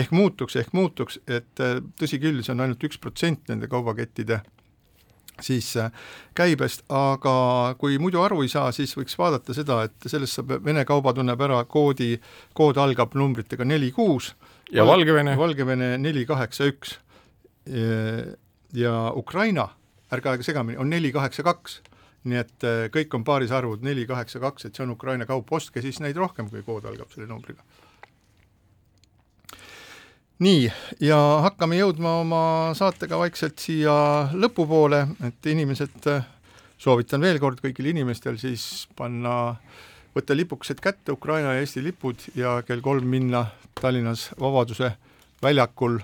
ehk 0.00 0.14
muutuks, 0.16 0.56
ehk 0.62 0.72
muutuks, 0.76 1.20
et 1.28 1.60
äh, 1.64 1.80
tõsi 2.00 2.20
küll, 2.22 2.40
see 2.44 2.54
on 2.54 2.64
ainult 2.64 2.88
üks 2.88 3.00
protsent 3.02 3.52
nende 3.52 3.68
kaubakettide 3.68 4.40
siis 5.44 5.68
äh, 5.76 5.92
käibest, 6.38 6.86
aga 6.88 7.76
kui 7.78 8.00
muidu 8.00 8.22
aru 8.24 8.40
ei 8.46 8.52
saa, 8.52 8.72
siis 8.72 8.96
võiks 8.96 9.18
vaadata 9.20 9.54
seda, 9.54 9.82
et 9.90 10.08
sellest 10.08 10.40
saab, 10.40 10.56
Vene 10.64 10.86
kauba 10.88 11.12
tunneb 11.14 11.44
ära 11.44 11.60
koodi, 11.68 12.14
kood 12.56 12.80
algab 12.80 13.12
numbritega 13.18 13.68
neli 13.68 13.92
kuus 13.92 14.32
ja 14.72 14.88
Valgevene? 14.88 15.36
Valgevene 15.36 15.96
neli 16.00 16.24
kaheksa 16.26 16.72
üks 16.72 16.96
ja 18.72 18.92
Ukraina 19.12 19.66
ärge 20.12 20.30
aega 20.30 20.46
segamini, 20.46 20.78
on 20.80 20.90
neli, 20.90 21.12
kaheksa, 21.12 21.44
kaks. 21.46 21.80
nii 22.28 22.38
et 22.40 22.64
äh, 22.66 22.86
kõik 22.92 23.14
on 23.14 23.24
paarisarvud 23.24 23.84
neli, 23.86 24.04
kaheksa, 24.06 24.40
kaks, 24.42 24.66
et 24.66 24.76
see 24.76 24.84
on 24.84 24.94
Ukraina 24.96 25.26
kaup, 25.26 25.52
ostke 25.54 25.82
siis 25.84 26.00
neid 26.02 26.16
rohkem, 26.18 26.48
kui 26.50 26.64
kood 26.66 26.88
algab 26.88 27.12
selle 27.14 27.28
numbriga. 27.30 27.62
nii, 30.38 30.66
ja 31.02 31.18
hakkame 31.46 31.78
jõudma 31.78 32.18
oma 32.22 32.42
saatega 32.78 33.18
vaikselt 33.18 33.58
siia 33.58 33.94
lõpupoole, 34.34 35.04
et 35.30 35.52
inimesed, 35.54 36.00
äh, 36.10 36.26
soovitan 36.78 37.22
veel 37.22 37.40
kord 37.42 37.62
kõigil 37.62 37.92
inimestel 37.94 38.38
siis 38.38 38.86
panna 38.96 39.56
võtta 40.14 40.36
lipukesed 40.36 40.80
kätte, 40.82 41.12
Ukraina 41.12 41.54
ja 41.54 41.62
Eesti 41.62 41.82
lipud 41.84 42.30
ja 42.38 42.58
kell 42.66 42.82
kolm 42.82 43.06
minna 43.06 43.46
Tallinnas 43.78 44.30
Vabaduse 44.40 44.92
väljakul 45.42 46.00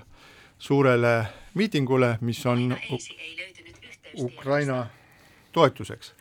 suurele 0.59 1.25
miitingule, 1.55 2.17
mis 2.21 2.45
on 2.45 2.69
Ukraina 4.17 4.87
toetuseks. 5.51 6.13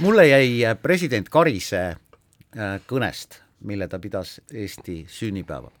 mulle 0.00 0.26
jäi 0.28 0.64
äh, 0.64 0.76
president 0.82 1.28
Karise 1.28 1.82
äh, 1.86 1.96
kõnest, 2.86 3.40
mille 3.60 3.88
ta 3.88 3.98
pidas 3.98 4.40
Eesti 4.54 5.04
sünnipäeval, 5.08 5.72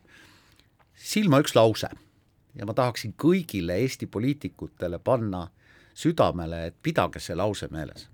silma 0.94 1.40
üks 1.40 1.54
lause 1.56 1.88
ja 2.54 2.66
ma 2.66 2.74
tahaksin 2.74 3.14
kõigile 3.16 3.78
Eesti 3.80 4.06
poliitikutele 4.06 4.98
panna 4.98 5.48
südamele, 5.94 6.66
et 6.66 6.76
pidage 6.82 7.20
see 7.20 7.36
lause 7.36 7.68
meeles. 7.70 8.08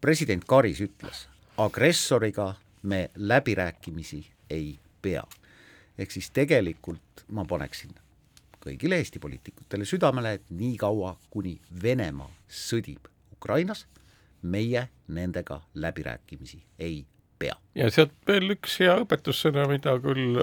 president 0.00 0.44
Karis 0.44 0.80
ütles, 0.80 1.28
agressoriga 1.56 2.54
me 2.82 3.10
läbirääkimisi 3.14 4.26
ei 4.50 4.78
pea. 5.02 5.24
ehk 5.98 6.10
siis 6.10 6.30
tegelikult 6.30 7.24
ma 7.28 7.44
paneksin 7.44 8.03
kõigile 8.64 8.98
Eesti 9.00 9.20
poliitikutele 9.22 9.86
südamele, 9.88 10.36
et 10.38 10.50
niikaua, 10.50 11.14
kuni 11.30 11.58
Venemaa 11.82 12.30
sõdib 12.48 13.10
Ukrainas, 13.32 13.86
meie 14.42 14.88
nendega 15.08 15.60
läbirääkimisi 15.74 16.62
ei 16.78 17.04
pea. 17.38 17.56
ja 17.74 17.90
sealt 17.90 18.14
veel 18.28 18.56
üks 18.56 18.78
hea 18.80 18.96
õpetussõna, 19.02 19.66
mida 19.68 19.96
küll 20.00 20.40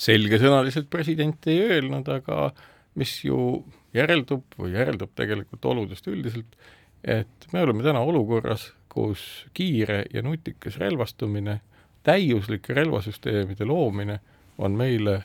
selgesõnaliselt 0.00 0.90
president 0.90 1.46
ei 1.50 1.60
öelnud, 1.60 2.08
aga 2.08 2.50
mis 2.98 3.18
ju 3.24 3.64
järeldub 3.94 4.44
või 4.58 4.74
järeldub 4.74 5.12
tegelikult 5.18 5.64
oludest 5.64 6.06
üldiselt, 6.08 6.56
et 7.04 7.48
me 7.52 7.64
oleme 7.64 7.84
täna 7.84 8.00
olukorras, 8.00 8.70
kus 8.90 9.46
kiire 9.54 10.04
ja 10.14 10.22
nutikas 10.22 10.78
relvastumine, 10.80 11.60
täiuslike 12.02 12.74
relvasüsteemide 12.74 13.66
loomine 13.68 14.20
on 14.58 14.76
meile 14.76 15.22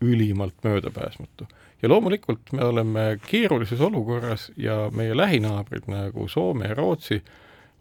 ülimalt 0.00 0.54
möödapääsmatu. 0.64 1.46
ja 1.82 1.88
loomulikult 1.88 2.52
me 2.52 2.64
oleme 2.64 3.18
keerulises 3.26 3.80
olukorras 3.80 4.52
ja 4.56 4.90
meie 4.94 5.16
lähinaabrid 5.16 5.82
nagu 5.86 6.28
Soome 6.28 6.66
ja 6.66 6.74
Rootsi 6.74 7.22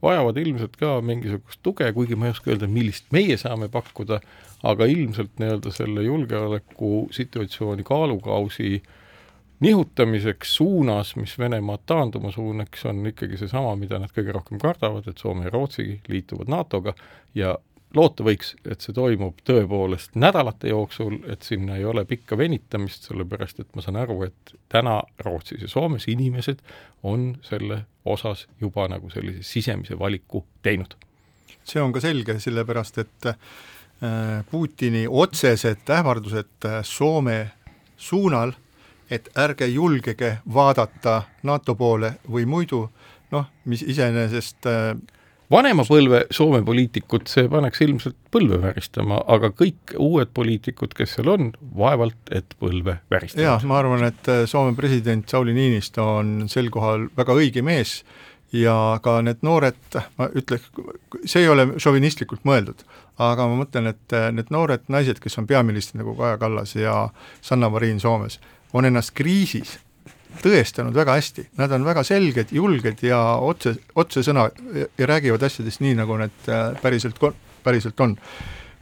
vajavad 0.01 0.37
ilmselt 0.37 0.75
ka 0.77 1.01
mingisugust 1.01 1.59
tuge, 1.63 1.87
kuigi 1.93 2.15
ma 2.15 2.27
ei 2.27 2.35
oska 2.35 2.51
öelda, 2.51 2.67
millist 2.67 3.07
meie 3.15 3.37
saame 3.37 3.69
pakkuda, 3.71 4.19
aga 4.63 4.85
ilmselt 4.85 5.39
nii-öelda 5.39 5.71
selle 5.71 6.03
julgeolekusituatsiooni 6.03 7.83
kaalukausi 7.83 8.83
nihutamiseks 9.59 10.55
suunas, 10.55 11.15
mis 11.15 11.37
Venemaad 11.39 11.85
taanduma 11.85 12.31
suunaks, 12.31 12.85
on 12.85 13.05
ikkagi 13.07 13.39
seesama, 13.39 13.75
mida 13.79 13.99
nad 13.99 14.11
kõige 14.13 14.35
rohkem 14.35 14.59
kardavad, 14.61 15.07
et 15.07 15.21
Soome 15.21 15.47
ja 15.47 15.53
Rootsi 15.53 16.01
liituvad 16.11 16.51
NATO-ga 16.51 16.93
ja 17.35 17.55
loota 17.95 18.25
võiks, 18.25 18.53
et 18.67 18.83
see 18.83 18.93
toimub 18.95 19.39
tõepoolest 19.47 20.17
nädalate 20.19 20.69
jooksul, 20.71 21.17
et 21.31 21.45
sinna 21.47 21.77
ei 21.79 21.85
ole 21.85 22.05
pikka 22.05 22.37
venitamist, 22.37 23.07
sellepärast 23.09 23.61
et 23.63 23.69
ma 23.75 23.83
saan 23.85 23.99
aru, 24.01 24.21
et 24.27 24.55
täna 24.71 24.99
Rootsis 25.25 25.63
ja 25.65 25.69
Soomes 25.71 26.07
inimesed 26.11 26.61
on 27.03 27.33
selle 27.45 27.83
osas 28.05 28.45
juba 28.61 28.87
nagu 28.91 29.09
sellise 29.13 29.43
sisemise 29.43 29.99
valiku 29.99 30.45
teinud. 30.63 30.95
see 31.63 31.81
on 31.81 31.93
ka 31.93 31.99
selge, 31.99 32.39
sellepärast 32.39 32.97
et 33.01 33.25
äh, 33.25 34.45
Putini 34.51 35.07
otsesed 35.09 35.89
ähvardused 35.89 36.65
äh, 36.65 36.83
Soome 36.83 37.51
suunal, 37.97 38.53
et 39.09 39.29
ärge 39.37 39.65
julgege 39.65 40.37
vaadata 40.53 41.23
NATO 41.43 41.75
poole 41.75 42.15
või 42.31 42.45
muidu 42.45 42.89
noh, 43.31 43.45
mis 43.65 43.81
iseenesest 43.81 44.65
äh, 44.69 44.95
vanema 45.51 45.85
põlve 45.87 46.23
Soome 46.33 46.61
poliitikut 46.65 47.29
see 47.31 47.49
paneks 47.51 47.81
ilmselt 47.85 48.17
põlve 48.33 48.59
väristama, 48.63 49.21
aga 49.31 49.51
kõik 49.55 49.95
uued 50.01 50.31
poliitikud, 50.35 50.95
kes 50.97 51.17
seal 51.17 51.31
on, 51.33 51.51
vaevalt 51.77 52.31
et 52.35 52.55
põlve 52.61 52.99
väristavad. 53.13 53.45
jah, 53.45 53.67
ma 53.69 53.79
arvan, 53.81 54.05
et 54.09 54.31
äh, 54.31 54.45
Soome 54.49 54.75
president 54.77 55.29
Sauli 55.29 55.55
Niinistö 55.55 56.03
on 56.03 56.49
sel 56.51 56.71
kohal 56.73 57.09
väga 57.17 57.37
õige 57.37 57.65
mees 57.65 58.01
ja 58.55 58.99
ka 59.03 59.19
need 59.25 59.41
noored, 59.45 59.99
ma 60.19 60.29
ütleks, 60.37 60.69
see 61.25 61.43
ei 61.43 61.49
ole 61.51 61.67
šovinistlikult 61.81 62.45
mõeldud, 62.47 62.85
aga 63.21 63.47
ma 63.49 63.61
mõtlen, 63.63 63.91
et 63.93 64.15
äh, 64.15 64.29
need 64.35 64.51
noored 64.53 64.85
naised, 64.91 65.21
kes 65.23 65.41
on 65.41 65.49
peaministrid 65.49 66.01
nagu 66.01 66.15
Kaja 66.17 66.39
Kallas 66.41 66.75
ja 66.77 67.09
Sanna 67.45 67.69
Marin 67.73 67.99
Soomes, 68.03 68.39
on 68.75 68.87
ennast 68.87 69.13
kriisis 69.15 69.77
tõestanud 70.41 70.95
väga 70.95 71.15
hästi, 71.17 71.47
nad 71.59 71.71
on 71.75 71.85
väga 71.85 72.03
selged, 72.07 72.51
julged 72.55 73.03
ja 73.05 73.19
otse, 73.41 73.75
otsesõna 73.95 74.49
ja, 74.73 74.87
räägivad 75.07 75.43
asjadest 75.47 75.83
nii, 75.83 75.95
nagu 75.99 76.17
need 76.19 76.49
äh, 76.49 76.75
päriselt, 76.81 77.21
päriselt 77.63 77.99
on. 77.99 78.17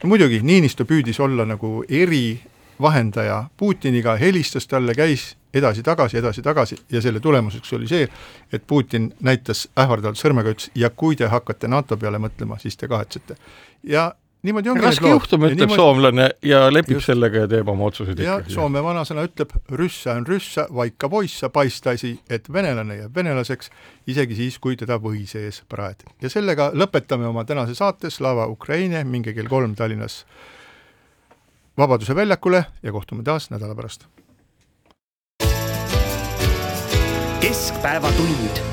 no 0.04 0.10
muidugi, 0.12 0.42
Niinistö 0.44 0.86
püüdis 0.86 1.20
olla 1.24 1.46
nagu 1.46 1.84
erivahendaja 1.90 3.46
Putiniga, 3.58 4.18
helistas 4.20 4.68
talle, 4.68 4.96
käis 4.96 5.34
edasi-tagasi, 5.54 6.18
edasi-tagasi 6.18 6.78
ja 6.92 7.02
selle 7.02 7.20
tulemuseks 7.20 7.74
oli 7.74 7.88
see, 7.88 8.08
et 8.52 8.68
Putin 8.68 9.12
näitas 9.22 9.68
ähvardavalt 9.78 10.18
sõrmega, 10.18 10.56
ütles 10.56 10.72
ja 10.76 10.90
kui 10.90 11.16
te 11.16 11.30
hakkate 11.30 11.70
NATO 11.70 11.98
peale 11.98 12.20
mõtlema, 12.22 12.60
siis 12.60 12.78
te 12.78 12.88
kahetsete. 12.88 13.38
ja 13.84 14.12
niimoodi 14.44 14.72
ongi 14.74 14.84
raske 14.84 15.10
juhtum, 15.10 15.46
ütleb 15.48 15.64
niimoodi... 15.64 15.80
soomlane 15.80 16.30
ja 16.46 16.64
lepib 16.74 16.98
Just. 16.98 17.10
sellega 17.12 17.46
ja 17.46 17.50
teeb 17.52 17.70
oma 17.72 17.88
otsused 17.90 18.20
ja 18.20 18.40
ikkagi. 18.40 18.56
Soome 18.56 18.84
vanasõna 18.84 19.26
ütleb, 19.28 19.54
rüssa 19.80 20.18
on 20.18 20.28
rüssa, 20.28 20.68
vaika 20.74 21.10
poissa, 21.12 21.50
paistasi, 21.54 22.16
et 22.30 22.50
venelane 22.54 23.00
jääb 23.02 23.16
venelaseks, 23.16 23.72
isegi 24.12 24.40
siis, 24.40 24.60
kui 24.64 24.76
teda 24.80 25.00
või 25.04 25.24
sees 25.30 25.62
praed. 25.70 26.04
ja 26.22 26.32
sellega 26.32 26.72
lõpetame 26.76 27.30
oma 27.30 27.46
tänase 27.48 27.76
saate 27.80 28.12
Slava 28.12 28.48
Ukraine, 28.52 29.04
minge 29.04 29.34
kell 29.34 29.52
kolm 29.52 29.76
Tallinnas 29.80 30.24
Vabaduse 31.78 32.16
väljakule 32.16 32.66
ja 32.84 32.92
kohtume 32.92 33.24
taas 33.24 33.50
nädala 33.50 33.76
pärast. 33.76 34.06
keskpäevatund 37.44 38.73